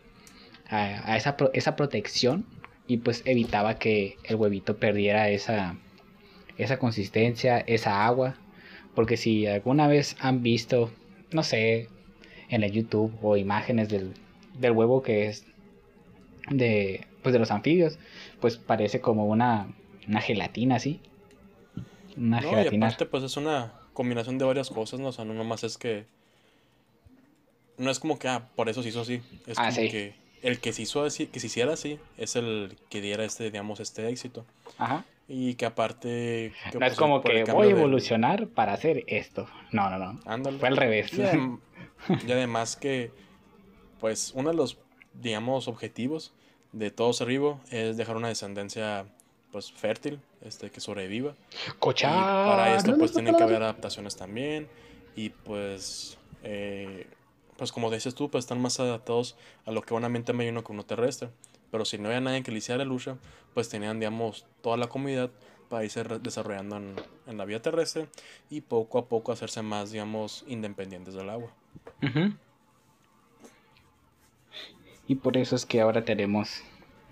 a, 0.69 1.11
a 1.11 1.17
esa, 1.17 1.39
pro- 1.39 1.51
esa 1.55 1.75
protección 1.75 2.45
y 2.89 2.97
pues 2.99 3.23
evitaba 3.27 3.79
que 3.79 4.17
el 4.25 4.37
huevito 4.37 4.79
perdiera 4.79 5.29
esa, 5.29 5.77
esa 6.57 6.79
consistencia, 6.79 7.59
esa 7.61 8.05
agua. 8.07 8.35
Porque 8.95 9.17
si 9.17 9.47
alguna 9.47 9.87
vez 9.87 10.17
han 10.21 10.43
visto, 10.43 10.91
no 11.31 11.43
sé, 11.45 11.89
en 12.49 12.65
el 12.65 12.73
YouTube 12.73 13.13
o 13.23 13.37
imágenes 13.37 13.89
del, 13.91 14.15
del 14.59 14.73
huevo 14.73 15.03
que 15.03 15.27
es 15.29 15.45
de, 16.51 17.07
pues 17.23 17.33
de 17.35 17.39
los 17.39 17.51
anfibios, 17.51 17.99
pues 18.41 18.57
parece 18.57 19.01
como 19.01 19.27
una, 19.27 19.69
una 20.09 20.21
gelatina 20.21 20.77
así. 20.77 21.01
Una 22.17 22.41
No, 22.41 22.47
y 22.47 22.51
gelatina. 22.51 22.87
aparte, 22.87 23.07
pues 23.07 23.23
es 23.23 23.37
una 23.37 23.75
combinación 23.93 24.39
de 24.39 24.45
varias 24.47 24.71
cosas, 24.71 24.99
¿no? 24.99 25.09
O 25.09 25.13
sea, 25.13 25.25
no 25.25 25.35
nomás 25.35 25.63
es 25.63 25.77
que. 25.79 26.07
No 27.77 27.91
es 27.91 28.01
como 28.01 28.19
que, 28.19 28.27
ah, 28.29 28.49
por 28.57 28.69
eso 28.69 28.83
se 28.83 28.89
hizo 28.89 29.03
así. 29.03 29.21
Es 29.47 29.57
Ah, 29.59 29.67
como 29.67 29.73
sí. 29.73 29.89
que 29.91 30.15
el 30.43 30.61
que 30.61 30.73
se 30.73 30.83
hizo 30.83 31.03
así, 31.05 31.27
que 31.27 31.41
se 31.41 31.47
hiciera 31.49 31.73
así, 31.73 31.99
es 32.17 32.37
el 32.37 32.77
que 32.89 33.01
diera 33.01 33.25
este, 33.25 33.45
digamos, 33.45 33.81
este 33.81 34.09
éxito. 34.09 34.45
Ajá. 34.79 35.05
Y 35.29 35.55
que 35.55 35.67
aparte. 35.67 36.53
que, 36.73 36.79
No 36.79 36.87
es 36.87 36.95
como 36.97 37.21
que 37.23 37.45
voy 37.45 37.69
a 37.69 37.71
evolucionar 37.71 38.47
para 38.49 38.73
hacer 38.73 39.05
esto. 39.09 39.47
No, 39.73 39.91
no, 39.91 39.99
no. 39.99 40.21
Ándale. 40.25 40.59
Fue 40.59 40.69
al 40.69 40.77
revés. 40.77 41.13
Y, 41.13 41.19
adem- 41.21 41.61
y 42.27 42.33
además 42.33 42.77
que, 42.77 43.11
pues, 44.01 44.33
uno 44.35 44.51
de 44.51 44.57
los, 44.57 44.79
digamos, 45.15 45.69
objetivos 45.69 46.33
de 46.73 46.91
todo 46.91 47.13
ser 47.13 47.29
vivo 47.29 47.61
es 47.71 47.97
dejar 47.99 48.17
una 48.17 48.29
descendencia, 48.29 49.05
pues, 49.53 49.71
fértil, 49.71 50.19
este, 50.43 50.71
que 50.71 50.81
sobreviva. 50.81 51.35
Y 51.67 51.73
Cochar. 51.79 52.13
para 52.13 52.75
esto, 52.77 52.97
pues, 52.97 53.15
no, 53.15 53.37
que 53.37 53.43
haber 53.43 53.63
adaptaciones 53.63 54.17
también. 54.17 54.67
Y, 55.15 55.29
pues, 55.31 56.17
eh, 56.43 57.07
pues, 57.59 57.73
como 57.73 57.91
dices 57.91 58.15
tú, 58.15 58.31
pues, 58.31 58.45
están 58.45 58.63
más 58.63 58.81
adaptados 58.81 59.37
a 59.67 59.73
lo 59.73 59.83
que 59.83 59.93
buenamente 59.93 60.33
me 60.33 60.49
uno 60.49 60.65
que 60.65 60.73
uno 60.73 60.87
terrestre. 60.87 61.29
Pero 61.71 61.85
si 61.85 61.99
no 61.99 62.09
había 62.09 62.21
nadie 62.21 62.43
que 62.43 62.53
le 62.53 62.59
hiciera 62.59 62.79
la 62.79 62.85
lucha, 62.85 63.19
pues, 63.53 63.69
tenían, 63.69 63.99
digamos, 63.99 64.47
toda 64.63 64.77
la 64.77 64.87
comunidad 64.87 65.31
para 65.69 65.85
irse 65.85 66.03
desarrollando 66.23 66.77
en, 66.77 66.95
en 67.27 67.37
la 67.37 67.45
vida 67.45 67.61
terrestre 67.61 68.07
y 68.49 68.63
poco 68.63 68.99
a 68.99 69.09
poco 69.09 69.33
hacerse 69.33 69.61
más, 69.61 69.91
digamos, 69.91 70.45
independientes 70.47 71.15
del 71.15 71.29
agua. 71.29 71.53
Y 75.09 75.17
por 75.17 75.37
eso 75.37 75.57
es 75.57 75.67
que 75.67 75.81
ahora 75.81 76.05
tenemos, 76.05 76.63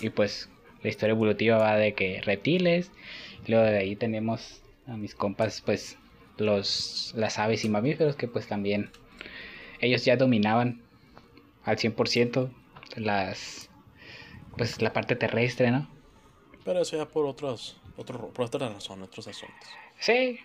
y 0.00 0.10
pues 0.10 0.48
la 0.82 0.90
historia 0.90 1.12
evolutiva 1.12 1.58
va 1.58 1.76
de 1.76 1.94
que 1.94 2.20
reptiles, 2.22 2.92
luego 3.46 3.64
de 3.64 3.78
ahí 3.78 3.96
tenemos 3.96 4.62
a 4.86 4.96
mis 4.96 5.14
compas, 5.14 5.60
pues 5.60 5.98
los, 6.36 7.12
las 7.16 7.38
aves 7.38 7.64
y 7.64 7.68
mamíferos 7.68 8.14
que 8.16 8.28
pues 8.28 8.46
también 8.46 8.90
ellos 9.80 10.04
ya 10.04 10.16
dominaban 10.16 10.82
al 11.64 11.76
100% 11.76 12.50
las, 12.96 13.70
pues 14.56 14.80
la 14.80 14.92
parte 14.92 15.16
terrestre, 15.16 15.70
¿no? 15.70 15.88
Pero 16.64 16.80
eso 16.80 16.96
ya 16.96 17.06
por 17.06 17.26
otros, 17.26 17.80
otro, 17.96 18.28
por 18.28 18.46
otras 18.46 18.72
razones, 18.72 19.08
otros 19.08 19.28
asuntos. 19.28 19.68
Sí. 19.98 20.38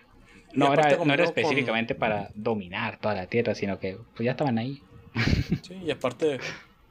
No 0.54 0.72
era, 0.72 1.02
no 1.02 1.14
era 1.14 1.24
específicamente 1.24 1.94
para 1.94 2.30
dominar 2.34 2.98
toda 3.00 3.14
la 3.14 3.26
Tierra, 3.26 3.54
sino 3.54 3.78
que 3.78 3.96
pues 4.14 4.24
ya 4.24 4.32
estaban 4.32 4.58
ahí. 4.58 4.82
Sí, 5.62 5.74
y 5.84 5.90
aparte, 5.90 6.38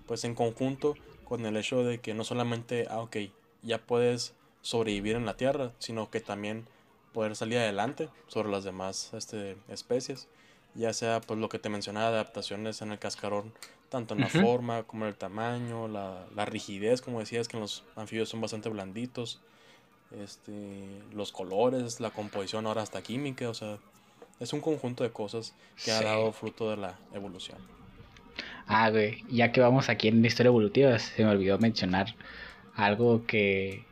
pues 0.07 0.23
en 0.23 0.35
conjunto 0.35 0.95
con 1.23 1.45
el 1.45 1.57
hecho 1.57 1.83
de 1.83 1.99
que 1.99 2.13
no 2.13 2.23
solamente, 2.23 2.87
ah, 2.89 2.99
ok, 2.99 3.17
ya 3.61 3.79
puedes 3.79 4.33
sobrevivir 4.61 5.15
en 5.15 5.25
la 5.25 5.37
Tierra, 5.37 5.71
sino 5.79 6.09
que 6.09 6.19
también 6.19 6.65
poder 7.13 7.35
salir 7.35 7.57
adelante 7.57 8.09
sobre 8.27 8.49
las 8.49 8.63
demás 8.63 9.13
este, 9.13 9.57
especies, 9.69 10.27
ya 10.75 10.93
sea 10.93 11.21
pues 11.21 11.39
lo 11.39 11.49
que 11.49 11.59
te 11.59 11.69
mencionaba, 11.69 12.07
adaptaciones 12.07 12.81
en 12.81 12.91
el 12.91 12.99
cascarón, 12.99 13.53
tanto 13.89 14.13
en 14.13 14.21
la 14.21 14.27
forma 14.27 14.83
como 14.83 15.05
en 15.05 15.09
el 15.09 15.15
tamaño, 15.15 15.87
la, 15.87 16.25
la, 16.35 16.45
rigidez, 16.45 17.01
como 17.01 17.19
decías, 17.19 17.47
que 17.47 17.57
los 17.57 17.83
anfibios 17.95 18.29
son 18.29 18.41
bastante 18.41 18.69
blanditos, 18.69 19.41
este, 20.19 21.01
los 21.13 21.31
colores, 21.31 21.99
la 21.99 22.09
composición, 22.09 22.67
ahora 22.67 22.81
hasta 22.81 23.01
química, 23.01 23.49
o 23.49 23.53
sea, 23.53 23.77
es 24.39 24.53
un 24.53 24.61
conjunto 24.61 25.03
de 25.03 25.11
cosas 25.11 25.53
que 25.83 25.91
ha 25.91 26.01
dado 26.01 26.31
fruto 26.31 26.69
de 26.69 26.77
la 26.77 26.99
evolución. 27.13 27.57
Ah, 28.65 28.89
güey, 28.89 29.23
ya 29.29 29.51
que 29.51 29.61
vamos 29.61 29.89
aquí 29.89 30.07
en 30.07 30.21
la 30.21 30.27
historia 30.27 30.49
evolutiva, 30.49 30.97
se 30.97 31.23
me 31.23 31.29
olvidó 31.29 31.59
mencionar 31.59 32.15
algo 32.75 33.25
que 33.25 33.85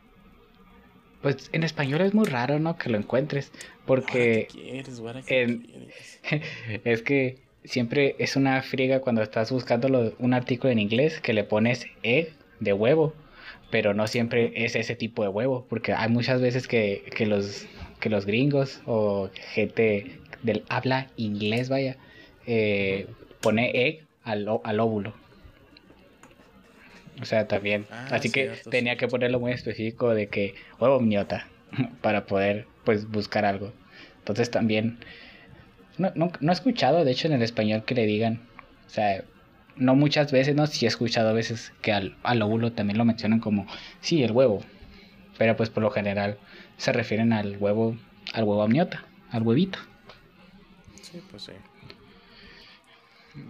pues 1.22 1.50
en 1.52 1.64
español 1.64 2.02
es 2.02 2.14
muy 2.14 2.26
raro, 2.26 2.60
¿no? 2.60 2.78
Que 2.78 2.90
lo 2.90 2.98
encuentres. 2.98 3.52
Porque. 3.86 4.48
Quieres, 4.52 5.02
es 6.84 7.02
que 7.02 7.38
siempre 7.64 8.16
es 8.20 8.36
una 8.36 8.62
friega 8.62 9.02
cuando 9.02 9.22
estás 9.22 9.52
buscando 9.52 10.14
un 10.18 10.34
artículo 10.34 10.72
en 10.72 10.80
inglés 10.80 11.20
que 11.20 11.34
le 11.34 11.44
pones 11.44 11.86
egg 12.04 12.34
de 12.60 12.74
huevo. 12.74 13.14
Pero 13.72 13.94
no 13.94 14.08
siempre 14.08 14.52
es 14.56 14.76
ese 14.76 14.96
tipo 14.96 15.24
de 15.24 15.30
huevo. 15.30 15.66
Porque 15.70 15.94
hay 15.94 16.10
muchas 16.10 16.42
veces 16.42 16.68
que, 16.68 17.04
que 17.16 17.26
los, 17.26 17.66
que 18.00 18.10
los 18.10 18.26
gringos 18.26 18.82
o 18.86 19.30
gente 19.54 20.20
del 20.42 20.64
habla 20.70 21.08
inglés, 21.18 21.70
vaya, 21.70 21.98
eh, 22.48 23.08
pone 23.42 23.72
egg 23.74 24.06
al, 24.24 24.48
al 24.64 24.80
óvulo. 24.80 25.14
O 27.22 27.26
sea, 27.26 27.48
también. 27.48 27.86
Ah, 27.92 28.08
Así 28.12 28.32
que 28.32 28.52
tenía 28.70 28.96
que 28.98 29.08
ponerlo 29.08 29.40
muy 29.40 29.52
específico 29.52 30.14
de 30.14 30.28
que 30.28 30.56
huevo 30.80 31.00
miota 31.00 31.48
para 32.02 32.26
poder 32.26 32.68
pues 32.86 33.10
buscar 33.10 33.46
algo. 33.46 33.74
Entonces 34.20 34.52
también 34.52 35.00
no, 36.00 36.12
no, 36.16 36.32
no, 36.40 36.52
he 36.52 36.54
escuchado, 36.54 37.04
de 37.04 37.12
hecho, 37.12 37.28
en 37.28 37.34
el 37.34 37.42
español 37.42 37.84
que 37.84 37.94
le 37.94 38.06
digan, 38.06 38.42
o 38.88 38.90
sea, 38.90 39.24
no 39.76 39.96
muchas 39.96 40.32
veces, 40.32 40.56
no, 40.56 40.66
sí 40.66 40.86
he 40.86 40.88
escuchado 40.88 41.30
a 41.30 41.34
veces 41.34 41.74
que 41.82 41.92
al, 41.92 42.16
al 42.24 42.42
óvulo 42.42 42.72
también 42.72 42.98
lo 42.98 43.06
mencionan 43.06 43.40
como, 43.40 43.68
sí, 44.00 44.24
el 44.24 44.32
huevo, 44.32 44.64
pero 45.38 45.58
pues 45.58 45.70
por 45.70 45.84
lo 45.84 45.92
general 45.92 46.38
se 46.78 46.94
refieren 46.94 47.34
al 47.34 47.58
huevo, 47.58 47.98
al 48.34 48.46
huevo 48.46 48.64
amniota, 48.64 49.04
al 49.30 49.44
huevito. 49.44 49.78
Sí, 51.02 51.22
pues 51.30 51.44
sí. 51.44 51.52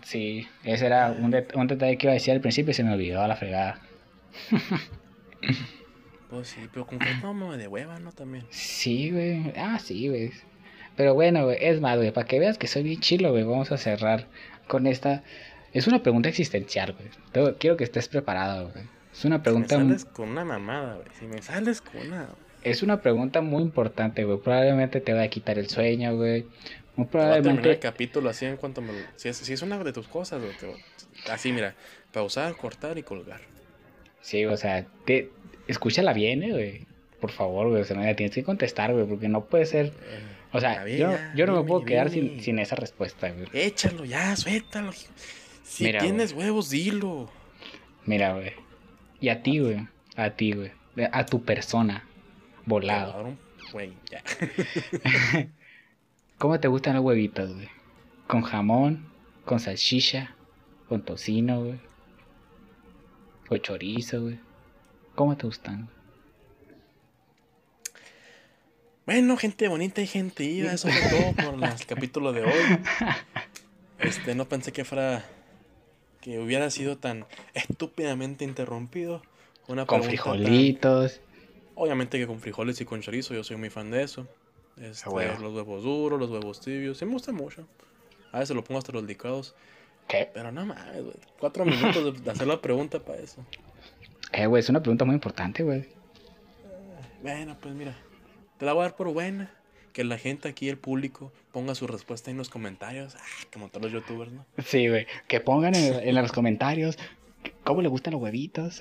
Sí, 0.04 0.48
ese 0.64 0.86
era 0.86 1.12
un, 1.12 1.36
un 1.56 1.68
detalle 1.68 1.98
que 1.98 2.08
iba 2.08 2.12
a 2.12 2.16
decir 2.16 2.34
al 2.34 2.42
principio 2.42 2.72
y 2.72 2.74
se 2.74 2.84
me 2.84 2.94
olvidó 2.94 3.22
a 3.22 3.28
la 3.28 3.36
fregada. 3.36 3.82
pues 6.30 6.48
sí, 6.50 6.62
pero 6.74 6.86
con 6.86 7.00
qué 7.00 7.10
tomo 7.22 7.58
de 7.58 7.68
hueva, 7.68 8.00
¿no? 8.00 8.12
También. 8.12 8.46
Sí, 8.50 9.12
güey. 9.12 9.54
Ah, 9.56 9.80
sí, 9.80 10.08
güey. 10.08 10.32
Pero 10.96 11.14
bueno, 11.14 11.46
güey, 11.46 11.58
es 11.62 11.80
más, 11.80 11.98
güey, 11.98 12.12
para 12.12 12.28
que 12.28 12.40
veas 12.40 12.58
que 12.58 12.68
soy 12.68 12.84
bien 12.84 13.00
chilo, 13.00 13.32
güey, 13.32 13.44
vamos 13.44 13.72
a 13.72 13.78
cerrar 13.78 14.28
con 14.68 14.86
esta. 14.86 15.24
Es 15.72 15.88
una 15.88 16.04
pregunta 16.04 16.30
existencial, 16.30 16.94
güey. 16.94 17.56
Quiero 17.58 17.78
que 17.78 17.84
estés 17.84 18.08
preparado, 18.08 18.70
güey. 18.70 18.86
Es 19.14 19.26
una 19.26 19.42
pregunta. 19.42 19.76
Si 19.76 19.82
me 19.82 19.88
sales 19.88 20.06
con 20.06 20.30
una 20.30 20.46
mamada, 20.46 20.96
güey. 20.96 21.08
Si 21.18 21.26
me 21.26 21.42
sales 21.42 21.82
con 21.82 22.08
una. 22.08 22.30
Es 22.64 22.84
una 22.84 23.02
pregunta 23.02 23.42
muy 23.42 23.64
importante, 23.64 24.26
güey. 24.26 24.40
Probablemente 24.40 25.00
te 25.00 25.14
va 25.14 25.24
a 25.24 25.28
quitar 25.30 25.58
el 25.58 25.70
sueño, 25.70 26.16
güey. 26.16 26.46
Muy 27.00 27.08
probablemente. 27.08 27.72
el 27.72 27.80
capítulo 27.80 28.30
así 28.30 28.46
en 28.46 28.58
cuanto 28.58 28.82
me 28.82 28.92
si, 29.16 29.30
es, 29.30 29.38
si 29.38 29.54
es 29.54 29.62
una 29.62 29.82
de 29.82 29.94
tus 29.94 30.10
cosas, 30.10 30.42
así, 31.30 31.54
mira, 31.54 31.74
pausar, 32.12 32.58
cortar 32.58 32.98
y 32.98 33.04
colgar. 33.04 33.40
Sí, 34.20 34.46
o 34.46 34.58
sea, 34.58 34.86
te, 35.06 35.32
escúchala 35.70 36.12
bien, 36.12 36.44
eh, 36.44 36.52
güey. 36.52 36.88
Por 37.22 37.32
favor, 37.32 37.70
güey. 37.70 37.84
O 37.84 37.86
sea, 37.86 37.96
no, 37.96 38.16
tienes 38.18 38.36
que 38.36 38.44
contestar, 38.44 38.92
güey, 38.92 39.06
porque 39.06 39.30
no 39.30 39.46
puede 39.46 39.66
ser. 39.66 39.94
O 40.52 40.60
sea, 40.60 40.86
yo, 40.90 41.16
yo, 41.36 41.46
no 41.46 41.62
me 41.62 41.66
puedo 41.66 41.86
quedar 41.86 42.10
sin, 42.10 42.42
sin, 42.42 42.60
esa 42.60 42.76
respuesta, 42.76 43.32
güey. 43.32 43.48
Échalo 43.54 44.04
ya, 44.04 44.36
suéltalo. 44.36 44.92
Si 45.64 45.94
tienes 45.94 46.34
huevos, 46.34 46.70
dilo. 46.70 47.32
Mira, 48.06 48.34
güey. 48.34 48.52
Y 49.22 49.30
a 49.30 49.42
ti, 49.42 49.60
güey. 49.60 49.88
A 50.18 50.32
ti, 50.32 50.52
güey. 50.52 50.72
A 51.14 51.26
tu 51.26 51.46
persona. 51.46 52.04
Volado. 52.66 53.38
Güey, 53.72 53.94
ya. 54.12 54.22
¿Cómo 56.40 56.58
te 56.58 56.70
gustan 56.70 56.96
los 56.96 57.04
huevitos, 57.04 57.54
güey? 57.54 57.68
¿Con 58.28 58.44
jamón? 58.44 59.06
¿Con 59.44 59.60
salchicha? 59.60 60.36
¿Con 60.88 61.04
tocino, 61.04 61.66
güey? 61.66 61.80
¿Con 63.50 63.60
chorizo, 63.60 64.22
güey? 64.22 64.40
¿Cómo 65.16 65.36
te 65.36 65.46
gustan? 65.46 65.90
Bueno, 69.06 69.36
gente 69.36 69.68
bonita 69.68 70.02
y 70.02 70.08
gente 70.08 70.46
iba, 70.46 70.72
eso 70.72 70.88
fue 70.88 71.34
todo 71.36 71.52
por 71.52 71.64
el 71.70 71.86
capítulo 71.86 72.32
de 72.32 72.44
hoy. 72.44 72.80
Este, 74.00 74.34
no 74.34 74.48
pensé 74.48 74.72
que 74.72 74.86
fuera. 74.86 75.26
que 76.22 76.40
hubiera 76.40 76.70
sido 76.70 76.98
tan 76.98 77.26
estúpidamente 77.54 78.46
interrumpido. 78.46 79.22
Una 79.68 79.86
con 79.86 80.04
frijolitos. 80.04 81.20
Obviamente 81.76 82.18
que 82.18 82.28
con 82.28 82.40
frijoles 82.40 82.80
y 82.80 82.86
con 82.86 83.02
chorizo, 83.02 83.34
yo 83.34 83.44
soy 83.44 83.58
muy 83.58 83.70
fan 83.70 83.92
de 83.92 84.04
eso. 84.04 84.26
Este, 84.82 85.10
los 85.10 85.54
huevos 85.54 85.84
duros, 85.84 86.20
los 86.20 86.30
huevos 86.30 86.60
tibios. 86.62 86.98
Sí 86.98 87.06
me 87.06 87.14
gusta 87.14 87.32
mucho. 87.32 87.68
A 88.32 88.40
veces 88.40 88.56
lo 88.56 88.64
pongo 88.64 88.80
hasta 88.80 88.92
los 88.92 89.04
licados. 89.04 89.56
¿Qué? 90.08 90.30
Pero 90.34 90.52
no 90.52 90.66
mames, 90.66 91.04
güey. 91.04 91.16
Cuatro 91.40 91.66
minutos 91.66 92.24
de 92.24 92.32
hacer 92.32 92.48
la 92.48 92.62
pregunta 92.62 93.00
para 93.00 93.20
eso. 93.20 93.46
Eh, 94.32 94.48
güey, 94.48 94.62
es 94.62 94.70
una 94.70 94.82
pregunta 94.82 95.06
muy 95.06 95.16
importante, 95.16 95.64
güey. 95.64 95.88
bueno, 97.22 97.58
pues 97.60 97.74
mira. 97.74 97.96
Te 98.58 98.66
la 98.66 98.74
voy 98.74 98.82
a 98.82 98.84
dar 98.86 98.96
por 98.96 99.12
buena. 99.12 99.52
Que 99.94 100.04
la 100.04 100.18
gente 100.18 100.48
aquí, 100.48 100.70
el 100.70 100.78
público, 100.78 101.32
ponga 101.52 101.74
su 101.76 101.88
respuesta 101.88 102.32
en 102.32 102.38
los 102.38 102.50
comentarios. 102.50 103.16
Ah, 103.16 103.48
como 103.52 103.70
todos 103.70 103.92
los 103.92 103.92
youtubers, 103.92 104.32
¿no? 104.32 104.46
Sí, 104.64 104.88
güey. 104.88 105.08
Que 105.28 105.40
pongan 105.40 105.76
en, 105.76 106.08
en 106.08 106.16
los 106.16 106.32
comentarios 106.32 106.98
cómo 107.64 107.82
le 107.82 107.90
gustan 107.90 108.14
los 108.14 108.22
huevitos. 108.22 108.80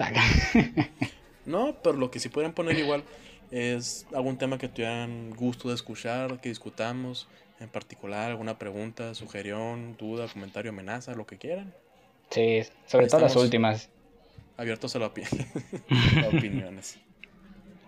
no, 1.46 1.76
pero 1.82 1.96
lo 1.96 2.10
que 2.10 2.20
sí 2.20 2.28
pueden 2.28 2.52
poner 2.52 2.78
igual 2.78 3.02
es 3.50 4.06
algún 4.14 4.36
tema 4.36 4.58
que 4.58 4.68
tuvieran 4.68 5.30
gusto 5.30 5.68
de 5.68 5.74
escuchar, 5.74 6.40
que 6.40 6.48
discutamos, 6.48 7.28
en 7.60 7.68
particular, 7.68 8.30
alguna 8.30 8.58
pregunta, 8.58 9.14
sugestión, 9.14 9.96
duda, 9.96 10.26
comentario, 10.28 10.70
amenaza, 10.70 11.14
lo 11.14 11.26
que 11.26 11.38
quieran. 11.38 11.72
Sí, 12.30 12.62
sobre 12.86 13.06
todo 13.08 13.20
las 13.20 13.36
últimas. 13.36 13.88
Abiertos 14.56 14.94
a, 14.96 14.98
la 14.98 15.06
opiniones. 16.32 16.98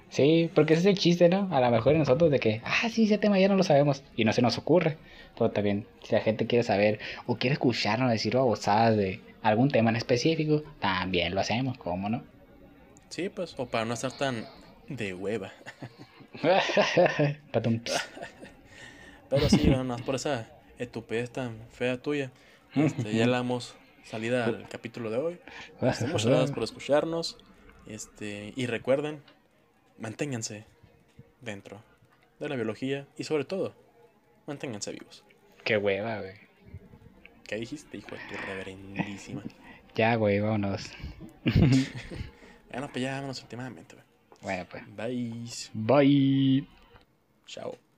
Sí, 0.08 0.50
porque 0.54 0.74
ese 0.74 0.80
es 0.80 0.86
el 0.86 0.98
chiste, 0.98 1.28
¿no? 1.28 1.48
A 1.54 1.60
lo 1.60 1.70
mejor 1.70 1.94
nosotros 1.94 2.30
de 2.30 2.40
que, 2.40 2.62
ah, 2.64 2.88
sí, 2.90 3.04
ese 3.04 3.18
tema 3.18 3.38
ya 3.38 3.48
no 3.48 3.56
lo 3.56 3.62
sabemos 3.62 4.02
y 4.16 4.24
no 4.24 4.32
se 4.32 4.42
nos 4.42 4.58
ocurre. 4.58 4.96
Pero 5.38 5.50
también, 5.50 5.86
si 6.02 6.14
la 6.14 6.20
gente 6.20 6.46
quiere 6.46 6.64
saber 6.64 6.98
o 7.26 7.36
quiere 7.36 7.54
escucharnos 7.54 8.10
decir 8.10 8.34
babosadas 8.34 8.96
de 8.96 9.20
algún 9.42 9.70
tema 9.70 9.90
en 9.90 9.96
específico, 9.96 10.62
también 10.80 11.34
lo 11.34 11.40
hacemos, 11.40 11.78
¿cómo 11.78 12.08
no? 12.08 12.22
Sí, 13.08 13.28
pues, 13.28 13.54
o 13.56 13.66
para 13.66 13.84
no 13.84 13.94
estar 13.94 14.12
tan 14.12 14.46
de 14.90 15.14
hueva. 15.14 15.52
Pero 19.30 19.48
sí, 19.48 19.68
nada 19.70 19.96
por 19.98 20.16
esa 20.16 20.50
estupidez 20.78 21.30
tan 21.30 21.56
fea 21.72 21.96
tuya. 22.02 22.30
Este, 22.74 23.14
ya 23.14 23.26
la 23.26 23.38
hemos 23.38 23.74
salida 24.04 24.44
al 24.44 24.68
capítulo 24.68 25.10
de 25.10 25.16
hoy. 25.16 25.40
Este, 25.80 26.06
muchas 26.06 26.26
gracias 26.26 26.50
por 26.54 26.64
escucharnos. 26.64 27.38
Este, 27.86 28.52
y 28.54 28.66
recuerden, 28.66 29.22
manténganse 29.98 30.66
dentro 31.40 31.82
de 32.38 32.48
la 32.48 32.56
biología 32.56 33.06
y 33.16 33.24
sobre 33.24 33.44
todo, 33.44 33.74
manténganse 34.46 34.92
vivos. 34.92 35.24
Qué 35.64 35.76
hueva, 35.76 36.20
güey. 36.20 36.34
¿Qué 37.46 37.56
dijiste, 37.56 37.96
hijo 37.96 38.10
de 38.10 38.20
tu 38.28 38.36
reverendísima? 38.46 39.42
ya, 39.94 40.14
güey, 40.16 40.40
vámonos. 40.40 40.90
bueno, 41.44 42.88
pues 42.92 43.02
ya 43.02 43.14
vámonos 43.14 43.42
últimamente, 43.42 43.96
güey. 43.96 44.09
Bueno, 44.40 44.66
pues. 44.70 44.84
Bye. 44.96 45.44
Bye. 45.74 46.66
Chao. 47.46 47.89